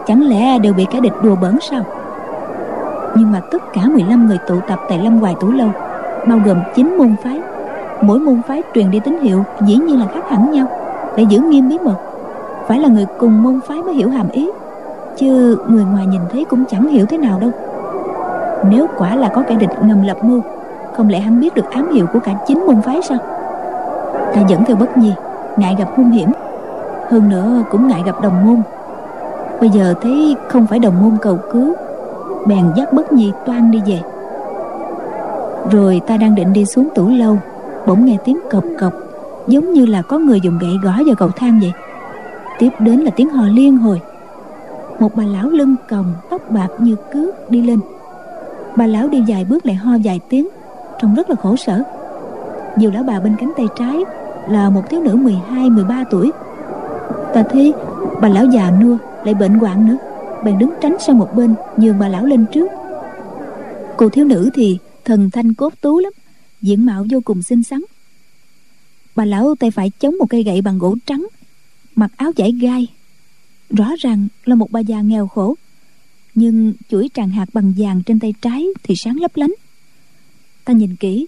chẳng 0.06 0.28
lẽ 0.28 0.58
đều 0.58 0.72
bị 0.72 0.86
kẻ 0.90 1.00
địch 1.00 1.14
đùa 1.22 1.36
bỡn 1.40 1.58
sao? 1.60 1.82
Nhưng 3.14 3.32
mà 3.32 3.40
tất 3.50 3.62
cả 3.72 3.80
15 3.88 4.26
người 4.26 4.38
tụ 4.46 4.60
tập 4.68 4.80
tại 4.88 4.98
Lâm 4.98 5.18
Hoài 5.18 5.34
Tủ 5.40 5.52
Lâu, 5.52 5.68
bao 6.28 6.38
gồm 6.44 6.56
9 6.74 6.98
môn 6.98 7.14
phái, 7.24 7.40
mỗi 8.00 8.18
môn 8.18 8.42
phái 8.48 8.62
truyền 8.74 8.90
đi 8.90 9.00
tín 9.00 9.18
hiệu, 9.20 9.44
dĩ 9.60 9.76
nhiên 9.76 10.00
là 10.00 10.06
khác 10.14 10.30
hẳn 10.30 10.50
nhau 10.50 10.66
để 11.16 11.22
giữ 11.28 11.38
nghiêm 11.38 11.68
bí 11.68 11.78
mật. 11.78 11.96
Phải 12.68 12.78
là 12.80 12.88
người 12.88 13.06
cùng 13.18 13.42
môn 13.42 13.60
phái 13.68 13.82
mới 13.82 13.94
hiểu 13.94 14.10
hàm 14.10 14.28
ý 14.28 14.50
chứ 15.16 15.58
người 15.68 15.84
ngoài 15.84 16.06
nhìn 16.06 16.20
thấy 16.32 16.44
cũng 16.44 16.64
chẳng 16.64 16.88
hiểu 16.88 17.06
thế 17.06 17.18
nào 17.18 17.38
đâu. 17.40 17.50
Nếu 18.70 18.86
quả 18.98 19.16
là 19.16 19.28
có 19.28 19.42
kẻ 19.48 19.54
địch 19.54 19.70
ngầm 19.82 20.02
lập 20.02 20.16
mưu, 20.24 20.40
không 20.96 21.08
lẽ 21.08 21.20
hắn 21.20 21.40
biết 21.40 21.54
được 21.54 21.70
ám 21.70 21.92
hiệu 21.92 22.06
của 22.12 22.18
cả 22.18 22.34
chín 22.46 22.64
môn 22.66 22.82
phái 22.82 23.00
sao? 23.02 23.18
Ta 24.34 24.40
dẫn 24.48 24.64
theo 24.64 24.76
bất 24.76 24.96
nhi, 24.96 25.12
ngại 25.56 25.76
gặp 25.78 25.88
hung 25.96 26.10
hiểm. 26.10 26.30
Hơn 27.10 27.28
nữa 27.28 27.62
cũng 27.70 27.88
ngại 27.88 28.02
gặp 28.06 28.20
đồng 28.22 28.46
môn. 28.46 28.62
Bây 29.60 29.70
giờ 29.70 29.94
thấy 30.02 30.36
không 30.48 30.66
phải 30.66 30.78
đồng 30.78 31.02
môn 31.02 31.16
cầu 31.22 31.38
cứu, 31.52 31.74
bèn 32.46 32.64
dắt 32.76 32.92
bất 32.92 33.12
nhi 33.12 33.32
toan 33.46 33.70
đi 33.70 33.82
về. 33.86 34.00
Rồi 35.70 36.00
ta 36.06 36.16
đang 36.16 36.34
định 36.34 36.52
đi 36.52 36.64
xuống 36.64 36.88
tủ 36.94 37.08
lâu, 37.08 37.38
bỗng 37.86 38.04
nghe 38.04 38.16
tiếng 38.24 38.38
cộc 38.50 38.64
cộc, 38.80 38.92
giống 39.46 39.72
như 39.72 39.86
là 39.86 40.02
có 40.02 40.18
người 40.18 40.40
dùng 40.40 40.58
gậy 40.58 40.76
gõ 40.82 40.92
vào 41.06 41.16
cầu 41.18 41.28
thang 41.36 41.58
vậy. 41.60 41.72
Tiếp 42.58 42.70
đến 42.78 43.00
là 43.00 43.10
tiếng 43.16 43.30
hò 43.30 43.44
liên 43.46 43.78
hồi 43.78 44.00
một 45.00 45.16
bà 45.16 45.24
lão 45.24 45.48
lưng 45.48 45.76
còng 45.88 46.14
tóc 46.30 46.50
bạc 46.50 46.68
như 46.78 46.96
cước 47.12 47.50
đi 47.50 47.62
lên. 47.62 47.80
Bà 48.76 48.86
lão 48.86 49.08
đi 49.08 49.22
vài 49.28 49.44
bước 49.44 49.66
lại 49.66 49.74
ho 49.76 49.96
vài 50.04 50.20
tiếng 50.28 50.48
trông 51.00 51.14
rất 51.14 51.30
là 51.30 51.36
khổ 51.36 51.56
sở. 51.56 51.82
Nhiều 52.76 52.90
lão 52.90 53.02
bà 53.02 53.20
bên 53.20 53.36
cánh 53.40 53.52
tay 53.56 53.66
trái 53.78 54.04
là 54.48 54.70
một 54.70 54.90
thiếu 54.90 55.02
nữ 55.02 55.16
12, 55.16 55.70
13 55.70 56.04
tuổi. 56.10 56.32
Ta 57.34 57.42
thấy 57.50 57.74
bà 58.20 58.28
lão 58.28 58.44
già 58.44 58.70
nua 58.70 58.96
lại 59.24 59.34
bệnh 59.34 59.54
hoạn 59.54 59.88
nữa 59.88 59.96
bèn 60.44 60.58
đứng 60.58 60.70
tránh 60.82 60.96
sang 61.06 61.18
một 61.18 61.28
bên 61.36 61.54
nhường 61.76 61.98
bà 61.98 62.08
lão 62.08 62.26
lên 62.26 62.46
trước. 62.52 62.70
Cô 63.96 64.08
thiếu 64.08 64.24
nữ 64.24 64.50
thì 64.54 64.78
thần 65.04 65.30
thanh 65.30 65.54
cốt 65.54 65.72
tú 65.80 65.98
lắm 65.98 66.12
diện 66.62 66.86
mạo 66.86 67.06
vô 67.10 67.20
cùng 67.24 67.42
xinh 67.42 67.62
xắn. 67.62 67.80
Bà 69.16 69.24
lão 69.24 69.54
tay 69.54 69.70
phải 69.70 69.90
chống 70.00 70.18
một 70.18 70.26
cây 70.30 70.42
gậy 70.42 70.62
bằng 70.62 70.78
gỗ 70.78 70.96
trắng 71.06 71.26
mặc 71.94 72.10
áo 72.16 72.32
vải 72.36 72.52
gai 72.52 72.86
rõ 73.70 73.92
ràng 73.98 74.28
là 74.44 74.54
một 74.54 74.70
bà 74.70 74.80
già 74.80 75.00
nghèo 75.00 75.26
khổ 75.26 75.54
nhưng 76.34 76.74
chuỗi 76.88 77.10
tràng 77.14 77.30
hạt 77.30 77.48
bằng 77.52 77.74
vàng 77.76 78.02
trên 78.02 78.20
tay 78.20 78.34
trái 78.42 78.66
thì 78.82 78.96
sáng 78.96 79.20
lấp 79.20 79.36
lánh. 79.36 79.54
Ta 80.64 80.72
nhìn 80.72 80.96
kỹ 80.96 81.26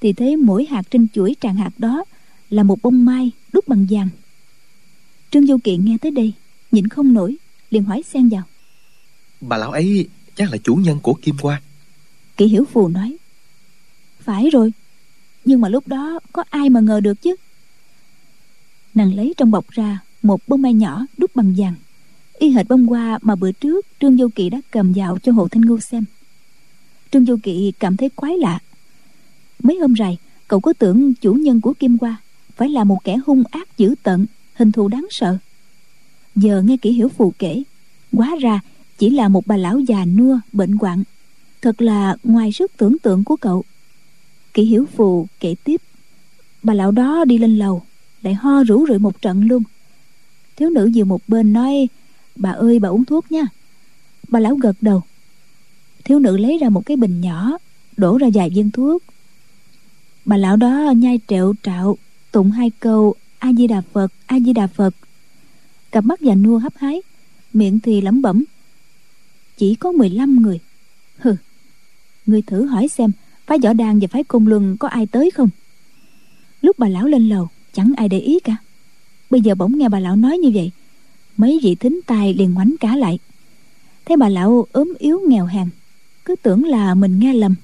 thì 0.00 0.12
thấy 0.12 0.36
mỗi 0.36 0.66
hạt 0.70 0.82
trên 0.90 1.06
chuỗi 1.14 1.36
tràng 1.40 1.56
hạt 1.56 1.72
đó 1.78 2.04
là 2.50 2.62
một 2.62 2.82
bông 2.82 3.04
mai 3.04 3.30
đúc 3.52 3.68
bằng 3.68 3.86
vàng. 3.90 4.08
Trương 5.30 5.46
du 5.46 5.58
kiện 5.64 5.84
nghe 5.84 5.96
tới 6.00 6.10
đây 6.10 6.32
nhịn 6.72 6.88
không 6.88 7.12
nổi 7.12 7.36
liền 7.70 7.84
hỏi 7.84 8.02
xen 8.12 8.28
vào. 8.28 8.42
Bà 9.40 9.56
lão 9.56 9.70
ấy 9.70 10.08
chắc 10.34 10.50
là 10.50 10.58
chủ 10.64 10.74
nhân 10.74 10.98
của 11.02 11.14
kim 11.22 11.36
hoa. 11.42 11.62
Kỷ 12.36 12.46
hiểu 12.46 12.64
phù 12.72 12.88
nói 12.88 13.16
phải 14.20 14.50
rồi 14.50 14.72
nhưng 15.44 15.60
mà 15.60 15.68
lúc 15.68 15.88
đó 15.88 16.20
có 16.32 16.44
ai 16.50 16.70
mà 16.70 16.80
ngờ 16.80 17.00
được 17.00 17.22
chứ? 17.22 17.34
Nàng 18.94 19.14
lấy 19.14 19.34
trong 19.36 19.50
bọc 19.50 19.68
ra 19.70 19.98
một 20.22 20.40
bông 20.46 20.62
mai 20.62 20.74
nhỏ 20.74 21.06
đúc 21.18 21.30
bằng 21.34 21.54
vàng. 21.56 21.74
Y 22.38 22.50
hệt 22.50 22.68
bông 22.68 22.86
hoa 22.86 23.18
mà 23.22 23.34
bữa 23.34 23.52
trước 23.52 23.86
trương 24.00 24.16
vô 24.16 24.28
kỵ 24.34 24.50
đã 24.50 24.60
cầm 24.70 24.92
vào 24.96 25.18
cho 25.18 25.32
hồ 25.32 25.48
thanh 25.48 25.62
ngưu 25.62 25.80
xem. 25.80 26.04
Trương 27.12 27.24
vô 27.24 27.36
kỵ 27.42 27.72
cảm 27.78 27.96
thấy 27.96 28.08
quái 28.08 28.38
lạ. 28.38 28.58
Mấy 29.62 29.78
hôm 29.78 29.94
rày, 29.98 30.18
cậu 30.48 30.60
có 30.60 30.72
tưởng 30.72 31.14
chủ 31.14 31.32
nhân 31.32 31.60
của 31.60 31.72
kim 31.72 31.96
hoa 32.00 32.16
phải 32.56 32.68
là 32.68 32.84
một 32.84 33.04
kẻ 33.04 33.16
hung 33.26 33.42
ác 33.50 33.78
dữ 33.78 33.94
tận, 34.02 34.26
hình 34.54 34.72
thù 34.72 34.88
đáng 34.88 35.06
sợ? 35.10 35.38
Giờ 36.36 36.62
nghe 36.62 36.76
kỹ 36.76 36.92
hiểu 36.92 37.08
phù 37.08 37.32
kể, 37.38 37.62
hóa 38.12 38.36
ra 38.40 38.60
chỉ 38.98 39.10
là 39.10 39.28
một 39.28 39.46
bà 39.46 39.56
lão 39.56 39.80
già 39.80 40.04
nua, 40.04 40.38
bệnh 40.52 40.72
hoạn. 40.72 41.02
Thật 41.62 41.82
là 41.82 42.16
ngoài 42.24 42.52
sức 42.52 42.72
tưởng 42.76 42.98
tượng 42.98 43.24
của 43.24 43.36
cậu. 43.36 43.64
Kỹ 44.54 44.64
hiểu 44.64 44.86
phù 44.96 45.26
kể 45.40 45.54
tiếp, 45.64 45.80
bà 46.62 46.74
lão 46.74 46.90
đó 46.90 47.24
đi 47.24 47.38
lên 47.38 47.58
lầu, 47.58 47.82
lại 48.22 48.34
ho 48.34 48.64
rủ 48.64 48.86
rượi 48.88 48.98
một 48.98 49.22
trận 49.22 49.44
luôn 49.44 49.62
thiếu 50.60 50.70
nữ 50.70 50.90
vừa 50.94 51.04
một 51.04 51.20
bên 51.28 51.52
nói, 51.52 51.88
bà 52.36 52.50
ơi, 52.50 52.78
bà 52.78 52.88
uống 52.88 53.04
thuốc 53.04 53.32
nha. 53.32 53.46
Bà 54.28 54.40
lão 54.40 54.54
gật 54.54 54.76
đầu. 54.80 55.02
Thiếu 56.04 56.18
nữ 56.18 56.36
lấy 56.36 56.58
ra 56.58 56.68
một 56.68 56.86
cái 56.86 56.96
bình 56.96 57.20
nhỏ, 57.20 57.58
đổ 57.96 58.18
ra 58.18 58.26
vài 58.34 58.50
viên 58.50 58.70
thuốc. 58.70 59.02
Bà 60.24 60.36
lão 60.36 60.56
đó 60.56 60.92
nhai 60.96 61.20
trẹo 61.28 61.54
trạo, 61.62 61.96
tụng 62.32 62.50
hai 62.50 62.70
câu, 62.80 63.14
a 63.38 63.52
di 63.52 63.66
đà 63.66 63.82
phật, 63.92 64.12
a 64.26 64.40
di 64.40 64.52
đà 64.52 64.66
phật. 64.66 64.94
Cặp 65.92 66.04
mắt 66.04 66.20
già 66.20 66.34
nua 66.34 66.58
hấp 66.58 66.76
hái, 66.76 67.02
miệng 67.52 67.80
thì 67.80 68.00
lẩm 68.00 68.22
bẩm, 68.22 68.44
chỉ 69.56 69.74
có 69.74 69.92
15 69.92 70.42
người. 70.42 70.60
Hừ, 71.18 71.36
người 72.26 72.42
thử 72.42 72.66
hỏi 72.66 72.88
xem 72.88 73.12
phái 73.46 73.58
võ 73.58 73.72
đan 73.72 73.98
và 73.98 74.08
phái 74.10 74.24
cung 74.24 74.46
luân 74.46 74.76
có 74.76 74.88
ai 74.88 75.06
tới 75.06 75.30
không? 75.30 75.48
Lúc 76.62 76.78
bà 76.78 76.88
lão 76.88 77.06
lên 77.06 77.28
lầu, 77.28 77.48
chẳng 77.72 77.92
ai 77.96 78.08
để 78.08 78.18
ý 78.18 78.40
cả 78.44 78.56
bây 79.30 79.40
giờ 79.40 79.54
bỗng 79.54 79.78
nghe 79.78 79.88
bà 79.88 80.00
lão 80.00 80.16
nói 80.16 80.38
như 80.38 80.50
vậy, 80.54 80.70
mấy 81.36 81.60
vị 81.62 81.74
thính 81.74 82.00
tài 82.06 82.34
liền 82.34 82.54
ngoảnh 82.54 82.74
cả 82.80 82.96
lại. 82.96 83.18
Thấy 84.04 84.16
bà 84.16 84.28
lão 84.28 84.66
ốm 84.72 84.94
yếu 84.98 85.20
nghèo 85.28 85.46
hèn, 85.46 85.68
cứ 86.24 86.36
tưởng 86.42 86.64
là 86.64 86.94
mình 86.94 87.18
nghe 87.18 87.34
lầm. 87.34 87.54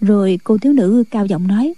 Rồi 0.00 0.38
cô 0.44 0.58
thiếu 0.58 0.72
nữ 0.72 1.04
cao 1.10 1.26
giọng 1.26 1.46
nói, 1.46 1.74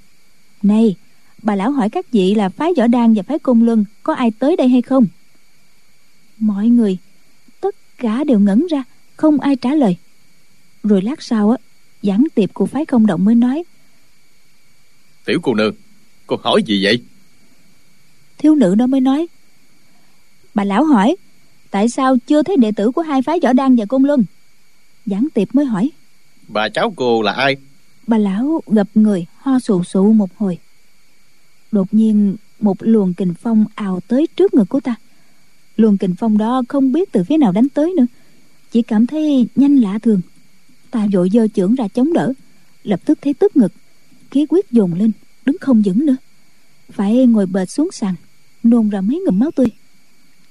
này, 0.62 0.96
bà 1.42 1.56
lão 1.56 1.70
hỏi 1.70 1.90
các 1.90 2.12
vị 2.12 2.34
là 2.34 2.48
phái 2.48 2.72
võ 2.76 2.86
đan 2.86 3.14
và 3.14 3.22
phái 3.22 3.38
cung 3.38 3.62
luân 3.62 3.84
có 4.02 4.14
ai 4.14 4.30
tới 4.30 4.56
đây 4.56 4.68
hay 4.68 4.82
không? 4.82 5.06
Mọi 6.38 6.68
người, 6.68 6.98
tất 7.60 7.74
cả 7.98 8.24
đều 8.24 8.38
ngẩn 8.38 8.66
ra, 8.70 8.84
không 9.16 9.40
ai 9.40 9.56
trả 9.56 9.74
lời. 9.74 9.96
Rồi 10.82 11.02
lát 11.02 11.22
sau 11.22 11.50
á 11.50 11.56
giảng 12.02 12.24
tiệp 12.34 12.54
của 12.54 12.66
phái 12.66 12.84
không 12.84 13.06
động 13.06 13.24
mới 13.24 13.34
nói, 13.34 13.64
tiểu 15.26 15.40
cô 15.42 15.54
nương, 15.54 15.74
cô 16.26 16.36
hỏi 16.42 16.62
gì 16.66 16.84
vậy? 16.84 17.02
Thiếu 18.38 18.54
nữ 18.54 18.74
đó 18.74 18.86
mới 18.86 19.00
nói. 19.00 19.26
Bà 20.54 20.64
lão 20.64 20.84
hỏi 20.84 21.16
tại 21.70 21.88
sao 21.88 22.16
chưa 22.26 22.42
thấy 22.42 22.56
đệ 22.56 22.72
tử 22.72 22.90
của 22.90 23.02
hai 23.02 23.22
phái 23.22 23.40
võ 23.40 23.52
đan 23.52 23.76
và 23.76 23.84
côn 23.84 24.02
luân? 24.02 24.24
Giảng 25.06 25.26
tiệp 25.34 25.54
mới 25.54 25.64
hỏi. 25.64 25.90
Bà 26.48 26.68
cháu 26.68 26.92
cô 26.96 27.22
là 27.22 27.32
ai? 27.32 27.56
Bà 28.06 28.18
lão 28.18 28.60
gập 28.66 28.88
người 28.94 29.26
ho 29.38 29.58
sù 29.58 29.84
sụ 29.84 30.12
một 30.12 30.30
hồi. 30.36 30.58
Đột 31.72 31.94
nhiên 31.94 32.36
một 32.60 32.76
luồng 32.80 33.14
kình 33.14 33.34
phong 33.34 33.64
ào 33.74 34.00
tới 34.08 34.26
trước 34.36 34.54
ngực 34.54 34.68
của 34.68 34.80
ta. 34.80 34.94
Luồng 35.76 35.98
kình 35.98 36.14
phong 36.18 36.38
đó 36.38 36.62
không 36.68 36.92
biết 36.92 37.12
từ 37.12 37.24
phía 37.24 37.36
nào 37.36 37.52
đánh 37.52 37.68
tới 37.68 37.94
nữa. 37.96 38.06
Chỉ 38.70 38.82
cảm 38.82 39.06
thấy 39.06 39.46
nhanh 39.56 39.76
lạ 39.76 39.98
thường. 39.98 40.20
Ta 40.90 41.06
vội 41.12 41.30
giơ 41.32 41.48
chưởng 41.48 41.74
ra 41.74 41.88
chống 41.88 42.12
đỡ. 42.12 42.32
Lập 42.82 43.00
tức 43.04 43.18
thấy 43.22 43.34
tức 43.34 43.56
ngực. 43.56 43.72
Khí 44.30 44.46
quyết 44.48 44.70
dồn 44.70 44.94
lên 44.94 45.12
đứng 45.44 45.56
không 45.60 45.82
vững 45.84 46.06
nữa. 46.06 46.16
Phải 46.92 47.26
ngồi 47.26 47.46
bệt 47.46 47.70
xuống 47.70 47.88
sàn 47.92 48.14
nôn 48.66 48.88
ra 48.88 49.00
mấy 49.00 49.22
ngụm 49.26 49.38
máu 49.38 49.50
tươi. 49.50 49.66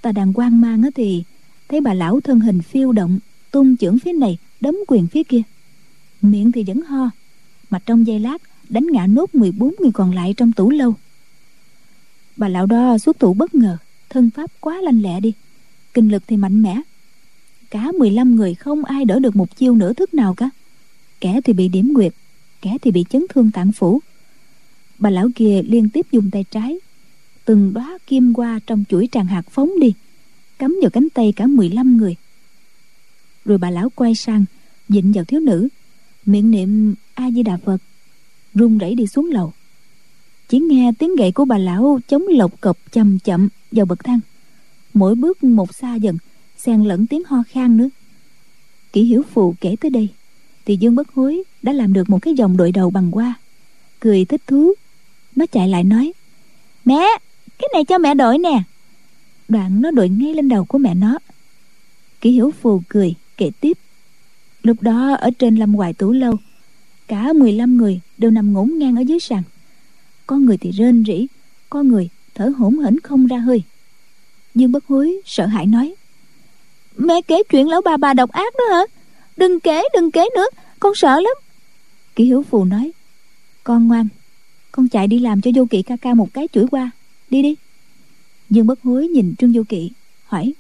Ta 0.01 0.11
đang 0.11 0.34
quan 0.34 0.61
mang 0.61 0.84
á 0.84 0.89
thì 0.95 1.24
thấy 1.68 1.82
bà 1.82 1.93
lão 1.93 2.22
thân 2.22 2.39
hình 2.39 2.61
phiêu 2.61 2.91
động, 2.91 3.20
tung 3.51 3.78
chưởng 3.78 3.99
phía 3.99 4.13
này, 4.13 4.38
đấm 4.61 4.76
quyền 4.88 5.07
phía 5.07 5.24
kia. 5.24 5.41
Miệng 6.22 6.51
thì 6.51 6.63
vẫn 6.63 6.82
ho, 6.82 7.09
mà 7.70 7.80
trong 7.86 8.07
giây 8.07 8.20
lát 8.20 8.41
đánh 8.70 8.88
ngã 8.91 9.07
nốt 9.07 9.36
14 9.36 9.76
người 9.80 9.91
còn 9.91 10.16
lại 10.16 10.34
trong 10.38 10.51
tủ 10.51 10.70
lâu. 10.70 10.93
Bà 12.38 12.47
lão 12.47 12.66
đó 12.66 12.97
xuất 12.97 13.20
thủ 13.20 13.34
bất 13.34 13.55
ngờ, 13.55 13.78
thân 14.09 14.30
pháp 14.30 14.51
quá 14.59 14.82
lanh 14.82 15.01
lẹ 15.01 15.20
đi, 15.20 15.34
kinh 15.93 16.11
lực 16.11 16.24
thì 16.28 16.38
mạnh 16.38 16.61
mẽ. 16.61 16.82
Cả 17.70 17.91
15 17.99 18.36
người 18.36 18.53
không 18.53 18.86
ai 18.86 19.05
đỡ 19.05 19.20
được 19.20 19.36
một 19.36 19.55
chiêu 19.55 19.76
nửa 19.76 19.93
thức 19.93 20.13
nào 20.13 20.34
cả. 20.34 20.49
Kẻ 21.22 21.41
thì 21.43 21.53
bị 21.53 21.68
điểm 21.68 21.93
nguyệt, 21.93 22.13
kẻ 22.61 22.78
thì 22.82 22.91
bị 22.91 23.05
chấn 23.09 23.26
thương 23.30 23.51
tạng 23.51 23.72
phủ. 23.72 24.01
Bà 24.99 25.09
lão 25.09 25.28
kia 25.36 25.61
liên 25.66 25.89
tiếp 25.89 26.05
dùng 26.11 26.32
tay 26.32 26.45
trái 26.51 26.80
từng 27.45 27.73
đóa 27.73 27.97
kim 28.07 28.33
qua 28.33 28.59
trong 28.67 28.83
chuỗi 28.89 29.09
tràng 29.11 29.25
hạt 29.25 29.45
phóng 29.49 29.79
đi, 29.79 29.93
cắm 30.59 30.77
vào 30.81 30.89
cánh 30.89 31.09
tay 31.09 31.33
cả 31.35 31.47
15 31.47 31.97
người. 31.97 32.15
Rồi 33.45 33.57
bà 33.57 33.69
lão 33.69 33.89
quay 33.95 34.15
sang, 34.15 34.45
dịnh 34.89 35.11
vào 35.11 35.25
thiếu 35.25 35.39
nữ, 35.39 35.67
miệng 36.25 36.51
niệm 36.51 36.95
a 37.13 37.31
di 37.31 37.43
đà 37.43 37.57
phật, 37.57 37.77
run 38.53 38.77
rẩy 38.77 38.95
đi 38.95 39.07
xuống 39.07 39.29
lầu. 39.31 39.53
Chỉ 40.47 40.59
nghe 40.59 40.91
tiếng 40.99 41.15
gậy 41.15 41.31
của 41.31 41.45
bà 41.45 41.57
lão 41.57 41.99
chống 42.07 42.23
lộc 42.27 42.61
cộc 42.61 42.77
chậm 42.91 43.19
chậm 43.19 43.49
vào 43.71 43.85
bậc 43.85 44.03
thang. 44.03 44.19
Mỗi 44.93 45.15
bước 45.15 45.43
một 45.43 45.75
xa 45.75 45.95
dần, 45.95 46.17
xen 46.57 46.83
lẫn 46.83 47.07
tiếng 47.07 47.23
ho 47.27 47.43
khan 47.49 47.77
nữa. 47.77 47.89
Kỷ 48.93 49.03
hiểu 49.03 49.23
phù 49.33 49.55
kể 49.61 49.75
tới 49.81 49.91
đây, 49.91 50.09
thì 50.65 50.77
dương 50.77 50.95
bất 50.95 51.13
hối 51.13 51.43
đã 51.61 51.73
làm 51.73 51.93
được 51.93 52.09
một 52.09 52.19
cái 52.21 52.33
dòng 52.33 52.57
đội 52.57 52.71
đầu 52.71 52.89
bằng 52.89 53.11
hoa. 53.11 53.33
Cười 53.99 54.25
thích 54.25 54.41
thú, 54.47 54.73
nó 55.35 55.45
chạy 55.45 55.67
lại 55.67 55.83
nói, 55.83 56.13
mẹ 56.85 57.05
cái 57.60 57.70
này 57.74 57.86
cho 57.86 57.97
mẹ 57.97 58.14
đổi 58.14 58.38
nè. 58.38 58.64
Đoạn 59.47 59.82
nó 59.82 59.91
đội 59.91 60.10
ngay 60.10 60.34
lên 60.34 60.49
đầu 60.49 60.66
của 60.66 60.78
mẹ 60.78 60.95
nó. 60.95 61.20
Kỷ 62.22 62.32
hiểu 62.32 62.51
phù 62.62 62.82
cười, 62.89 63.16
kể 63.38 63.51
tiếp. 63.60 63.78
Lúc 64.64 64.82
đó 64.82 65.16
ở 65.16 65.30
trên 65.39 65.56
lâm 65.56 65.74
hoài 65.74 65.93
tủ 65.93 66.12
lâu, 66.12 66.36
cả 67.08 67.34
15 67.34 67.78
người 67.78 67.99
đều 68.18 68.32
nằm 68.32 68.53
ngổn 68.53 68.78
ngang 68.78 68.95
ở 68.95 69.01
dưới 69.01 69.20
sàn. 69.20 69.43
Có 70.28 70.36
người 70.36 70.58
thì 70.58 70.72
rên 70.72 71.03
rỉ, 71.08 71.28
có 71.70 71.84
người 71.84 72.10
thở 72.36 72.51
hổn 72.58 72.80
hển 72.80 72.99
không 72.99 73.28
ra 73.28 73.38
hơi. 73.38 73.64
Dương 74.56 74.72
bất 74.72 74.86
hối 74.86 75.22
sợ 75.26 75.45
hãi 75.45 75.66
nói, 75.66 75.95
mẹ 76.97 77.22
kể 77.22 77.43
chuyện 77.49 77.68
lão 77.68 77.82
bà 77.82 77.97
bà 77.97 78.14
độc 78.14 78.32
ác 78.32 78.53
đó 78.58 78.76
hả? 78.76 78.82
Đừng 79.38 79.60
kể 79.60 79.84
đừng 79.93 80.12
kể 80.12 80.26
nữa, 80.36 80.47
con 80.80 80.95
sợ 80.95 81.20
lắm. 81.20 81.34
Kỷ 82.16 82.26
hiếu 82.26 82.43
phù 82.49 82.66
nói, 82.66 82.91
con 83.64 83.88
ngoan, 83.88 84.08
con 84.72 84.88
chạy 84.88 85.08
đi 85.08 85.20
làm 85.20 85.41
cho 85.41 85.51
vô 85.56 85.66
kỵ 85.70 85.82
ca 85.82 85.97
ca 85.97 86.14
một 86.14 86.34
cái 86.34 86.47
chửi 86.53 86.66
qua 86.72 86.91
đi 87.30 87.41
đi. 87.41 87.55
Dương 88.49 88.67
bất 88.67 88.82
hối 88.82 89.07
nhìn 89.07 89.36
trương 89.39 89.53
vô 89.53 89.63
kỵ 89.69 89.91
hỏi 90.26 90.53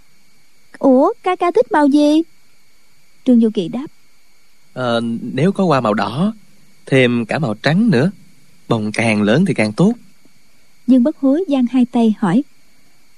ủa 0.79 1.13
ca 1.23 1.35
ca 1.35 1.51
thích 1.51 1.71
màu 1.71 1.87
gì? 1.87 2.21
Trương 3.25 3.39
vô 3.39 3.49
kỵ 3.53 3.67
đáp 3.67 3.87
à, 4.73 4.99
nếu 5.21 5.51
có 5.51 5.65
hoa 5.65 5.81
màu 5.81 5.93
đỏ 5.93 6.33
thêm 6.85 7.25
cả 7.25 7.39
màu 7.39 7.53
trắng 7.53 7.89
nữa 7.89 8.11
bông 8.67 8.91
càng 8.91 9.21
lớn 9.21 9.45
thì 9.45 9.53
càng 9.53 9.73
tốt. 9.73 9.93
Dương 10.87 11.03
bất 11.03 11.17
hối 11.17 11.43
giang 11.47 11.65
hai 11.71 11.85
tay 11.85 12.15
hỏi 12.19 12.43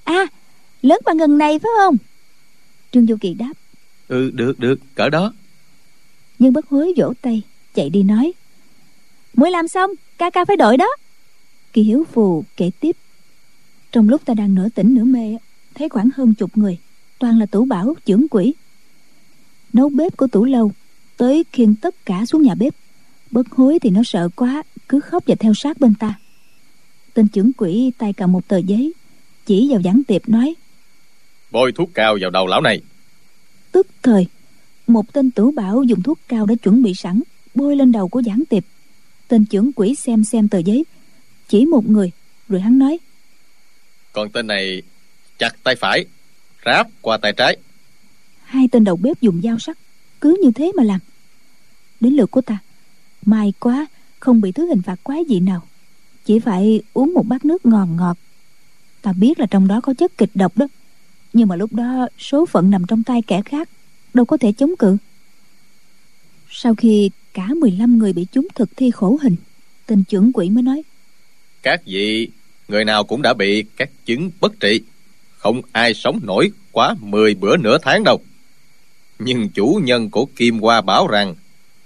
à 0.03 0.27
lớn 0.81 0.99
bằng 1.05 1.17
ngần 1.17 1.37
này 1.37 1.59
phải 1.59 1.71
không? 1.77 1.97
Trương 2.91 3.05
vô 3.05 3.15
kỵ 3.21 3.33
đáp 3.33 3.53
ừ 4.07 4.31
được 4.33 4.59
được 4.59 4.79
cỡ 4.95 5.09
đó. 5.09 5.33
Dương 6.39 6.53
bất 6.53 6.69
hối 6.69 6.93
vỗ 6.97 7.13
tay 7.21 7.41
chạy 7.73 7.89
đi 7.89 8.03
nói 8.03 8.33
mới 9.33 9.51
làm 9.51 9.67
xong 9.67 9.91
ca 10.17 10.29
ca 10.29 10.45
phải 10.45 10.57
đổi 10.57 10.77
đó. 10.77 10.87
Kỳ 11.73 11.83
hiếu 11.83 12.05
phù 12.13 12.43
kể 12.57 12.71
tiếp 12.79 12.95
trong 13.91 14.09
lúc 14.09 14.25
ta 14.25 14.33
đang 14.33 14.55
nửa 14.55 14.69
tỉnh 14.69 14.93
nửa 14.93 15.03
mê 15.03 15.37
thấy 15.75 15.89
khoảng 15.89 16.09
hơn 16.15 16.33
chục 16.33 16.57
người 16.57 16.77
toàn 17.19 17.39
là 17.39 17.45
tủ 17.45 17.65
bảo 17.65 17.93
trưởng 18.05 18.27
quỷ 18.31 18.53
nấu 19.73 19.89
bếp 19.89 20.17
của 20.17 20.27
tủ 20.27 20.45
lâu 20.45 20.71
tới 21.17 21.43
khiêng 21.51 21.75
tất 21.75 22.05
cả 22.05 22.25
xuống 22.25 22.41
nhà 22.41 22.55
bếp. 22.55 22.73
Bất 23.31 23.51
hối 23.51 23.79
thì 23.79 23.89
nó 23.89 24.01
sợ 24.05 24.29
quá 24.35 24.63
cứ 24.89 24.99
khóc 24.99 25.23
và 25.27 25.35
theo 25.35 25.53
sát 25.53 25.79
bên 25.79 25.93
ta. 25.95 26.19
Tên 27.13 27.27
trưởng 27.27 27.51
quỷ 27.57 27.91
tay 27.97 28.13
cầm 28.13 28.31
một 28.31 28.47
tờ 28.47 28.57
giấy 28.57 28.93
chỉ 29.45 29.67
vào 29.71 29.81
giảng 29.81 30.01
tiệp 30.07 30.29
nói 30.29 30.55
bôi 31.51 31.71
thuốc 31.71 31.89
cao 31.93 32.17
vào 32.21 32.29
đầu 32.29 32.47
lão 32.47 32.61
này. 32.61 32.81
Tức 33.71 33.87
thời 34.03 34.27
một 34.87 35.13
tên 35.13 35.31
tủ 35.31 35.51
bảo 35.51 35.83
dùng 35.83 36.01
thuốc 36.01 36.19
cao 36.27 36.45
đã 36.45 36.55
chuẩn 36.55 36.83
bị 36.83 36.93
sẵn 36.93 37.21
bôi 37.55 37.75
lên 37.75 37.91
đầu 37.91 38.07
của 38.07 38.21
giảng 38.25 38.43
tiệp. 38.49 38.63
Tên 39.27 39.45
trưởng 39.45 39.71
quỷ 39.75 39.95
xem 39.95 40.23
xem 40.23 40.47
tờ 40.47 40.57
giấy 40.57 40.85
chỉ 41.47 41.65
một 41.65 41.89
người 41.89 42.11
rồi 42.49 42.61
hắn 42.61 42.79
nói 42.79 42.97
còn 44.17 44.29
tên 44.29 44.47
này 44.47 44.81
chặt 45.37 45.63
tay 45.63 45.75
phải 45.75 46.05
ráp 46.65 46.87
qua 47.01 47.17
tay 47.17 47.33
trái. 47.37 47.57
Hai 48.43 48.67
tên 48.71 48.83
đầu 48.83 48.95
bếp 48.95 49.21
dùng 49.21 49.41
dao 49.43 49.59
sắc 49.59 49.77
cứ 50.21 50.37
như 50.43 50.51
thế 50.51 50.71
mà 50.77 50.83
làm. 50.83 50.99
Đến 51.99 52.13
lượt 52.13 52.31
của 52.31 52.41
ta 52.41 52.57
may 53.25 53.53
quá 53.59 53.85
không 54.19 54.41
bị 54.41 54.51
thứ 54.51 54.67
hình 54.67 54.81
phạt 54.81 55.03
quái 55.03 55.25
gì 55.25 55.39
nào. 55.39 55.67
Chỉ 56.25 56.39
phải 56.39 56.81
uống 56.93 57.13
một 57.13 57.25
bát 57.27 57.45
nước 57.45 57.65
ngọt 57.65 57.85
ngọt. 57.85 58.17
Ta 59.01 59.13
biết 59.13 59.39
là 59.39 59.45
trong 59.45 59.67
đó 59.67 59.81
có 59.81 59.93
chất 59.93 60.17
kịch 60.17 60.31
độc 60.33 60.57
đó 60.57 60.67
nhưng 61.33 61.47
mà 61.47 61.55
lúc 61.55 61.73
đó 61.73 62.07
số 62.17 62.45
phận 62.45 62.69
nằm 62.69 62.85
trong 62.87 63.03
tay 63.03 63.21
kẻ 63.27 63.41
khác 63.45 63.69
đâu 64.13 64.25
có 64.25 64.37
thể 64.37 64.51
chống 64.51 64.75
cự. 64.79 64.97
Sau 66.49 66.75
khi 66.75 67.09
cả 67.33 67.47
15 67.47 67.97
người 67.97 68.13
bị 68.13 68.27
chúng 68.31 68.47
thực 68.55 68.77
thi 68.77 68.91
khổ 68.91 69.17
hình 69.21 69.35
tên 69.85 70.03
trưởng 70.03 70.31
quỷ 70.33 70.49
mới 70.49 70.63
nói 70.63 70.83
các 71.67 71.81
vị 71.85 72.29
người 72.67 72.85
nào 72.85 73.03
cũng 73.03 73.21
đã 73.21 73.33
bị 73.33 73.65
các 73.77 73.89
chứng 74.05 74.31
bất 74.41 74.59
trị. 74.59 74.81
Không 75.37 75.61
ai 75.71 75.93
sống 75.93 76.19
nổi 76.23 76.51
quá 76.71 76.95
10 76.99 77.35
bữa 77.35 77.57
nửa 77.57 77.77
tháng 77.77 78.03
đâu. 78.03 78.21
Nhưng 79.19 79.49
chủ 79.49 79.81
nhân 79.83 80.09
của 80.09 80.25
kim 80.25 80.59
hoa 80.59 80.81
bảo 80.81 81.07
rằng, 81.07 81.35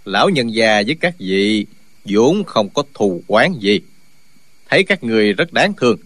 lão 0.05 0.29
nhân 0.29 0.53
già 0.53 0.83
với 0.85 0.95
các 0.99 1.15
vị 1.19 1.65
vốn 2.05 2.43
không 2.43 2.69
có 2.69 2.83
thù 2.93 3.21
oán 3.27 3.53
gì. 3.59 3.79
Thấy 4.69 4.83
các 4.83 5.03
người 5.03 5.33
rất 5.33 5.53
đáng 5.53 5.73
thương, 5.77 5.97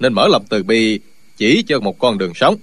nên 0.00 0.12
mở 0.12 0.28
lòng 0.28 0.44
từ 0.48 0.62
bi 0.62 1.00
chỉ 1.36 1.62
cho 1.66 1.80
một 1.80 1.98
con 1.98 2.18
đường 2.18 2.34
sống. 2.34 2.56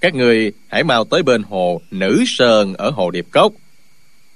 Các 0.00 0.14
người 0.14 0.52
hãy 0.68 0.84
mau 0.84 1.04
tới 1.04 1.22
bên 1.22 1.42
hồ 1.42 1.80
nữ 1.90 2.24
sơn 2.26 2.74
ở 2.74 2.90
hồ 2.90 3.10
điệp 3.10 3.26
cốc. 3.30 3.52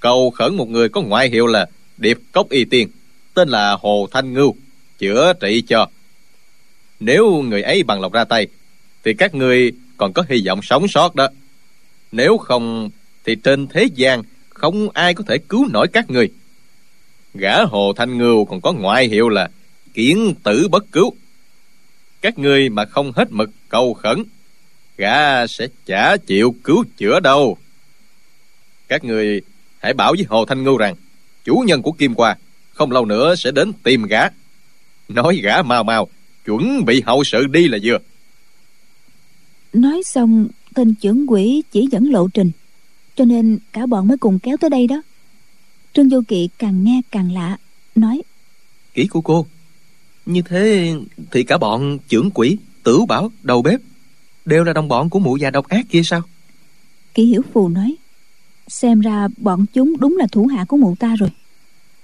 Cầu 0.00 0.30
khẩn 0.30 0.54
một 0.54 0.68
người 0.68 0.88
có 0.88 1.00
ngoại 1.00 1.30
hiệu 1.30 1.46
là 1.46 1.66
điệp 1.96 2.18
cốc 2.32 2.50
y 2.50 2.64
tiên, 2.64 2.88
tên 3.34 3.48
là 3.48 3.76
hồ 3.80 4.08
thanh 4.10 4.32
ngưu, 4.32 4.54
chữa 4.98 5.32
trị 5.40 5.62
cho 5.68 5.86
nếu 7.04 7.42
người 7.42 7.62
ấy 7.62 7.82
bằng 7.82 8.00
lòng 8.00 8.12
ra 8.12 8.24
tay, 8.24 8.46
thì 9.04 9.14
các 9.14 9.34
người 9.34 9.72
còn 9.96 10.12
có 10.12 10.24
hy 10.28 10.42
vọng 10.46 10.62
sống 10.62 10.88
sót 10.88 11.14
đó. 11.14 11.28
Nếu 12.12 12.38
không, 12.38 12.90
thì 13.24 13.34
trên 13.34 13.66
thế 13.66 13.88
gian 13.94 14.22
không 14.48 14.90
ai 14.90 15.14
có 15.14 15.24
thể 15.28 15.38
cứu 15.38 15.68
nổi 15.72 15.86
các 15.92 16.10
người. 16.10 16.30
Gã 17.34 17.64
hồ 17.64 17.92
thanh 17.96 18.18
ngưu 18.18 18.44
còn 18.44 18.60
có 18.60 18.72
ngoại 18.72 19.08
hiệu 19.08 19.28
là 19.28 19.48
kiến 19.94 20.34
tử 20.42 20.68
bất 20.68 20.92
cứu. 20.92 21.14
Các 22.20 22.38
người 22.38 22.68
mà 22.68 22.84
không 22.84 23.12
hết 23.12 23.28
mực 23.30 23.50
cầu 23.68 23.94
khẩn, 23.94 24.24
gã 24.96 25.46
sẽ 25.46 25.66
chả 25.86 26.16
chịu 26.16 26.54
cứu 26.64 26.84
chữa 26.96 27.20
đâu. 27.20 27.58
Các 28.88 29.04
người 29.04 29.42
hãy 29.78 29.94
bảo 29.94 30.12
với 30.12 30.26
hồ 30.28 30.44
thanh 30.44 30.64
ngưu 30.64 30.76
rằng, 30.76 30.94
chủ 31.44 31.64
nhân 31.66 31.82
của 31.82 31.92
kim 31.92 32.14
qua 32.14 32.36
không 32.74 32.90
lâu 32.90 33.04
nữa 33.04 33.34
sẽ 33.34 33.50
đến 33.50 33.72
tìm 33.82 34.06
gã. 34.06 34.20
Nói 35.08 35.40
gã 35.42 35.62
mau 35.62 35.84
mau 35.84 36.08
chuẩn 36.44 36.84
bị 36.84 37.02
hậu 37.06 37.24
sự 37.24 37.46
đi 37.46 37.68
là 37.68 37.78
vừa. 37.82 37.98
Nói 39.72 40.02
xong 40.04 40.48
tên 40.74 40.94
trưởng 40.94 41.26
quỷ 41.28 41.62
chỉ 41.72 41.88
dẫn 41.90 42.12
lộ 42.12 42.28
trình 42.28 42.50
cho 43.16 43.24
nên 43.24 43.58
cả 43.72 43.86
bọn 43.86 44.08
mới 44.08 44.16
cùng 44.18 44.38
kéo 44.38 44.56
tới 44.56 44.70
đây 44.70 44.86
đó. 44.86 45.02
Trương 45.92 46.08
vô 46.08 46.20
kỵ 46.28 46.48
càng 46.58 46.84
nghe 46.84 47.00
càng 47.10 47.32
lạ 47.32 47.58
nói 47.94 48.22
kỹ 48.94 49.06
của 49.06 49.20
cô. 49.20 49.46
Như 50.26 50.42
thế 50.42 50.92
thì 51.30 51.42
cả 51.42 51.58
bọn 51.58 51.98
trưởng 52.08 52.30
quỷ 52.34 52.58
tử 52.82 53.00
bảo 53.08 53.32
đầu 53.42 53.62
bếp 53.62 53.80
đều 54.44 54.64
là 54.64 54.72
đồng 54.72 54.88
bọn 54.88 55.10
của 55.10 55.18
mụ 55.18 55.36
già 55.36 55.50
độc 55.50 55.68
ác 55.68 55.86
kia 55.88 56.02
sao? 56.04 56.22
Kỷ 57.14 57.24
hiểu 57.24 57.42
phù 57.52 57.68
nói 57.68 57.96
xem 58.68 59.00
ra 59.00 59.28
bọn 59.36 59.66
chúng 59.72 59.94
đúng 60.00 60.16
là 60.16 60.26
thủ 60.32 60.46
hạ 60.46 60.64
của 60.68 60.76
mụ 60.76 60.94
ta 60.98 61.16
rồi. 61.16 61.30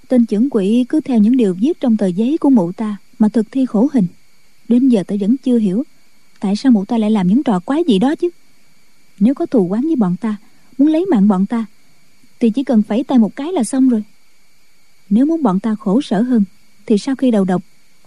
Tên 0.09 0.27
trưởng 0.27 0.49
quỷ 0.51 0.85
cứ 0.89 1.01
theo 1.01 1.19
những 1.19 1.37
điều 1.37 1.55
viết 1.55 1.81
trong 1.81 1.97
tờ 1.97 2.07
giấy 2.07 2.39
của 2.41 2.51
mụ 2.51 2.73
ta 2.73 2.97
mà 3.19 3.29
thực 3.29 3.53
thi 3.53 3.67
khổ 3.67 3.89
hình 3.93 4.07
đến 4.71 4.89
giờ 4.89 5.03
tôi 5.07 5.19
vẫn 5.19 5.37
chưa 5.37 5.59
hiểu 5.59 5.85
tại 6.41 6.57
sao 6.57 6.73
mụ 6.73 6.85
ta 6.85 6.99
lại 6.99 7.11
làm 7.11 7.27
những 7.27 7.43
trò 7.43 7.61
quái 7.61 7.85
gì 7.85 7.99
đó 7.99 8.15
chứ. 8.15 8.31
Nếu 9.19 9.35
có 9.35 9.47
thù 9.47 9.67
quán 9.67 9.83
với 9.83 9.97
bọn 9.97 10.17
ta, 10.21 10.37
muốn 10.79 10.89
lấy 10.89 11.07
mạng 11.07 11.29
bọn 11.29 11.47
ta, 11.47 11.67
thì 12.41 12.51
chỉ 12.51 12.65
cần 12.65 12.83
phẩy 12.83 13.05
tay 13.05 13.19
một 13.19 13.37
cái 13.37 13.53
là 13.53 13.65
xong 13.65 13.89
rồi. 13.89 14.05
Nếu 15.11 15.27
muốn 15.27 15.43
bọn 15.43 15.61
ta 15.61 15.75
khổ 15.75 16.01
sở 16.01 16.23
hơn, 16.23 16.45
thì 16.87 16.99
sau 16.99 17.17
khi 17.17 17.31
đầu 17.31 17.45
độc, 17.45 17.63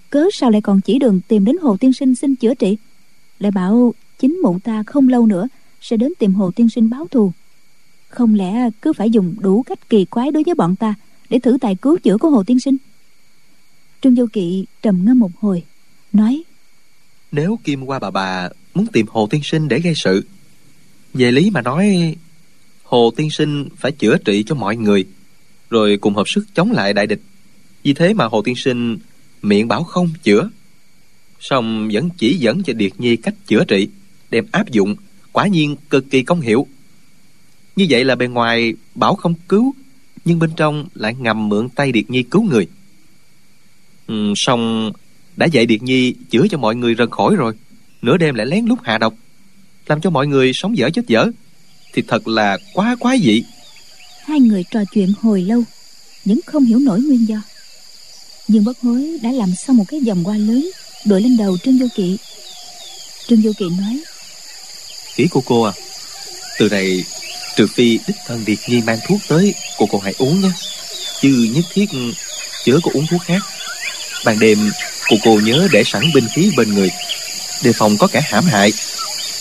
cớ 0.09 0.25
sao 0.33 0.51
lại 0.51 0.61
còn 0.61 0.81
chỉ 0.81 0.99
đường 0.99 1.21
tìm 1.27 1.45
đến 1.45 1.57
hồ 1.57 1.77
tiên 1.77 1.93
sinh 1.93 2.15
xin 2.15 2.35
chữa 2.35 2.53
trị? 2.53 2.77
Lại 3.39 3.51
bảo 3.51 3.93
chính 4.19 4.39
mụ 4.43 4.59
ta 4.59 4.83
không 4.83 5.09
lâu 5.09 5.27
nữa 5.27 5.47
sẽ 5.81 5.97
đến 5.97 6.13
tìm 6.19 6.33
hồ 6.33 6.51
tiên 6.51 6.69
sinh 6.69 6.89
báo 6.89 7.07
thù. 7.11 7.31
Không 8.09 8.33
lẽ 8.35 8.69
cứ 8.81 8.93
phải 8.93 9.09
dùng 9.09 9.35
đủ 9.39 9.63
cách 9.63 9.89
kỳ 9.89 10.05
quái 10.05 10.31
đối 10.31 10.43
với 10.43 10.55
bọn 10.55 10.75
ta 10.75 10.95
để 11.29 11.39
thử 11.39 11.57
tài 11.61 11.75
cứu 11.75 11.97
chữa 11.97 12.17
của 12.17 12.29
hồ 12.29 12.43
tiên 12.43 12.59
sinh? 12.59 12.77
Trương 14.01 14.15
vô 14.15 14.25
kỵ 14.33 14.65
trầm 14.81 15.05
ngâm 15.05 15.19
một 15.19 15.31
hồi, 15.39 15.63
nói 16.13 16.43
nếu 17.33 17.59
kim 17.63 17.85
qua 17.85 17.99
bà 17.99 18.11
bà 18.11 18.49
muốn 18.73 18.87
tìm 18.87 19.05
hồ 19.09 19.27
tiên 19.29 19.41
sinh 19.43 19.67
để 19.67 19.79
gây 19.79 19.93
sự 19.95 20.25
về 21.13 21.31
lý 21.31 21.49
mà 21.49 21.61
nói 21.61 22.15
hồ 22.83 23.13
tiên 23.15 23.29
sinh 23.29 23.69
phải 23.77 23.91
chữa 23.91 24.17
trị 24.17 24.43
cho 24.43 24.55
mọi 24.55 24.75
người 24.75 25.05
rồi 25.69 25.97
cùng 25.97 26.15
hợp 26.15 26.27
sức 26.27 26.45
chống 26.53 26.71
lại 26.71 26.93
đại 26.93 27.07
địch. 27.07 27.21
Vì 27.83 27.93
thế 27.93 28.13
mà 28.13 28.25
hồ 28.25 28.41
tiên 28.41 28.55
sinh 28.55 28.97
miệng 29.41 29.67
bảo 29.67 29.83
không 29.83 30.09
chữa 30.23 30.49
song 31.39 31.89
vẫn 31.93 32.09
chỉ 32.17 32.37
dẫn 32.37 32.63
cho 32.63 32.73
điệt 32.73 32.91
nhi 32.97 33.15
cách 33.15 33.33
chữa 33.47 33.63
trị 33.67 33.87
đem 34.29 34.45
áp 34.51 34.71
dụng 34.71 34.95
quả 35.31 35.47
nhiên 35.47 35.75
cực 35.89 36.09
kỳ 36.09 36.23
công 36.23 36.41
hiệu. 36.41 36.67
Như 37.75 37.85
vậy 37.89 38.03
là 38.03 38.15
bề 38.15 38.27
ngoài 38.27 38.73
bảo 38.95 39.15
không 39.15 39.33
cứu 39.47 39.73
nhưng 40.25 40.39
bên 40.39 40.49
trong 40.55 40.87
lại 40.93 41.15
ngầm 41.15 41.49
mượn 41.49 41.69
tay 41.69 41.91
điệt 41.91 42.09
nhi 42.09 42.23
cứu 42.23 42.43
người. 42.43 42.67
Ừ, 44.07 44.33
song 44.35 44.91
đã 45.37 45.45
dạy 45.45 45.65
điệt 45.65 45.83
nhi 45.83 46.13
chữa 46.29 46.47
cho 46.51 46.57
mọi 46.57 46.75
người 46.75 46.95
rần 46.95 47.09
khỏi 47.09 47.35
rồi. 47.35 47.53
Nửa 48.01 48.17
đêm 48.17 48.35
lại 48.35 48.45
lén 48.45 48.65
lút 48.65 48.79
hạ 48.83 48.97
độc 48.97 49.13
làm 49.87 50.01
cho 50.01 50.09
mọi 50.09 50.27
người 50.27 50.51
sống 50.53 50.77
dở 50.77 50.89
chết 50.93 51.07
dở. 51.07 51.27
Thì 51.93 52.03
thật 52.07 52.27
là 52.27 52.57
quá 52.73 52.95
quái 52.99 53.19
dị. 53.19 53.43
Hai 54.25 54.39
người 54.39 54.65
trò 54.71 54.79
chuyện 54.93 55.13
hồi 55.21 55.41
lâu 55.41 55.63
vẫn 56.25 56.39
không 56.45 56.65
hiểu 56.65 56.79
nổi 56.79 57.01
nguyên 57.01 57.27
do. 57.27 57.41
Dương 58.47 58.63
bất 58.63 58.79
hối 58.79 59.19
đã 59.21 59.31
làm 59.31 59.55
xong 59.55 59.77
một 59.77 59.85
cái 59.87 59.99
vòng 59.99 60.23
hoa 60.23 60.37
lớn 60.37 60.69
đội 61.05 61.21
lên 61.21 61.37
đầu 61.37 61.57
trương 61.57 61.77
vô 61.77 61.85
kỵ. 61.95 62.17
Trương 63.27 63.41
vô 63.41 63.51
kỵ 63.57 63.65
nói 63.69 63.99
ý 65.15 65.27
của 65.27 65.41
cô 65.45 65.61
à 65.61 65.73
từ 66.57 66.69
này 66.69 67.03
trừ 67.55 67.67
phi 67.67 67.99
đích 68.07 68.15
thân 68.27 68.45
điệt 68.45 68.57
nhi 68.67 68.81
mang 68.81 68.97
thuốc 69.07 69.19
tới 69.27 69.53
cô 69.77 69.85
cô 69.91 69.99
hãy 69.99 70.13
uống 70.17 70.41
nhé. 70.41 70.49
Chứ 71.21 71.49
nhất 71.55 71.65
thiết 71.73 71.85
chớ 72.65 72.79
có 72.83 72.91
uống 72.93 73.07
thuốc 73.07 73.21
khác. 73.21 73.41
Ban 74.25 74.39
đêm 74.39 74.71
cô 75.09 75.17
cô 75.23 75.39
nhớ 75.43 75.67
để 75.71 75.83
sẵn 75.83 76.03
binh 76.13 76.27
khí 76.35 76.51
bên 76.57 76.73
người. 76.73 76.89
Đề 77.61 77.71
phòng 77.73 77.97
có 77.97 78.07
kẻ 78.07 78.21
hãm 78.23 78.45
hại. 78.45 78.71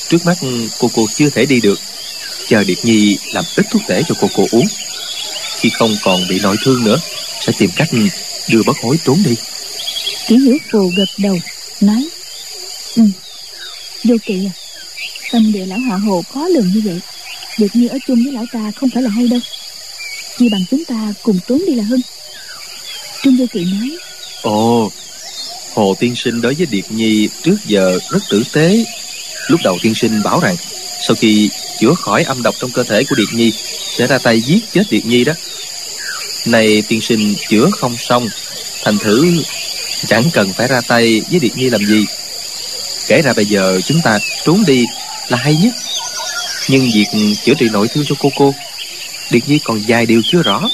Trước 0.08 0.26
mắt 0.26 0.38
cô 0.78 0.90
cô 0.94 1.06
chưa 1.14 1.30
thể 1.30 1.46
đi 1.46 1.60
được. 1.60 1.80
Chờ 2.46 2.64
điệt 2.64 2.78
nhi 2.82 3.18
làm 3.32 3.44
ít 3.56 3.66
thuốc 3.70 3.82
tể 3.88 4.02
cho 4.08 4.14
cô 4.20 4.28
cô 4.34 4.46
uống. 4.50 4.66
Khi 5.60 5.70
không 5.70 5.96
còn 6.02 6.28
bị 6.28 6.40
nội 6.42 6.56
thương 6.64 6.84
nữa 6.84 6.96
sẽ 7.40 7.52
tìm 7.58 7.70
cách 7.76 7.88
đưa 8.48 8.62
bất 8.62 8.76
hối 8.82 8.98
trốn 9.04 9.22
đi. 9.24 9.34
Kỷ 10.26 10.36
hiểu 10.36 10.58
phù 10.72 10.92
gật 10.96 11.08
đầu 11.18 11.38
nói 11.80 12.08
ừ 12.96 13.02
vô 14.04 14.16
kỵ 14.26 14.46
à. 14.46 14.52
Tâm 15.32 15.52
địa 15.52 15.66
lão 15.66 15.78
hạ 15.78 15.96
hồ 15.96 16.22
khó 16.34 16.48
lường 16.48 16.72
như 16.74 16.82
vậy. 16.84 17.00
Được 17.58 17.66
như 17.72 17.88
ở 17.88 17.98
chung 18.06 18.24
với 18.24 18.32
lão 18.32 18.44
ta 18.52 18.72
không 18.76 18.90
phải 18.94 19.02
là 19.02 19.10
hay 19.10 19.28
đâu. 19.28 19.40
Chi 20.38 20.48
bằng 20.48 20.64
chúng 20.70 20.84
ta 20.84 21.14
cùng 21.22 21.38
trốn 21.48 21.62
đi 21.66 21.74
là 21.74 21.84
hơn. 21.84 22.00
Trương 23.22 23.36
vô 23.36 23.44
kỵ 23.52 23.64
nói 23.64 23.98
ồ 24.42 24.90
hồ 25.74 25.94
tiên 25.98 26.16
sinh 26.16 26.40
đối 26.40 26.54
với 26.54 26.66
điệt 26.66 26.84
nhi 26.90 27.28
trước 27.42 27.56
giờ 27.66 27.98
rất 28.10 28.22
tử 28.30 28.42
tế. 28.52 28.84
Lúc 29.48 29.60
đầu 29.64 29.78
tiên 29.82 29.94
sinh 29.94 30.22
bảo 30.22 30.40
rằng, 30.40 30.56
sau 31.00 31.16
khi 31.20 31.50
chữa 31.78 31.94
khỏi 31.94 32.22
âm 32.22 32.42
độc 32.42 32.54
trong 32.60 32.70
cơ 32.70 32.82
thể 32.82 33.04
của 33.04 33.16
điệt 33.16 33.28
nhi, 33.32 33.52
sẽ 33.96 34.06
ra 34.06 34.18
tay 34.18 34.40
giết 34.40 34.72
chết 34.72 34.82
điệt 34.90 35.06
nhi 35.06 35.24
đó. 35.24 35.32
Này 36.46 36.82
tiên 36.88 37.00
sinh 37.00 37.34
chữa 37.48 37.70
không 37.70 37.96
xong, 37.96 38.28
thành 38.84 38.98
thử 38.98 39.42
chẳng 40.06 40.24
cần 40.32 40.52
phải 40.52 40.68
ra 40.68 40.80
tay 40.88 41.22
với 41.30 41.40
điệt 41.40 41.56
nhi 41.56 41.70
làm 41.70 41.86
gì. 41.86 42.06
Kể 43.08 43.22
ra 43.22 43.32
bây 43.32 43.44
giờ 43.44 43.80
chúng 43.84 44.00
ta 44.04 44.18
trốn 44.44 44.64
đi 44.66 44.86
là 45.28 45.36
hay 45.36 45.56
nhất. 45.56 45.74
Nhưng 46.68 46.90
việc 46.94 47.06
chữa 47.44 47.54
trị 47.58 47.68
nội 47.72 47.88
thương 47.88 48.04
cho 48.08 48.14
cô 48.18 48.30
cô 48.36 48.54
điệt 49.30 49.48
nhi 49.48 49.58
còn 49.64 49.82
dài 49.86 50.06
điều 50.06 50.22
chưa 50.24 50.42
rõ. 50.42 50.68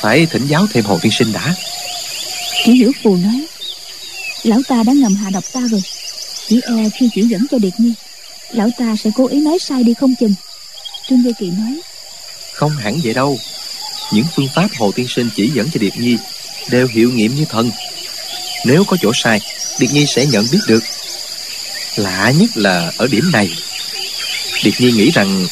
Phải 0.00 0.26
thỉnh 0.26 0.46
giáo 0.46 0.66
thêm 0.72 0.84
hồ 0.84 0.98
tiên 1.02 1.12
sinh 1.12 1.32
đã. 1.32 1.54
Chỉ 2.64 2.72
hiểu 2.72 2.92
phù 3.02 3.16
nói 3.16 3.46
lão 4.46 4.62
ta 4.68 4.82
đã 4.82 4.92
ngầm 4.92 5.14
hạ 5.14 5.30
độc 5.30 5.44
ta 5.52 5.60
rồi. 5.70 5.82
Chỉ 6.48 6.60
e 6.60 6.88
khi 6.94 7.08
chỉ 7.14 7.22
dẫn 7.22 7.46
cho 7.50 7.58
điệt 7.58 7.72
nhi, 7.78 7.94
lão 8.52 8.70
ta 8.78 8.96
sẽ 9.04 9.10
cố 9.14 9.26
ý 9.26 9.40
nói 9.40 9.58
sai 9.58 9.82
đi 9.82 9.94
không 9.94 10.14
chừng. 10.20 10.34
Trương 11.08 11.22
vô 11.22 11.30
kỳ 11.38 11.50
nói, 11.50 11.80
không 12.52 12.70
hẳn 12.70 13.00
vậy 13.04 13.14
đâu. 13.14 13.38
Những 14.12 14.24
phương 14.36 14.48
pháp 14.54 14.68
hồ 14.78 14.92
tiên 14.92 15.06
sinh 15.08 15.30
chỉ 15.36 15.50
dẫn 15.54 15.70
cho 15.70 15.78
điệp 15.78 15.96
nhi 15.96 16.16
đều 16.70 16.86
hiệu 16.86 17.10
nghiệm 17.10 17.34
như 17.34 17.44
thần. 17.44 17.70
Nếu 18.64 18.84
có 18.84 18.96
chỗ 19.02 19.12
sai, 19.14 19.40
điệp 19.78 19.86
nhi 19.92 20.06
sẽ 20.06 20.26
nhận 20.26 20.46
biết 20.52 20.58
được. 20.66 20.84
Lạ 21.96 22.32
nhất 22.38 22.50
là 22.54 22.92
ở 22.96 23.06
điểm 23.06 23.30
này, 23.32 23.50
điệp 24.64 24.74
nhi 24.78 24.92
nghĩ 24.92 25.10
rằng 25.10 25.46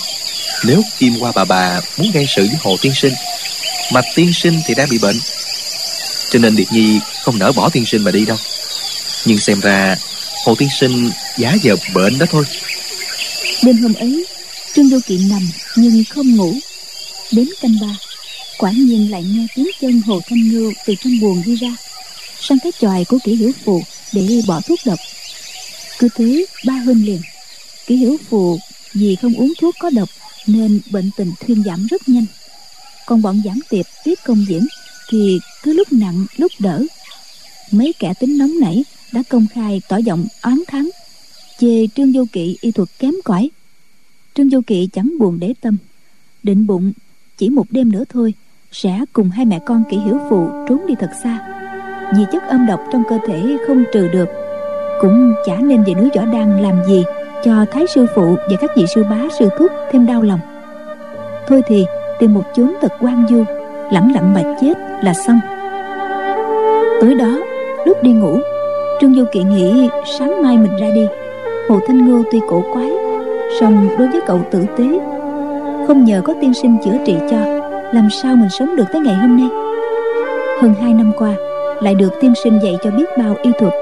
nếu 0.65 0.83
kim 0.99 1.19
qua 1.21 1.33
bà 1.35 1.45
bà 1.45 1.81
muốn 1.97 2.11
gây 2.13 2.27
sự 2.29 2.47
với 2.47 2.57
hồ 2.63 2.77
tiên 2.81 2.93
sinh, 2.95 3.15
mà 3.93 4.01
tiên 4.15 4.33
sinh 4.33 4.61
thì 4.67 4.75
đã 4.75 4.87
bị 4.91 4.99
bệnh, 4.99 5.17
cho 6.31 6.39
nên 6.39 6.57
điệp 6.57 6.73
nhi 6.73 7.01
không 7.23 7.39
nỡ 7.39 7.53
bỏ 7.53 7.69
tiên 7.69 7.87
sinh 7.87 8.03
mà 8.03 8.11
đi 8.11 8.25
đâu 8.25 8.37
nhưng 9.27 9.39
xem 9.39 9.61
ra, 9.61 9.97
hồ 10.45 10.55
tiên 10.55 10.69
sinh 10.81 11.11
giá 11.39 11.57
giờ 11.63 11.77
bệnh 11.95 12.19
đó 12.19 12.27
thôi. 12.31 12.45
Đêm 13.63 13.77
hôm 13.83 13.95
ấy, 13.95 14.27
trương 14.75 14.91
Đô 14.91 14.99
kỵ 15.07 15.19
nằm 15.31 15.49
nhưng 15.77 16.05
không 16.11 16.37
ngủ. 16.37 16.55
Đến 17.33 17.49
canh 17.61 17.77
ba, 17.81 17.97
quả 18.59 18.71
nhiên 18.71 19.11
lại 19.11 19.23
nghe 19.23 19.47
tiếng 19.55 19.71
chân 19.81 20.01
hồ 20.07 20.21
thanh 20.29 20.49
ngưu 20.49 20.73
từ 20.87 20.95
trong 21.05 21.21
buồng 21.21 21.43
đi 21.47 21.57
ra, 21.57 21.77
sang 22.41 22.59
cái 22.63 22.73
chòi 22.81 23.05
của 23.05 23.19
kỹ 23.25 23.35
hiểu 23.37 23.53
phù 23.65 23.83
để 24.13 24.43
bỏ 24.47 24.61
thuốc 24.61 24.79
độc. 24.85 24.99
Cứ 25.99 26.09
thế, 26.15 26.47
ba 26.65 26.75
hôm 26.75 27.03
liền, 27.03 27.21
kỹ 27.87 27.97
hiểu 27.97 28.17
phù 28.31 28.59
vì 28.95 29.17
không 29.23 29.35
uống 29.35 29.53
thuốc 29.61 29.75
có 29.79 29.91
độc 29.91 30.09
nên 30.47 30.81
bệnh 30.91 31.11
tình 31.17 31.33
thuyên 31.41 31.63
giảm 31.65 31.87
rất 31.87 32.09
nhanh. 32.09 32.27
Còn 33.07 33.23
bọn 33.23 33.43
giảm 33.45 33.61
tiệp 33.69 33.87
tiếp 34.05 34.15
công 34.25 34.47
diễn 34.49 34.67
thì 35.11 35.39
cứ 35.63 35.73
lúc 35.73 35.93
nặng 35.93 36.27
lúc 36.37 36.53
đỡ. 36.59 36.83
Mấy 37.71 37.95
kẻ 37.99 38.15
tính 38.21 38.39
nóng 38.39 38.61
nảy 38.61 38.85
đã 39.15 39.23
công 39.31 39.47
khai 39.55 39.83
tỏ 39.89 39.97
giọng 39.97 40.25
oán 40.43 40.59
thắng 40.69 40.89
chê 41.59 41.87
trương 41.95 42.13
vô 42.13 42.25
kỵ 42.33 42.57
y 42.61 42.73
thuật 42.73 42.89
kém 42.99 43.15
cỏi. 43.25 43.51
Trương 44.35 44.49
vô 44.49 44.61
kỵ 44.67 44.89
chẳng 44.93 45.13
buồn 45.19 45.39
để 45.41 45.55
tâm, 45.61 45.77
định 46.43 46.67
bụng 46.67 46.93
chỉ 47.37 47.49
một 47.49 47.67
đêm 47.71 47.93
nữa 47.93 48.05
thôi 48.09 48.35
sẽ 48.73 49.01
cùng 49.13 49.31
hai 49.31 49.45
mẹ 49.45 49.61
con 49.67 49.85
kỹ 49.91 49.97
hiểu 50.05 50.19
phụ 50.31 50.49
trốn 50.69 50.87
đi 50.87 50.95
thật 51.01 51.11
xa. 51.23 51.49
Vì 52.17 52.25
chất 52.33 52.43
âm 52.43 52.67
độc 52.67 52.81
trong 52.93 53.03
cơ 53.09 53.19
thể 53.27 53.57
không 53.67 53.85
trừ 53.93 54.09
được, 54.09 54.29
cũng 55.01 55.35
chả 55.47 55.57
nên 55.57 55.85
về 55.85 55.95
núi 55.95 56.09
võ 56.17 56.25
đan 56.25 56.63
làm 56.63 56.83
gì 56.89 57.05
cho 57.45 57.65
thái 57.73 57.85
sư 57.95 58.07
phụ 58.15 58.35
và 58.51 58.57
các 58.61 58.71
vị 58.77 58.85
sư 58.95 59.05
bá, 59.11 59.21
sư 59.39 59.49
thúc 59.59 59.71
thêm 59.93 60.07
đau 60.07 60.23
lòng. 60.23 60.41
Thôi 61.49 61.63
thì 61.67 61.85
tìm 62.21 62.35
một 62.35 62.45
chốn 62.57 62.73
thật 62.81 62.93
quan 63.01 63.27
du, 63.31 63.45
lẳng 63.93 64.13
lặng 64.15 64.35
mà 64.35 64.43
chết 64.61 64.75
là 65.03 65.15
xong. 65.27 65.41
Tối 67.01 67.15
đó, 67.15 67.39
lúc 67.87 68.03
đi 68.03 68.13
ngủ 68.13 68.39
trương 69.05 69.15
du 69.15 69.25
kỵ 69.33 69.43
nghĩ, 69.43 69.89
sáng 70.19 70.43
mai 70.43 70.59
mình 70.59 70.77
ra 70.81 70.91
đi. 70.95 71.07
Hồ 71.69 71.81
thanh 71.87 72.07
ngưu 72.07 72.25
tuy 72.33 72.41
cổ 72.49 72.65
quái, 72.73 72.91
song 73.61 73.89
đối 73.99 74.09
với 74.09 74.21
cậu 74.27 74.41
tử 74.51 74.65
tế, 74.77 75.01
không 75.87 76.05
nhờ 76.05 76.23
có 76.25 76.35
tiên 76.41 76.55
sinh 76.55 76.77
chữa 76.85 76.97
trị 77.07 77.15
cho, 77.31 77.39
làm 77.93 78.09
sao 78.11 78.37
mình 78.37 78.49
sống 78.59 78.77
được 78.77 78.85
tới 78.93 79.01
ngày 79.01 79.15
hôm 79.15 79.37
nay? 79.37 79.49
Hơn 80.61 80.75
hai 80.81 80.95
năm 80.95 81.13
qua, 81.17 81.35
lại 81.83 81.95
được 81.95 82.11
tiên 82.21 82.33
sinh 82.45 82.59
dạy 82.63 82.77
cho 82.85 82.91
biết 82.91 83.05
bao 83.19 83.37
y 83.43 83.51
thuật. 83.59 83.73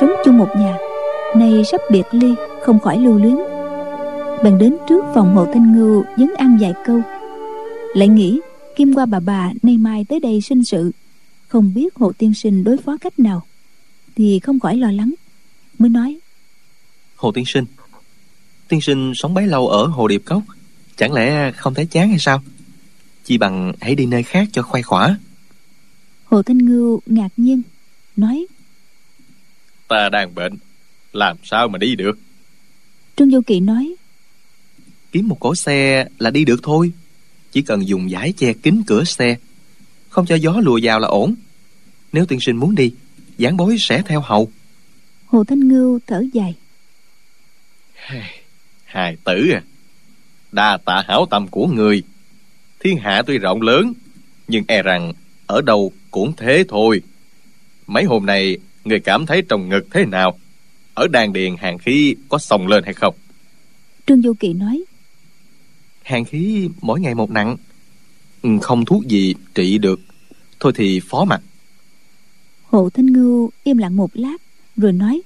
Sống 0.00 0.10
chung 0.24 0.38
một 0.38 0.48
nhà, 0.58 0.76
nay 1.36 1.64
sắp 1.64 1.80
biệt 1.90 2.06
ly, 2.10 2.34
không 2.62 2.78
khỏi 2.78 2.98
lưu 2.98 3.18
luyến. 3.18 3.36
Bèn 4.44 4.58
đến 4.58 4.76
trước 4.88 5.04
phòng 5.14 5.34
hồ 5.34 5.46
thanh 5.54 5.72
ngưu 5.72 6.04
dấn 6.16 6.28
ăn 6.36 6.58
vài 6.60 6.74
câu. 6.86 7.00
Lại 7.94 8.08
nghĩ, 8.08 8.40
kim 8.76 8.94
qua 8.94 9.06
bà 9.06 9.20
bà 9.20 9.50
nay 9.62 9.78
mai 9.78 10.06
tới 10.08 10.20
đây 10.20 10.40
sinh 10.40 10.64
sự, 10.64 10.92
không 11.48 11.72
biết 11.74 11.94
hồ 11.94 12.12
tiên 12.18 12.34
sinh 12.34 12.64
đối 12.64 12.76
phó 12.76 12.96
cách 13.00 13.18
nào 13.18 13.42
thì 14.18 14.40
không 14.42 14.60
khỏi 14.60 14.76
lo 14.76 14.90
lắng 14.90 15.14
mới 15.78 15.88
nói. 15.90 16.18
Hồ 17.16 17.32
tiên 17.32 17.44
sinh 17.46 17.64
tiên 18.68 18.80
sinh 18.80 19.12
sống 19.14 19.34
bấy 19.34 19.46
lâu 19.46 19.68
ở 19.68 19.86
hồ 19.86 20.08
điệp 20.08 20.22
cốc 20.24 20.42
chẳng 20.96 21.12
lẽ 21.12 21.52
không 21.52 21.74
thấy 21.74 21.86
chán 21.86 22.08
hay 22.08 22.18
sao? 22.18 22.42
Chi 23.24 23.38
bằng 23.38 23.72
hãy 23.80 23.94
đi 23.94 24.06
nơi 24.06 24.22
khác 24.22 24.48
cho 24.52 24.62
khoai 24.62 24.82
khỏa. 24.82 25.18
Hồ 26.24 26.42
thanh 26.42 26.58
ngưu 26.58 27.00
ngạc 27.06 27.28
nhiên 27.36 27.62
nói. 28.16 28.46
Ta 29.88 30.08
đang 30.08 30.34
bệnh 30.34 30.52
làm 31.12 31.36
sao 31.42 31.68
mà 31.68 31.78
đi 31.78 31.96
được? 31.96 32.18
Trương 33.16 33.30
vô 33.30 33.40
kỵ 33.46 33.60
nói. 33.60 33.94
Kiếm 35.12 35.28
một 35.28 35.40
cỗ 35.40 35.54
xe 35.54 36.08
là 36.18 36.30
đi 36.30 36.44
được 36.44 36.60
thôi 36.62 36.92
chỉ 37.52 37.62
cần 37.62 37.88
dùng 37.88 38.10
giải 38.10 38.32
che 38.36 38.52
kín 38.52 38.82
cửa 38.86 39.04
xe 39.04 39.36
không 40.08 40.26
cho 40.26 40.34
gió 40.34 40.60
lùa 40.62 40.80
vào 40.82 41.00
là 41.00 41.08
ổn. 41.08 41.34
Nếu 42.12 42.26
tiên 42.26 42.40
sinh 42.40 42.56
muốn 42.56 42.74
đi 42.74 42.92
giảng 43.38 43.56
bối 43.56 43.76
sẽ 43.78 44.02
theo 44.06 44.20
hầu. 44.20 44.50
Hồ 45.26 45.44
thanh 45.44 45.68
ngưu 45.68 46.00
thở 46.06 46.24
dài. 46.32 46.54
Hài 48.84 49.16
tử 49.24 49.50
à. 49.54 49.62
Đa 50.52 50.78
tạ 50.84 51.04
hảo 51.08 51.26
tâm 51.30 51.48
của 51.48 51.66
người. 51.66 52.02
Thiên 52.80 52.98
hạ 52.98 53.22
tuy 53.26 53.38
rộng 53.38 53.62
lớn 53.62 53.92
nhưng 54.48 54.64
e 54.68 54.82
rằng 54.82 55.12
ở 55.46 55.62
đâu 55.62 55.92
cũng 56.10 56.32
thế 56.36 56.64
thôi. 56.68 57.02
Mấy 57.86 58.04
hôm 58.04 58.26
nay 58.26 58.58
người 58.84 59.00
cảm 59.00 59.26
thấy 59.26 59.42
trong 59.48 59.68
ngực 59.68 59.86
thế 59.90 60.04
nào? 60.04 60.38
Ở 60.94 61.08
đàn 61.08 61.32
điền 61.32 61.56
hàng 61.56 61.78
khí 61.78 62.16
có 62.28 62.38
sông 62.38 62.66
lên 62.66 62.84
hay 62.84 62.94
không? 62.94 63.14
Trương 64.06 64.22
du 64.22 64.32
kỳ 64.40 64.52
nói. 64.52 64.84
Hàng 66.02 66.24
khí 66.24 66.68
mỗi 66.80 67.00
ngày 67.00 67.14
một 67.14 67.30
nặng. 67.30 67.56
Không 68.62 68.84
thuốc 68.84 69.06
gì 69.06 69.34
trị 69.54 69.78
được. 69.78 70.00
Thôi 70.60 70.72
thì 70.76 71.00
phó 71.08 71.24
mặt 71.24 71.40
hồ 72.70 72.90
thanh 72.90 73.06
ngưu 73.06 73.50
im 73.64 73.78
lặng 73.78 73.96
một 73.96 74.10
lát 74.14 74.36
rồi 74.76 74.92
nói 74.92 75.22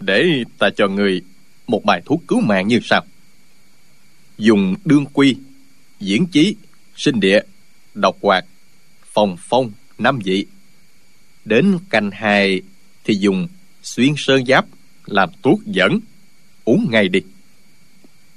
để 0.00 0.44
ta 0.58 0.68
cho 0.76 0.88
người 0.88 1.22
một 1.66 1.84
bài 1.84 2.02
thuốc 2.04 2.22
cứu 2.28 2.40
mạng 2.40 2.68
như 2.68 2.80
sau. 2.82 3.04
Dùng 4.38 4.74
đương 4.84 5.06
quy 5.12 5.36
diễn 6.00 6.26
chí 6.26 6.56
sinh 6.96 7.20
địa 7.20 7.40
độc 7.94 8.16
hoạt 8.22 8.44
phòng 9.04 9.36
phong 9.40 9.70
năm 9.98 10.18
vị. 10.24 10.46
Đến 11.44 11.78
canh 11.90 12.10
hai 12.10 12.62
thì 13.04 13.14
dùng 13.14 13.48
xuyên 13.82 14.14
sơn 14.16 14.46
giáp 14.46 14.66
làm 15.06 15.28
thuốc 15.42 15.60
dẫn 15.66 16.00
uống 16.64 16.86
ngay 16.90 17.08
đi. 17.08 17.20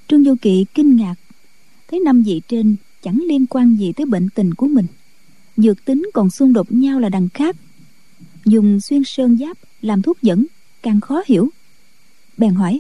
Trương 0.08 0.24
du 0.24 0.36
kỵ 0.42 0.66
kinh 0.74 0.96
ngạc 0.96 1.16
thấy 1.88 2.00
năm 2.00 2.24
vị 2.24 2.42
trên 2.48 2.76
chẳng 3.02 3.24
liên 3.28 3.46
quan 3.46 3.76
gì 3.76 3.94
tới 3.94 4.06
bệnh 4.06 4.30
tình 4.30 4.54
của 4.54 4.68
mình 4.68 4.86
dược 5.58 5.86
tính 5.86 6.10
còn 6.14 6.30
xung 6.30 6.54
đột 6.54 6.72
nhau 6.72 7.00
là 7.00 7.10
đằng 7.10 7.30
khác. 7.34 7.56
Dùng 8.46 8.80
xuyên 8.80 9.04
sơn 9.04 9.38
giáp 9.38 9.58
làm 9.82 10.02
thuốc 10.02 10.22
dẫn 10.22 10.46
càng 10.82 11.02
khó 11.02 11.24
hiểu. 11.26 11.50
Bèn 12.38 12.56
hỏi 12.56 12.80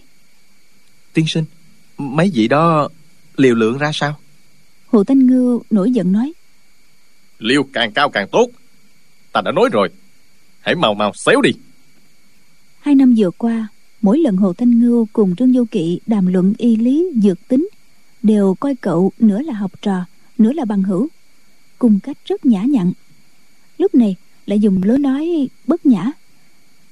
tiên 1.13 1.25
sinh 1.28 1.45
mấy 1.97 2.32
vị 2.34 2.47
đó 2.47 2.89
liều 3.38 3.55
lượng 3.55 3.78
ra 3.78 3.91
sao? 3.93 4.19
Hồ 4.88 5.03
thanh 5.03 5.28
ngưu 5.28 5.63
nổi 5.69 5.91
giận 5.91 6.11
nói 6.11 6.34
liều 7.39 7.63
càng 7.73 7.91
cao 7.91 8.09
càng 8.09 8.28
tốt. 8.32 8.49
Ta 9.32 9.41
đã 9.41 9.51
nói 9.51 9.69
rồi. 9.71 9.89
Hãy 10.59 10.75
mau 10.75 10.93
mau 10.93 11.11
xéo 11.15 11.41
đi. 11.41 11.51
Hai 12.80 12.95
năm 12.95 13.13
vừa 13.17 13.32
qua 13.32 13.67
mỗi 14.01 14.19
lần 14.19 14.38
hồ 14.38 14.53
thanh 14.53 14.80
ngưu 14.80 15.07
cùng 15.13 15.36
trương 15.36 15.53
vô 15.53 15.65
kỵ 15.71 15.99
đàm 16.05 16.28
luận 16.28 16.53
y 16.57 16.75
lý 16.75 17.09
dược 17.23 17.47
tính 17.47 17.69
đều 18.23 18.55
coi 18.59 18.75
cậu 18.75 19.11
nửa 19.19 19.41
là 19.41 19.53
học 19.53 19.71
trò 19.82 20.05
nửa 20.38 20.53
là 20.53 20.65
bằng 20.65 20.84
hữu 20.84 21.07
cùng 21.80 21.99
cách 21.99 22.17
rất 22.25 22.45
nhã 22.45 22.63
nhặn. 22.63 22.93
Lúc 23.78 23.95
này 23.95 24.15
lại 24.45 24.59
dùng 24.59 24.84
lối 24.84 24.99
nói 24.99 25.47
bất 25.67 25.86
nhã. 25.86 26.11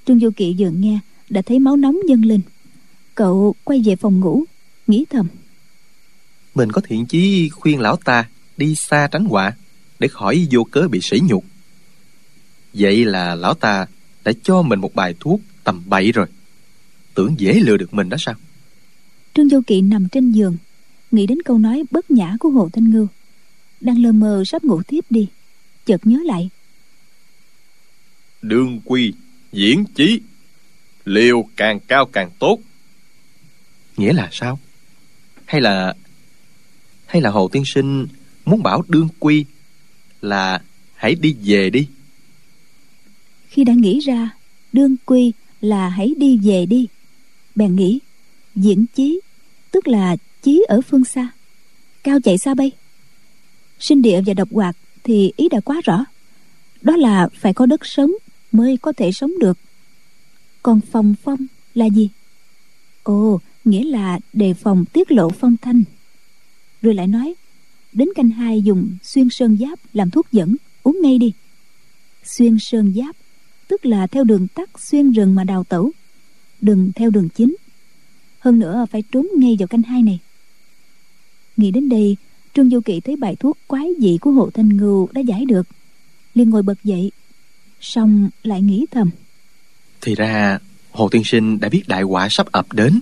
Trương 0.06 0.20
vô 0.20 0.30
kỵ 0.36 0.56
vừa 0.60 0.70
nghe 0.70 1.00
đã 1.30 1.42
thấy 1.42 1.60
máu 1.60 1.76
nóng 1.76 1.98
dâng 2.08 2.26
lên. 2.26 2.42
Cậu 3.16 3.56
quay 3.64 3.82
về 3.86 3.96
phòng 3.96 4.20
ngủ 4.20 4.44
nghĩ 4.88 5.06
thầm. 5.10 5.28
Mình 6.56 6.72
có 6.72 6.82
thiện 6.82 7.06
chí 7.06 7.50
khuyên 7.50 7.80
lão 7.80 7.96
ta 7.96 8.30
đi 8.58 8.76
xa 8.76 9.08
tránh 9.12 9.26
họa 9.26 9.54
để 10.00 10.08
khỏi 10.08 10.48
vô 10.52 10.64
cớ 10.64 10.88
bị 10.88 11.00
sỉ 11.02 11.20
nhục. 11.24 11.46
Vậy 12.74 13.06
là 13.06 13.36
lão 13.36 13.54
ta 13.54 13.86
đã 14.24 14.32
cho 14.44 14.62
mình 14.62 14.80
một 14.80 14.96
bài 14.96 15.16
thuốc 15.20 15.42
tầm 15.64 15.84
bậy 15.86 16.12
rồi. 16.12 16.28
Tưởng 17.14 17.36
dễ 17.38 17.54
lừa 17.54 17.78
được 17.78 17.94
mình 17.94 18.10
đó 18.10 18.18
sao? 18.20 18.36
Trương 19.34 19.48
vô 19.48 19.62
kỵ 19.68 19.82
nằm 19.82 20.08
trên 20.10 20.32
giường 20.32 20.58
nghĩ 21.12 21.28
đến 21.28 21.42
câu 21.42 21.58
nói 21.58 21.84
bất 21.92 22.12
nhã 22.12 22.38
của 22.40 22.50
hồ 22.50 22.70
thanh 22.74 22.90
ngưu 22.90 23.08
đang 23.82 24.02
lơ 24.04 24.12
mơ 24.12 24.44
sắp 24.46 24.64
ngủ 24.64 24.82
tiếp 24.88 25.06
đi. 25.10 25.28
Chợt 25.86 26.08
nhớ 26.08 26.20
lại. 26.26 26.50
Đương 28.42 28.82
quy 28.86 29.14
diễn 29.52 29.86
chí. 29.96 30.22
Liều 31.06 31.46
càng 31.56 31.80
cao 31.80 32.06
càng 32.06 32.30
tốt. 32.40 32.60
Nghĩa 33.98 34.14
là 34.14 34.30
sao? 34.32 34.60
Hay 35.46 35.62
là 35.62 35.94
hay 37.06 37.22
là 37.22 37.30
hồ 37.30 37.48
tiên 37.52 37.64
sinh 37.66 38.08
muốn 38.46 38.64
bảo 38.64 38.84
đương 38.88 39.08
quy 39.20 39.46
là 40.22 40.62
hãy 40.96 41.16
đi 41.16 41.36
về 41.44 41.70
đi? 41.70 41.88
Khi 43.48 43.64
đã 43.64 43.74
nghĩ 43.74 44.00
ra 44.00 44.30
đương 44.74 44.96
quy 45.06 45.34
là 45.62 45.90
hãy 45.90 46.14
đi 46.18 46.38
về 46.38 46.66
đi. 46.66 46.88
Bèn 47.56 47.76
nghĩ 47.76 48.00
diễn 48.56 48.86
chí 48.96 49.20
tức 49.72 49.88
là 49.88 50.16
chí 50.42 50.66
ở 50.68 50.82
phương 50.82 51.06
xa. 51.06 51.28
Cao 52.04 52.20
chạy 52.24 52.38
xa 52.38 52.54
bay 52.54 52.72
sinh 53.80 54.02
địa 54.02 54.22
và 54.26 54.34
độc 54.34 54.50
hoạt 54.52 54.76
thì 55.04 55.32
ý 55.38 55.50
đã 55.50 55.60
quá 55.60 55.82
rõ. 55.84 56.06
Đó 56.82 56.96
là 56.96 57.28
phải 57.34 57.54
có 57.54 57.66
đất 57.66 57.86
sống 57.86 58.12
mới 58.52 58.78
có 58.78 58.94
thể 58.94 59.12
sống 59.12 59.32
được. 59.40 59.58
Còn 60.64 60.82
phòng 60.92 61.16
phong 61.24 61.40
là 61.74 61.86
gì? 61.86 62.10
Ồ, 63.04 63.40
nghĩa 63.66 63.84
là 63.84 64.20
đề 64.34 64.54
phòng 64.54 64.86
tiết 64.86 65.12
lộ 65.12 65.30
phong 65.30 65.56
thanh. 65.62 65.84
Rồi 66.82 66.94
lại 66.94 67.08
nói, 67.08 67.34
đến 67.94 68.10
canh 68.16 68.30
hai 68.30 68.62
dùng 68.62 68.98
xuyên 69.04 69.30
sơn 69.30 69.58
giáp 69.58 69.80
làm 69.94 70.10
thuốc 70.10 70.32
dẫn, 70.32 70.56
uống 70.84 71.00
ngay 71.02 71.18
đi. 71.18 71.34
Xuyên 72.24 72.60
sơn 72.60 72.94
giáp, 72.98 73.16
tức 73.68 73.86
là 73.86 74.08
theo 74.08 74.24
đường 74.24 74.48
tắt 74.48 74.70
xuyên 74.80 75.12
rừng 75.12 75.36
mà 75.36 75.44
đào 75.44 75.64
tẩu, 75.64 75.92
đừng 76.62 76.92
theo 76.96 77.10
đường 77.10 77.30
chính. 77.30 77.56
Hơn 78.40 78.60
nữa 78.60 78.86
phải 78.92 79.04
trốn 79.12 79.28
ngay 79.38 79.56
vào 79.60 79.68
canh 79.68 79.82
hai 79.82 80.04
này. 80.04 80.20
Nghĩ 81.58 81.72
đến 81.72 81.90
đây 81.90 82.18
trương 82.56 82.70
du 82.70 82.80
kỵ 82.82 82.99
thấy 82.99 83.16
bài 83.16 83.36
thuốc 83.39 83.58
quái 83.68 83.88
dị 83.99 84.18
của 84.22 84.32
hộ 84.32 84.49
thanh 84.53 84.78
ngưu 84.78 85.10
đã 85.12 85.22
giải 85.22 85.45
được, 85.45 85.68
liền 86.34 86.49
ngồi 86.49 86.64
bật 86.64 86.84
dậy, 86.84 87.12
xong 87.82 88.30
lại 88.43 88.62
nghĩ 88.62 88.86
thầm. 88.91 89.10
Thì 90.01 90.16
ra, 90.16 90.60
hồ 90.91 91.10
tiên 91.10 91.24
sinh 91.26 91.60
đã 91.60 91.70
biết 91.70 91.84
đại 91.88 92.01
họa 92.01 92.28
sắp 92.30 92.51
ập 92.51 92.74
đến, 92.74 93.01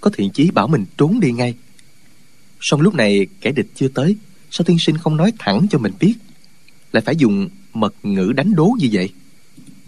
có 0.00 0.10
thiện 0.10 0.30
chí 0.30 0.50
bảo 0.50 0.68
mình 0.68 0.84
trốn 0.98 1.20
đi 1.20 1.32
ngay. 1.32 1.54
Song 2.60 2.80
lúc 2.80 2.94
này 2.94 3.26
kẻ 3.40 3.52
địch 3.52 3.68
chưa 3.74 3.88
tới, 3.88 4.16
sao 4.50 4.64
tiên 4.64 4.78
sinh 4.78 4.96
không 4.96 5.16
nói 5.16 5.32
thẳng 5.38 5.66
cho 5.70 5.78
mình 5.78 5.92
biết? 6.00 6.14
Lại 6.92 7.02
phải 7.06 7.16
dùng 7.16 7.48
mật 7.74 7.94
ngữ 8.02 8.32
đánh 8.36 8.54
đố 8.54 8.76
như 8.78 8.88
vậy? 8.92 9.08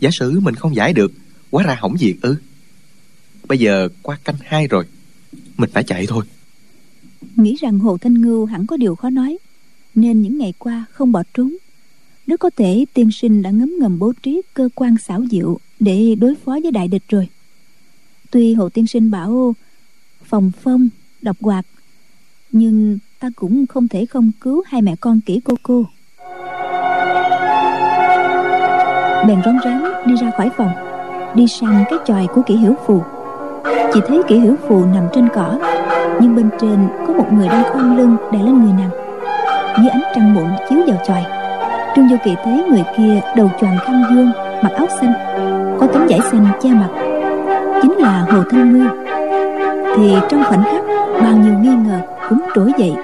Giả 0.00 0.11
sử 0.12 0.40
mình 0.40 0.54
không 0.54 0.76
giải 0.76 0.92
được, 0.92 1.12
quá 1.50 1.64
ra 1.64 1.76
hỏng 1.80 1.96
việc 2.00 2.16
ư. 2.22 2.36
Bây 3.44 3.59
giờ 3.59 3.88
qua 4.02 4.18
canh 4.24 4.36
hai 4.44 4.66
rồi, 4.66 4.84
mình 5.56 5.70
phải 5.72 5.84
chạy 5.84 6.06
thôi 6.06 6.24
nghĩ 7.36 7.56
rằng 7.60 7.78
hồ 7.78 7.98
thanh 7.98 8.14
ngưu 8.14 8.46
hẳn 8.46 8.66
có 8.66 8.76
điều 8.76 8.94
khó 8.94 9.10
nói, 9.10 9.38
nên 9.94 10.22
những 10.22 10.38
ngày 10.38 10.54
qua 10.58 10.84
không 10.92 11.12
bỏ 11.12 11.22
trốn. 11.34 11.56
Rất 12.26 12.40
có 12.40 12.50
thể, 12.56 12.84
tiên 12.94 13.10
sinh 13.12 13.42
đã 13.42 13.50
ngấm 13.50 13.72
ngầm 13.80 13.98
bố 13.98 14.12
trí 14.22 14.42
cơ 14.54 14.68
quan 14.74 14.96
xảo 14.98 15.24
diệu 15.30 15.58
để 15.80 16.14
đối 16.14 16.34
phó 16.34 16.58
với 16.62 16.72
đại 16.72 16.88
địch 16.88 17.02
rồi. 17.08 17.28
Tuy 18.30 18.54
hồ 18.54 18.68
tiên 18.68 18.86
sinh 18.86 19.10
bảo 19.10 19.54
phòng 20.24 20.52
phong, 20.62 20.88
độc 21.22 21.36
quạt 21.40 21.62
nhưng 22.52 22.98
ta 23.18 23.30
cũng 23.36 23.66
không 23.66 23.88
thể 23.88 24.06
không 24.06 24.30
cứu 24.40 24.62
hai 24.66 24.82
mẹ 24.82 24.96
con 25.00 25.20
kỹ 25.20 25.40
cô 25.44 25.54
cô. 25.62 25.84
Bèn 29.28 29.40
rón 29.44 29.56
rén 29.64 29.82
đi 30.06 30.14
ra 30.20 30.30
khỏi 30.36 30.50
phòng, 30.56 30.72
đi 31.34 31.46
sang 31.46 31.84
cái 31.90 31.98
chòi 32.06 32.26
của 32.34 32.42
kỹ 32.46 32.56
hiểu 32.56 32.74
phù. 32.86 33.02
Chỉ 33.94 34.00
thấy 34.08 34.22
kỹ 34.28 34.38
hiểu 34.38 34.56
phù 34.68 34.84
nằm 34.84 35.04
trên 35.14 35.28
cỏ 35.34 35.78
nhưng 36.20 36.36
bên 36.36 36.50
trên 36.61 36.88
có 37.06 37.12
một 37.12 37.32
người 37.32 37.48
đang 37.48 37.64
khom 37.72 37.96
lưng 37.96 38.16
đè 38.32 38.38
lên 38.38 38.62
người 38.62 38.72
nàng. 38.78 38.90
Dưới 39.78 39.88
ánh 39.88 40.02
trăng 40.14 40.34
muộn 40.34 40.48
chiếu 40.68 40.78
vào 40.86 40.96
chòi 41.06 41.24
trương 41.98 42.09
vô 42.09 42.16
kỵ 42.24 42.34
thấy 42.44 42.64
người 42.70 42.84
kia 42.96 43.20
đầu 43.36 43.50
choàng 43.61 43.78
khăn 43.78 44.02
dương, 44.11 44.30
mặc 44.62 44.72
áo 44.76 44.86
xanh, 45.00 45.12
có 45.80 45.86
tấm 45.86 46.06
vải 46.09 46.20
xanh 46.20 46.46
che 46.61 46.70
mặt. 46.70 46.88
Chính 47.82 47.92
là 47.92 48.26
hồ 48.30 48.38
thanh 48.50 48.72
ngư 48.72 48.88
thì 49.96 50.14
trong 50.28 50.44
khoảnh 50.44 50.62
khắc, 50.64 50.82
bao 51.22 51.32
nhiêu 51.32 51.52
nghi 51.61 51.68
ngờ 51.68 51.98
cũng 52.28 52.38
trỗi 52.54 52.72
dậy. 52.78 52.94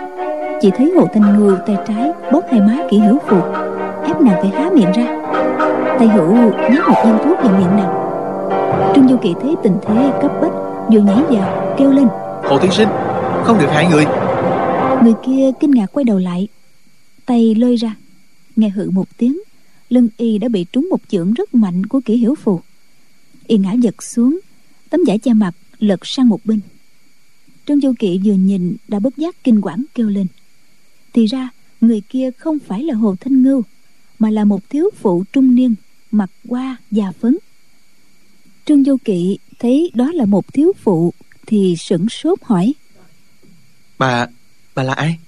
Chỉ 0.60 0.70
thấy 0.70 0.92
hồ 0.96 1.06
thanh 1.14 1.38
ngư 1.38 1.56
tay 1.66 1.76
trái 1.88 2.12
bóp 2.32 2.40
hai 2.50 2.60
má 2.60 2.72
kỹ 2.90 2.98
hữu 2.98 3.18
phù 3.26 3.36
ép 4.06 4.20
nàng 4.20 4.42
phải 4.42 4.52
há 4.60 4.70
miệng 4.74 4.92
ra. 4.92 5.04
Tay 5.98 6.08
hữu 6.08 6.32
nhét 6.70 6.80
một 6.88 6.96
viên 7.04 7.18
thuốc 7.24 7.38
vào 7.42 7.52
miệng 7.58 7.76
nàng. 7.76 7.94
Trương 8.94 9.08
du 9.08 9.16
kỳ 9.16 9.34
thấy 9.42 9.56
tình 9.62 9.76
thế 9.86 10.10
cấp 10.22 10.30
bách 10.42 10.52
vừa 10.92 11.00
nhảy 11.00 11.22
vào, 11.30 11.74
kêu 11.76 11.90
lên 11.90 12.08
hồ 12.48 12.58
tiên 12.58 12.70
sinh, 12.72 12.88
không 13.44 13.58
được 13.58 13.68
hại 13.70 13.86
người. 13.86 14.04
Người 15.02 15.14
kia 15.26 15.50
kinh 15.60 15.70
ngạc 15.70 15.86
quay 15.86 16.04
đầu 16.04 16.18
lại, 16.18 16.48
tay 17.26 17.54
lơi 17.54 17.76
ra. 17.76 17.96
Nghe 18.56 18.68
hự 18.68 18.90
một 18.90 19.08
tiếng, 19.16 19.40
lưng 19.88 20.08
y 20.16 20.38
đã 20.38 20.48
bị 20.48 20.66
trúng 20.72 20.88
một 20.90 21.00
chưởng 21.08 21.34
rất 21.34 21.54
mạnh 21.54 21.86
của 21.86 22.00
kỹ 22.04 22.16
hiểu 22.16 22.34
phù. 22.34 22.60
Y 23.46 23.58
ngã 23.58 23.72
giật 23.72 24.02
xuống, 24.02 24.40
tấm 24.90 25.04
giải 25.04 25.18
che 25.18 25.32
mặt 25.32 25.54
lật 25.78 26.06
sang 26.06 26.28
một 26.28 26.40
bên. 26.44 26.60
Trương 27.66 27.80
du 27.80 27.92
kỵ 27.98 28.20
vừa 28.24 28.32
nhìn 28.32 28.76
đã 28.88 28.98
bất 28.98 29.16
giác 29.16 29.44
kinh 29.44 29.60
quản 29.60 29.84
kêu 29.94 30.08
lên. 30.08 30.26
Thì 31.12 31.26
ra, 31.26 31.48
người 31.80 32.02
kia 32.08 32.30
không 32.38 32.58
phải 32.58 32.82
là 32.82 32.94
hồ 32.94 33.14
thanh 33.20 33.42
ngưu, 33.42 33.62
mà 34.18 34.30
là 34.30 34.44
một 34.44 34.70
thiếu 34.70 34.90
phụ 35.00 35.24
trung 35.32 35.54
niên, 35.54 35.74
mặt 36.10 36.30
qua 36.48 36.76
già 36.90 37.12
phấn. 37.20 37.38
Trương 38.66 38.84
du 38.84 38.96
kỵ 39.04 39.38
thấy 39.58 39.90
đó 39.94 40.12
là 40.12 40.24
một 40.24 40.52
thiếu 40.52 40.72
phụ 40.82 41.12
thì 41.46 41.76
sửng 41.78 42.08
sốt 42.08 42.38
hỏi. 42.42 42.74
Bà 43.98 44.26
bà 44.74 44.82
là 44.82 44.92
ai? 44.92 45.18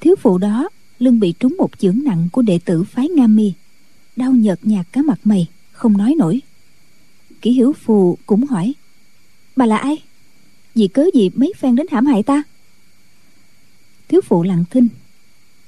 Thiếu 0.00 0.14
phụ 0.22 0.38
đó 0.38 0.68
lưng 0.98 1.20
bị 1.20 1.34
trúng 1.40 1.56
một 1.58 1.70
chưởng 1.78 1.98
nặng 2.04 2.28
của 2.32 2.42
đệ 2.42 2.58
tử 2.64 2.84
phái 2.84 3.08
nga 3.08 3.26
mi 3.26 3.52
đau 4.16 4.32
nhợt 4.32 4.58
nhạt 4.62 4.86
cả 4.92 5.02
mặt 5.02 5.18
mày 5.24 5.46
không 5.72 5.96
nói 5.96 6.14
nổi. 6.18 6.40
Kỷ 7.42 7.50
hiểu 7.50 7.72
phù 7.72 8.18
cũng 8.26 8.46
hỏi 8.46 8.74
bà 9.56 9.66
là 9.66 9.76
ai? 9.76 10.02
Vì 10.74 10.88
cớ 10.88 11.04
gì 11.14 11.30
mấy 11.34 11.52
phen 11.58 11.76
đến 11.76 11.86
hãm 11.90 12.06
hại 12.06 12.22
ta? 12.22 12.42
Thiếu 14.08 14.20
phụ 14.28 14.42
lặng 14.42 14.64
thinh. 14.70 14.88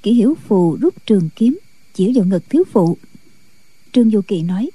Kỷ 0.03 0.13
hiểu 0.13 0.37
phù 0.49 0.77
rút 0.81 1.07
trường 1.07 1.29
kiếm 1.37 1.59
chỉ 1.95 2.13
vào 2.15 2.25
ngực 2.25 2.51
thiếu 2.51 2.65
phụ. 2.73 2.97
Trương 3.93 4.11
du 4.11 4.21
kỳ 4.21 4.43
nói 4.43 4.71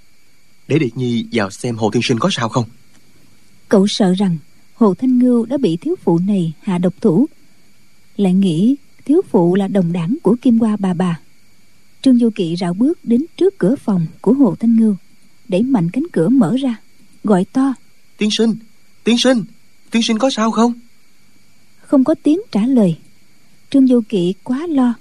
để 0.68 0.80
điệt 0.80 0.98
nhi 0.98 1.26
vào 1.32 1.50
xem 1.50 1.76
hồ 1.76 1.90
tiên 1.92 2.02
sinh 2.06 2.20
có 2.20 2.30
sao 2.32 2.50
không? 2.50 2.66
Cậu 3.70 3.88
sợ 3.88 4.14
rằng 4.14 4.38
hồ 4.78 4.94
thanh 4.94 5.20
ngưu 5.20 5.46
đã 5.46 5.58
bị 5.58 5.78
thiếu 5.78 5.96
phụ 6.04 6.20
này 6.20 6.54
hạ 6.62 6.78
độc 6.78 6.94
thủ. 7.02 7.26
Lại 8.18 8.34
nghĩ 8.34 8.76
thiếu 9.06 9.22
phụ 9.30 9.56
là 9.56 9.68
đồng 9.68 9.94
đảng 9.94 10.18
của 10.24 10.36
kim 10.42 10.60
hoa 10.60 10.78
bà 10.80 10.94
bà. 10.94 11.20
Trương 12.02 12.18
du 12.18 12.30
kỵ 12.36 12.56
rảo 12.56 12.74
bước 12.74 13.00
đến 13.04 13.26
trước 13.38 13.58
cửa 13.58 13.76
phòng 13.76 14.06
của 14.22 14.34
hồ 14.34 14.56
thanh 14.60 14.76
ngưu 14.76 14.96
đẩy 15.48 15.64
mạnh 15.64 15.90
cánh 15.94 16.04
cửa 16.12 16.30
mở 16.30 16.56
ra 16.62 16.76
gọi 17.24 17.46
to. 17.46 17.74
Tiên 18.18 18.30
sinh 18.32 18.56
tiên 19.04 19.18
sinh 19.18 19.44
tiên 19.92 20.02
sinh 20.02 20.18
có 20.18 20.30
sao 20.30 20.52
không? 20.52 20.74
Không 21.82 22.04
có 22.04 22.16
tiếng 22.24 22.40
trả 22.52 22.66
lời. 22.66 22.98
Trương 23.70 23.88
du 23.88 24.02
kỵ 24.10 24.34
quá 24.44 24.68
lo 24.70 24.94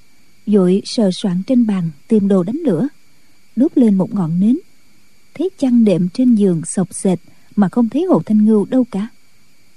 vội 0.47 0.83
sờ 0.85 1.11
soạn 1.12 1.43
trên 1.47 1.66
bàn 1.66 1.91
tìm 2.09 2.29
đồ 2.29 2.43
đánh 2.43 2.59
lửa 2.64 2.89
đốt 3.57 3.72
lên 3.74 3.95
một 3.95 4.14
ngọn 4.14 4.41
nến. 4.41 4.59
Thấy 5.35 5.51
chăn 5.59 5.85
đệm 5.85 6.09
trên 6.09 6.35
giường 6.35 6.62
sộc 6.64 6.95
sệt 6.95 7.18
mà 7.57 7.68
không 7.68 7.89
thấy 7.89 8.05
hồ 8.05 8.22
thanh 8.27 8.45
ngưu 8.45 8.64
đâu 8.64 8.87
cả 8.91 9.09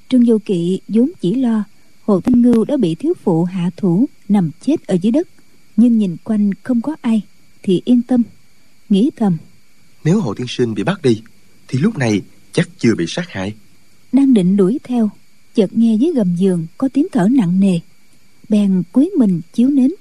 trương 0.09 0.25
du 0.25 0.37
kỵ 0.45 0.79
vốn 0.87 1.11
chỉ 1.21 1.35
lo 1.35 1.63
hồ 2.09 2.21
thanh 2.21 2.41
ngưu 2.41 2.65
đã 2.65 2.77
bị 2.77 2.95
thiếu 2.95 3.13
phụ 3.23 3.43
hạ 3.43 3.69
thủ 3.77 4.05
nằm 4.29 4.51
chết 4.61 4.87
ở 4.87 4.97
dưới 5.01 5.11
đất. 5.11 5.27
Nhưng 5.77 5.97
nhìn 5.97 6.17
quanh 6.23 6.53
không 6.63 6.81
có 6.81 6.95
ai 7.01 7.21
thì 7.63 7.81
yên 7.85 8.01
tâm 8.01 8.23
nghĩ 8.89 9.11
thầm. 9.15 9.37
Nếu 10.03 10.19
hồ 10.19 10.33
tiên 10.33 10.47
sinh 10.49 10.73
bị 10.73 10.83
bắt 10.83 11.01
đi 11.01 11.21
thì 11.67 11.79
lúc 11.79 11.97
này 11.97 12.21
chắc 12.51 12.69
chưa 12.77 12.95
bị 12.95 13.05
sát 13.07 13.29
hại. 13.29 13.53
Đang 14.11 14.33
định 14.33 14.57
đuổi 14.57 14.79
theo 14.83 15.09
chợt 15.55 15.77
nghe 15.77 15.95
dưới 15.95 16.11
gầm 16.15 16.35
giường 16.35 16.65
có 16.77 16.89
tiếng 16.93 17.07
thở 17.11 17.27
nặng 17.31 17.59
nề. 17.59 17.79
Bèn 18.49 18.83
cúi 18.91 19.11
mình 19.17 19.41
chiếu 19.53 19.69
nến. 19.69 19.91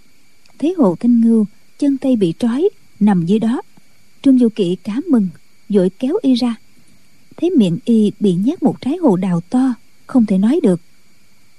Thấy 0.59 0.75
hồ 0.79 0.97
thanh 1.01 1.21
ngưu 1.21 1.47
chân 1.79 1.97
tay 1.99 2.17
bị 2.17 2.35
trói 2.39 2.69
nằm 3.01 3.27
dưới 3.27 3.39
đó. 3.39 3.63
Trương 4.23 4.39
du 4.39 4.49
kỵ 4.49 4.77
cá 4.77 5.01
mừng 5.11 5.29
vội 5.69 5.91
kéo 5.99 6.19
y 6.23 6.35
ra. 6.35 6.55
Thấy 7.37 7.51
miệng 7.51 7.79
y 7.85 8.13
bị 8.21 8.35
nhét 8.35 8.63
một 8.63 8.81
trái 8.81 8.97
hồ 8.97 9.17
đào 9.17 9.41
to 9.41 9.75
không 10.09 10.27
thể 10.27 10.39
nói 10.39 10.61
được. 10.63 10.81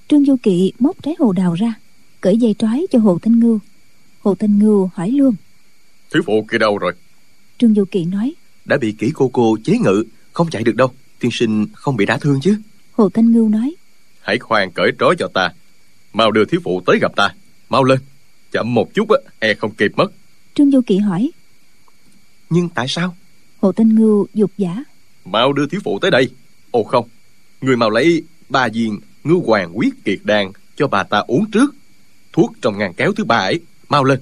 Trương 0.08 0.26
du 0.26 0.36
kỵ 0.43 0.72
móc 0.80 1.04
trái 1.04 1.16
hồ 1.20 1.32
đào 1.32 1.54
ra 1.54 1.74
cởi 2.22 2.38
dây 2.38 2.56
trói 2.60 2.86
cho 2.91 3.00
hồ 3.00 3.20
thanh 3.22 3.39
ngưu. 3.39 3.60
Hồ 4.20 4.36
thanh 4.36 4.60
ngưu 4.60 4.89
hỏi 4.93 5.12
luôn. 5.12 5.36
Thiếu 6.14 6.24
phụ 6.26 6.45
kia 6.52 6.58
đâu 6.58 6.78
rồi? 6.78 6.93
Trương 7.58 7.74
du 7.74 7.86
kỵ 7.86 8.06
nói. 8.06 8.34
Đã 8.66 8.78
bị 8.78 8.95
kỹ 8.97 9.12
cô 9.14 9.30
cô 9.34 9.58
chế 9.64 9.78
ngự 9.78 10.04
không 10.34 10.50
chạy 10.50 10.64
được 10.64 10.76
đâu. 10.76 10.91
Tiên 11.20 11.32
sinh 11.34 11.68
không 11.74 11.97
bị 11.97 12.06
đả 12.06 12.18
thương 12.18 12.41
chứ? 12.41 12.58
Hồ 12.91 13.10
thanh 13.10 13.32
ngưu 13.32 13.50
nói. 13.50 13.76
Hãy 14.22 14.39
khoan 14.39 14.72
cởi 14.72 14.91
trói 15.00 15.16
cho 15.20 15.28
ta. 15.34 15.54
Mau 16.14 16.32
đưa 16.32 16.45
thiếu 16.45 16.62
phụ 16.64 16.82
tới 16.86 17.00
gặp 17.02 17.16
ta. 17.16 17.36
Mau 17.70 17.84
lên. 17.84 18.00
Chậm 18.52 18.74
một 18.74 18.93
chút 18.93 19.10
á 19.10 19.18
e 19.39 19.54
không 19.54 19.72
kịp 19.72 19.91
mất. 19.95 20.12
Trương 20.54 20.72
du 20.72 20.82
kỵ 20.82 20.97
hỏi. 20.97 21.32
Nhưng 22.50 22.70
tại 22.70 22.86
sao? 22.89 23.16
Hồ 23.62 23.72
thanh 23.72 23.95
ngưu 23.95 24.28
dục 24.34 24.52
giả. 24.58 24.84
Mau 25.26 25.54
đưa 25.54 25.68
thiếu 25.68 25.82
phụ 25.84 26.00
tới 26.00 26.12
đây. 26.12 26.30
Ồ 26.72 26.84
không 26.84 27.08
Người 27.62 27.76
mau 27.76 27.89
lấy 27.89 28.24
ba 28.50 28.68
viên 28.74 29.00
ngư 29.24 29.34
hoàng 29.45 29.78
quyết 29.78 30.04
kiệt 30.06 30.20
đan 30.24 30.52
Cho 30.76 30.88
bà 30.88 31.04
ta 31.04 31.20
uống 31.20 31.52
trước. 31.52 31.76
Thuốc 32.34 32.54
trong 32.62 32.78
ngàn 32.78 32.93
kéo 32.93 33.14
thứ 33.14 33.24
ba 33.24 33.38
ấy, 33.38 33.60
Mau 33.89 34.04
lên. 34.04 34.20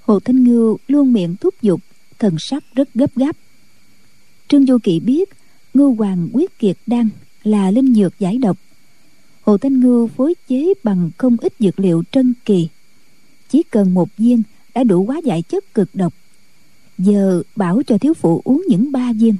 Hồ 0.00 0.20
thanh 0.20 0.44
ngưu 0.44 0.78
luôn 0.88 1.12
miệng 1.12 1.36
thúc 1.36 1.54
giục, 1.62 1.80
thần 2.18 2.38
sắc 2.38 2.64
rất 2.74 2.94
gấp 2.94 3.16
gáp. 3.16 3.36
Trương 4.48 4.66
du 4.66 4.78
kỵ 4.78 5.00
biết 5.00 5.28
ngưu 5.74 5.94
hoàng 5.94 6.28
quyết 6.32 6.58
kiệt 6.58 6.76
đan 6.86 7.08
là 7.44 7.70
linh 7.70 7.94
dược 7.94 8.18
giải 8.18 8.38
độc. 8.38 8.58
Hồ 9.42 9.58
thanh 9.58 9.80
ngưu 9.80 10.06
phối 10.06 10.34
chế 10.48 10.74
bằng 10.82 11.10
không 11.16 11.36
ít 11.40 11.52
dược 11.58 11.80
liệu 11.80 12.02
trân 12.10 12.34
kỳ. 12.44 12.68
Chỉ 13.48 13.62
cần 13.62 13.94
một 13.94 14.08
viên 14.16 14.42
đã 14.74 14.84
đủ 14.84 15.02
quá 15.04 15.20
giải 15.24 15.42
chất 15.42 15.74
cực 15.74 15.94
độc. 15.94 16.14
Giờ 16.98 17.42
bảo 17.56 17.82
cho 17.86 17.98
thiếu 17.98 18.14
phụ 18.14 18.42
uống 18.44 18.62
những 18.68 18.92
ba 18.92 19.12
viên. 19.12 19.36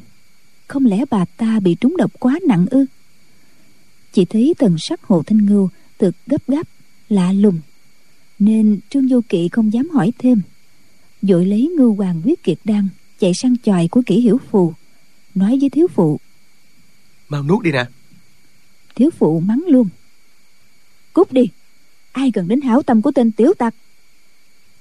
Không 0.68 0.86
lẽ 0.86 1.04
bà 1.10 1.24
ta 1.24 1.60
bị 1.60 1.74
trúng 1.74 1.96
độc 1.96 2.12
quá 2.18 2.38
nặng 2.48 2.66
ư? 2.70 2.86
Chỉ 4.16 4.24
thấy 4.24 4.54
thần 4.58 4.76
sắc 4.78 5.02
hồ 5.02 5.22
thanh 5.26 5.46
ngưu 5.46 5.68
thực 5.98 6.14
gấp 6.26 6.48
gáp 6.48 6.68
lạ 7.08 7.32
lùng. 7.32 7.60
Nên 8.38 8.78
trương 8.90 9.08
du 9.08 9.20
kỵ 9.28 9.48
không 9.48 9.72
dám 9.72 9.90
hỏi 9.90 10.12
thêm. 10.18 10.42
Vội 11.22 11.46
lấy 11.46 11.72
ngưu 11.78 11.94
hoàng 11.94 12.22
quyết 12.24 12.42
kiệt 12.42 12.58
đan 12.64 12.88
chạy 13.20 13.34
sang 13.34 13.56
chòi 13.64 13.88
của 13.88 14.02
kỹ 14.06 14.20
hiểu 14.20 14.38
phù 14.50 14.72
nói 15.34 15.58
với 15.60 15.70
thiếu 15.70 15.86
phụ. 15.94 16.20
Mau 17.28 17.42
nuốt 17.42 17.62
đi 17.62 17.72
nè. 17.72 17.86
Thiếu 18.94 19.10
phụ 19.18 19.40
mắng 19.40 19.64
luôn. 19.68 19.88
Cút 21.12 21.32
đi 21.32 21.48
ai 22.12 22.30
cần 22.30 22.48
đến 22.48 22.60
hảo 22.60 22.82
tâm 22.82 23.02
của 23.02 23.12
tên 23.14 23.32
tiểu 23.32 23.52
tặc? 23.58 23.74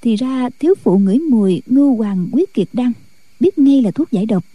Thì 0.02 0.16
ra 0.16 0.50
thiếu 0.60 0.74
phụ 0.84 0.98
ngửi 0.98 1.20
mùi 1.20 1.62
ngưu 1.66 1.96
hoàng 1.96 2.30
quyết 2.32 2.54
kiệt 2.54 2.68
đan 2.74 2.92
biết 3.40 3.58
ngay 3.58 3.82
là 3.82 3.92
thuốc 3.92 4.12
giải 4.12 4.26
độc. 4.26 4.46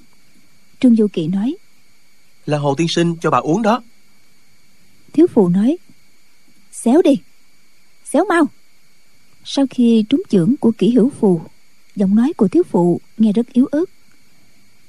Trương 0.81 0.97
du 0.97 1.07
kỵ 1.13 1.27
nói 1.27 1.57
Là 2.47 2.59
Hồ 2.59 2.75
Tiên 2.75 2.89
Sinh 2.89 3.17
cho 3.21 3.31
bà 3.31 3.39
uống 3.39 3.63
đó 3.63 3.83
thiếu 5.13 5.27
phụ 5.27 5.49
nói, 5.49 5.77
xéo 6.73 7.03
đi, 7.03 7.15
xéo 8.05 8.25
mau. 8.29 8.47
Sau 9.45 9.67
khi 9.71 10.05
trúng 10.09 10.23
chưởng 10.31 10.55
của 10.61 10.73
kỹ 10.79 10.91
hữu 10.91 11.11
phù, 11.11 11.41
giọng 11.97 12.15
nói 12.15 12.33
của 12.33 12.49
thiếu 12.49 12.63
phụ 12.71 13.01
nghe 13.19 13.33
rất 13.33 13.53
yếu 13.53 13.67
ớt. 13.67 13.85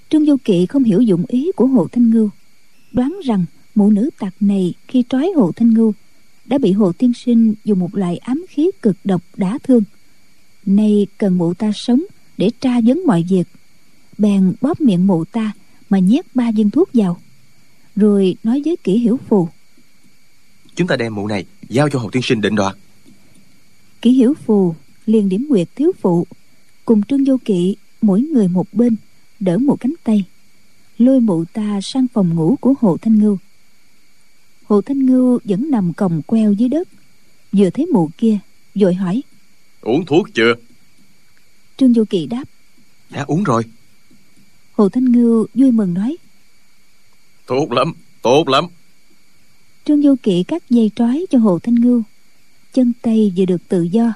Trương 0.10 0.26
du 0.26 0.38
kỵ 0.44 0.66
không 0.66 0.84
hiểu 0.84 1.02
dụng 1.02 1.26
ý 1.28 1.52
của 1.56 1.66
hồ 1.66 1.88
thanh 1.92 2.10
ngưu, 2.10 2.30
đoán 2.92 3.20
rằng 3.26 3.46
mụ 3.76 3.90
nữ 3.90 4.10
tặc 4.20 4.34
này 4.40 4.74
khi 4.88 5.04
trói 5.10 5.32
hồ 5.36 5.52
thanh 5.56 5.74
ngưu 5.74 5.94
đã 6.46 6.58
bị 6.58 6.72
hồ 6.72 6.92
tiên 6.92 7.14
sinh 7.14 7.54
dùng 7.64 7.80
một 7.80 7.96
loại 7.96 8.18
ám 8.18 8.46
khí 8.50 8.72
cực 8.82 8.98
độc 9.04 9.22
đả 9.38 9.58
thương. 9.64 9.84
Nay 10.66 11.08
cần 11.18 11.38
mụ 11.38 11.54
ta 11.54 11.72
sống 11.76 12.04
để 12.38 12.52
tra 12.60 12.82
vấn 12.86 13.02
mọi 13.08 13.26
việc. 13.30 13.48
Bèn 14.18 14.54
bóp 14.62 14.82
miệng 14.82 15.08
mụ 15.08 15.26
ta 15.26 15.52
mà 15.90 16.00
nhét 16.00 16.26
ba 16.36 16.52
viên 16.52 16.70
thuốc 16.70 16.90
vào, 16.94 17.18
rồi 17.96 18.36
nói 18.44 18.62
với 18.66 18.76
kỹ 18.76 18.98
hiểu 18.98 19.20
phù 19.30 19.48
Chúng 20.82 20.88
ta 20.88 20.96
đem 20.96 21.16
mụ 21.16 21.28
này 21.28 21.46
Giao 21.70 21.90
cho 21.90 22.00
Hồ 22.00 22.10
Tiên 22.10 22.22
Sinh 22.22 22.42
định 22.42 22.56
đoạt. 22.56 22.76
Kỹ 24.02 24.12
hiểu 24.12 24.34
phù 24.46 24.76
liền 25.06 25.30
điểm 25.30 25.46
nguyệt 25.50 25.68
thiếu 25.76 25.92
phụ 26.02 26.28
cùng 26.86 27.04
trương 27.04 27.24
vô 27.24 27.38
kỵ 27.46 27.76
mỗi 28.02 28.22
người 28.22 28.48
một 28.48 28.68
bên 28.74 28.96
đỡ 29.40 29.58
một 29.58 29.78
cánh 29.80 29.94
tay 30.04 30.24
lôi 30.98 31.20
mụ 31.20 31.46
ta 31.46 31.80
sang 31.84 32.08
phòng 32.14 32.36
ngủ 32.36 32.56
của 32.62 32.74
hồ 32.82 32.98
thanh 33.02 33.20
ngưu. 33.20 33.38
Hồ 34.64 34.82
thanh 34.82 35.06
ngưu 35.06 35.40
vẫn 35.44 35.72
nằm 35.72 35.94
còng 35.94 36.22
queo 36.22 36.52
dưới 36.52 36.70
đất 36.70 36.88
vừa 37.52 37.70
thấy 37.70 37.86
mụ 37.86 38.10
kia 38.18 38.38
vội 38.76 38.96
hỏi 38.96 39.22
Uống 39.82 40.06
thuốc 40.06 40.28
chưa? 40.34 40.54
Trương 41.78 41.94
vô 41.94 42.04
kỵ 42.10 42.26
đáp 42.26 42.44
Đã 43.10 43.24
uống 43.28 43.44
rồi. 43.44 43.64
Hồ 44.72 44.90
thanh 44.90 45.12
ngưu 45.12 45.48
vui 45.54 45.72
mừng 45.72 45.94
nói 45.94 46.18
Tốt 47.46 47.72
lắm 47.72 47.94
Tốt 48.22 48.48
lắm 48.48 48.68
trương 49.86 50.02
vô 50.02 50.16
kỵ 50.24 50.44
cắt 50.44 50.64
dây 50.70 50.92
trói 50.96 51.26
cho 51.30 51.38
hồ 51.38 51.60
thanh 51.60 51.76
ngưu. 51.76 52.04
Chân 52.74 52.94
tay 53.02 53.34
vừa 53.38 53.46
được 53.46 53.62
tự 53.70 53.84
do 53.84 54.14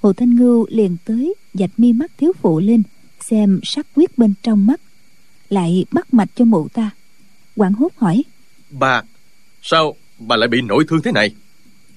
hồ 0.00 0.12
thanh 0.12 0.36
ngưu 0.36 0.66
liền 0.70 0.96
tới 1.04 1.34
dạch 1.54 1.70
mi 1.76 1.92
mắt 1.92 2.10
thiếu 2.18 2.32
phụ 2.42 2.60
lên 2.60 2.82
xem 3.20 3.60
sắc 3.62 3.86
quyết 3.94 4.18
bên 4.18 4.34
trong 4.42 4.66
mắt 4.66 4.80
lại 5.48 5.84
bắt 5.90 6.14
mạch 6.14 6.28
cho 6.34 6.44
mụ 6.44 6.68
ta. 6.68 6.90
Quảng 7.56 7.72
hốt 7.72 7.92
hỏi 7.96 8.22
Bà 8.70 9.02
Sao 9.62 9.94
bà 10.18 10.36
lại 10.36 10.48
bị 10.48 10.60
nội 10.60 10.84
thương 10.88 11.02
thế 11.02 11.12
này? 11.12 11.34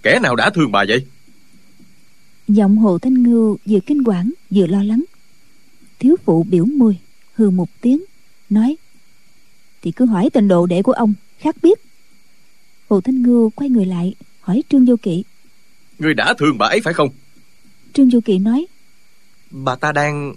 Kẻ 0.04 0.20
nào 0.20 0.36
đã 0.36 0.50
thương 0.50 0.72
bà 0.72 0.86
vậy? 0.88 1.06
Giọng 2.48 2.78
hồ 2.78 3.00
thanh 3.00 3.24
ngưu 3.24 3.58
vừa 3.66 3.80
kinh 3.80 4.04
quản 4.04 4.32
vừa 4.50 4.68
lo 4.68 4.84
lắng. 4.84 5.04
Thiếu 6.00 6.16
phụ 6.26 6.44
biểu 6.44 6.66
môi 6.66 6.98
hừ 7.34 7.50
một 7.50 7.70
tiếng 7.82 8.04
nói 8.50 8.76
thì 9.82 9.92
cứ 9.92 10.06
hỏi 10.06 10.30
tình 10.34 10.48
độ 10.48 10.66
đệ 10.66 10.82
của 10.82 10.92
ông 10.92 11.14
khác 11.40 11.56
biết 11.62 11.80
hồ 12.94 13.02
thanh 13.02 13.22
ngưu 13.24 13.50
quay 13.50 13.70
người 13.70 13.86
lại 13.86 14.16
hỏi 14.42 14.64
trương 14.70 14.86
vô 14.86 14.96
kỵ. 15.02 15.24
Người 16.00 16.14
đã 16.14 16.34
thương 16.38 16.58
bà 16.58 16.68
ấy 16.68 16.82
phải 16.84 16.94
không? 16.94 17.10
Trương 17.94 18.10
vô 18.10 18.20
kỵ 18.26 18.38
nói 18.38 18.68
Bà 19.52 19.76
ta 19.76 19.92
đang 19.92 20.36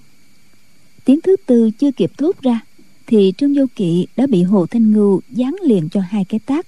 tiếng 1.04 1.20
thứ 1.20 1.36
tư 1.46 1.70
chưa 1.78 1.90
kịp 1.92 2.10
thốt 2.18 2.42
ra 2.42 2.60
thì 3.06 3.32
trương 3.38 3.54
vô 3.54 3.64
kỵ 3.76 4.06
đã 4.16 4.26
bị 4.26 4.42
hồ 4.42 4.66
thanh 4.66 4.92
ngưu 4.92 5.20
dán 5.30 5.56
liền 5.62 5.88
cho 5.88 6.00
hai 6.00 6.24
cái 6.24 6.40
tác. 6.46 6.66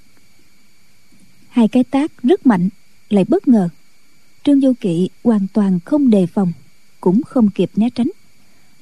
Hai 1.49 1.69
cái 1.69 1.85
tác 1.85 2.23
rất 2.23 2.47
mạnh 2.47 2.69
lại 3.09 3.25
bất 3.29 3.49
ngờ. 3.49 3.69
Trương 4.45 4.61
vô 4.61 4.73
kỵ 4.81 5.09
hoàn 5.25 5.47
toàn 5.53 5.81
không 5.85 6.11
đề 6.11 6.27
phòng 6.27 6.53
cũng 7.01 7.23
không 7.23 7.51
kịp 7.51 7.71
né 7.77 7.89
tránh 7.95 8.11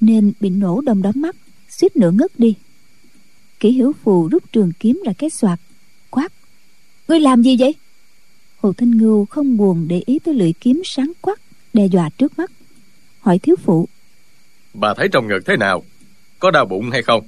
nên 0.00 0.32
bị 0.40 0.50
nổ 0.50 0.80
đông 0.80 1.02
đóm 1.02 1.14
mắt 1.16 1.36
suýt 1.68 1.96
nữa 1.96 2.10
ngất 2.10 2.38
đi. 2.38 2.54
Kỷ 3.60 3.70
hiểu 3.70 3.92
phù 4.02 4.28
rút 4.28 4.52
trường 4.52 4.72
kiếm 4.80 5.02
ra 5.06 5.12
cái 5.12 5.30
soạt 5.30 5.60
ngươi 7.08 7.20
làm 7.20 7.42
gì 7.42 7.56
vậy? 7.58 7.74
Hồ 8.56 8.72
thanh 8.72 8.90
ngưu 8.90 9.24
không 9.24 9.56
buồn 9.56 9.88
để 9.88 10.02
ý 10.06 10.18
tới 10.18 10.34
lưỡi 10.34 10.52
kiếm 10.52 10.82
sáng 10.84 11.12
quắc 11.20 11.40
đe 11.74 11.86
dọa 11.86 12.10
trước 12.18 12.38
mắt. 12.38 12.50
Hỏi 13.20 13.38
thiếu 13.38 13.56
phụ 13.64 13.88
Bà 14.74 14.94
thấy 14.94 15.08
trong 15.12 15.28
ngực 15.28 15.40
thế 15.46 15.56
nào? 15.56 15.82
Có 16.38 16.50
đau 16.50 16.66
bụng 16.66 16.90
hay 16.90 17.02
không? 17.02 17.24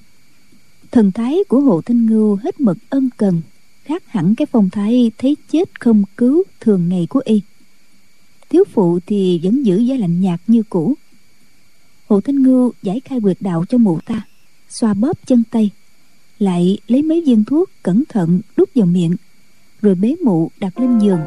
Thần 0.90 1.12
thái 1.12 1.38
của 1.48 1.60
hồ 1.60 1.82
thanh 1.86 2.06
ngưu 2.06 2.36
hết 2.36 2.60
mực 2.60 2.76
ân 2.90 3.10
cần 3.16 3.40
khác 3.84 4.02
hẳn 4.06 4.34
cái 4.34 4.46
phong 4.46 4.70
thái 4.70 5.10
thấy 5.18 5.36
chết 5.52 5.80
không 5.80 6.02
cứu 6.16 6.42
thường 6.60 6.88
ngày 6.88 7.06
của 7.10 7.22
y. 7.24 7.42
Thiếu 8.48 8.64
phụ 8.72 8.98
thì 9.06 9.40
vẫn 9.42 9.62
giữ 9.62 9.78
giá 9.78 9.96
lạnh 9.96 10.20
nhạt 10.20 10.40
như 10.46 10.62
cũ. 10.62 10.94
Hồ 12.08 12.20
thanh 12.20 12.42
ngưu 12.42 12.72
giải 12.82 13.00
khai 13.04 13.20
quyệt 13.20 13.36
đạo 13.40 13.64
cho 13.68 13.78
mụ 13.78 13.98
ta 14.06 14.22
xoa 14.68 14.94
bóp 14.94 15.26
chân 15.26 15.42
tay 15.50 15.70
lại 16.38 16.78
lấy 16.88 17.02
mấy 17.02 17.22
viên 17.26 17.44
thuốc 17.44 17.70
cẩn 17.82 18.04
thận 18.08 18.40
đút 18.56 18.70
vào 18.74 18.86
miệng 18.86 19.16
rồi 19.82 19.94
bế 19.94 20.14
mụ 20.24 20.50
đặt 20.60 20.72
lên 20.80 20.98
giường 20.98 21.20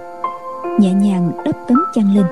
nhẹ 0.80 0.93
nhàng 0.93 1.32
đắp 1.45 1.56
tấm 1.68 1.78
chăn 1.93 2.16
lên. 2.16 2.26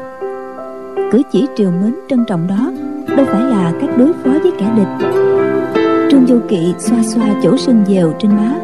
Cử 1.12 1.22
chỉ 1.32 1.48
triều 1.58 1.72
mến 1.72 1.96
trân 2.10 2.26
trọng 2.28 2.48
đó 2.48 2.72
đâu 3.18 3.26
phải 3.26 3.42
là 3.42 3.74
cách 3.82 3.90
đối 3.98 4.14
phó 4.14 4.32
với 4.44 4.52
kẻ 4.60 4.72
địch. 4.78 5.10
Trương 6.12 6.26
vô 6.26 6.36
kỵ 6.50 6.74
xoa 6.80 7.04
xoa 7.04 7.36
chỗ 7.44 7.58
sưng 7.58 7.84
dèo 7.88 8.14
trên 8.20 8.32
má 8.32 8.60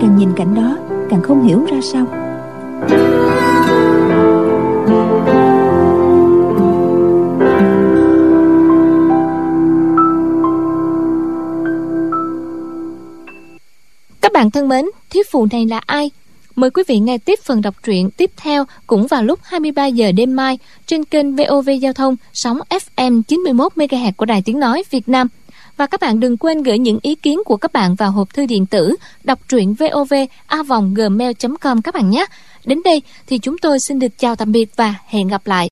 càng 0.00 0.16
nhìn 0.16 0.28
cảnh 0.36 0.54
đó 0.54 0.76
càng 1.10 1.22
không 1.22 1.44
hiểu 1.44 1.64
ra 1.70 1.80
sao. 1.82 2.06
Các 14.20 14.32
bạn 14.32 14.50
thân 14.50 14.68
mến, 14.68 14.84
thiếu 15.10 15.22
phụ 15.32 15.46
này 15.52 15.66
là 15.66 15.80
ai? 15.86 16.10
Mời 16.56 16.70
quý 16.70 16.82
vị 16.86 16.98
nghe 16.98 17.18
tiếp 17.18 17.38
phần 17.44 17.62
đọc 17.62 17.74
truyện 17.82 18.10
tiếp 18.10 18.30
theo 18.36 18.64
cũng 18.86 19.06
vào 19.06 19.22
lúc 19.22 19.38
23 19.42 19.86
giờ 19.86 20.12
đêm 20.12 20.36
mai 20.36 20.58
trên 20.86 21.04
kênh 21.04 21.36
VOV 21.36 21.70
Giao 21.80 21.92
thông 21.92 22.16
sóng 22.32 22.58
FM 22.96 23.22
91 23.22 23.72
MHz 23.76 24.12
của 24.16 24.26
Đài 24.26 24.42
Tiếng 24.42 24.60
nói 24.60 24.84
Việt 24.90 25.08
Nam. 25.08 25.28
Và 25.76 25.86
các 25.86 26.00
bạn 26.00 26.20
đừng 26.20 26.36
quên 26.36 26.62
gửi 26.62 26.78
những 26.78 26.98
ý 27.02 27.14
kiến 27.14 27.38
của 27.44 27.56
các 27.56 27.72
bạn 27.72 27.94
vào 27.94 28.10
hộp 28.10 28.34
thư 28.34 28.46
điện 28.46 28.66
tử 28.66 28.96
đọc 29.24 29.38
truyện 29.48 29.74
vovavonggmail.com 29.74 31.82
các 31.82 31.94
bạn 31.94 32.10
nhé. 32.10 32.26
Đến 32.64 32.80
đây 32.84 33.02
thì 33.26 33.38
chúng 33.38 33.58
tôi 33.58 33.78
xin 33.88 33.98
được 33.98 34.18
chào 34.18 34.36
tạm 34.36 34.52
biệt 34.52 34.76
và 34.76 34.94
hẹn 35.06 35.28
gặp 35.28 35.46
lại. 35.46 35.60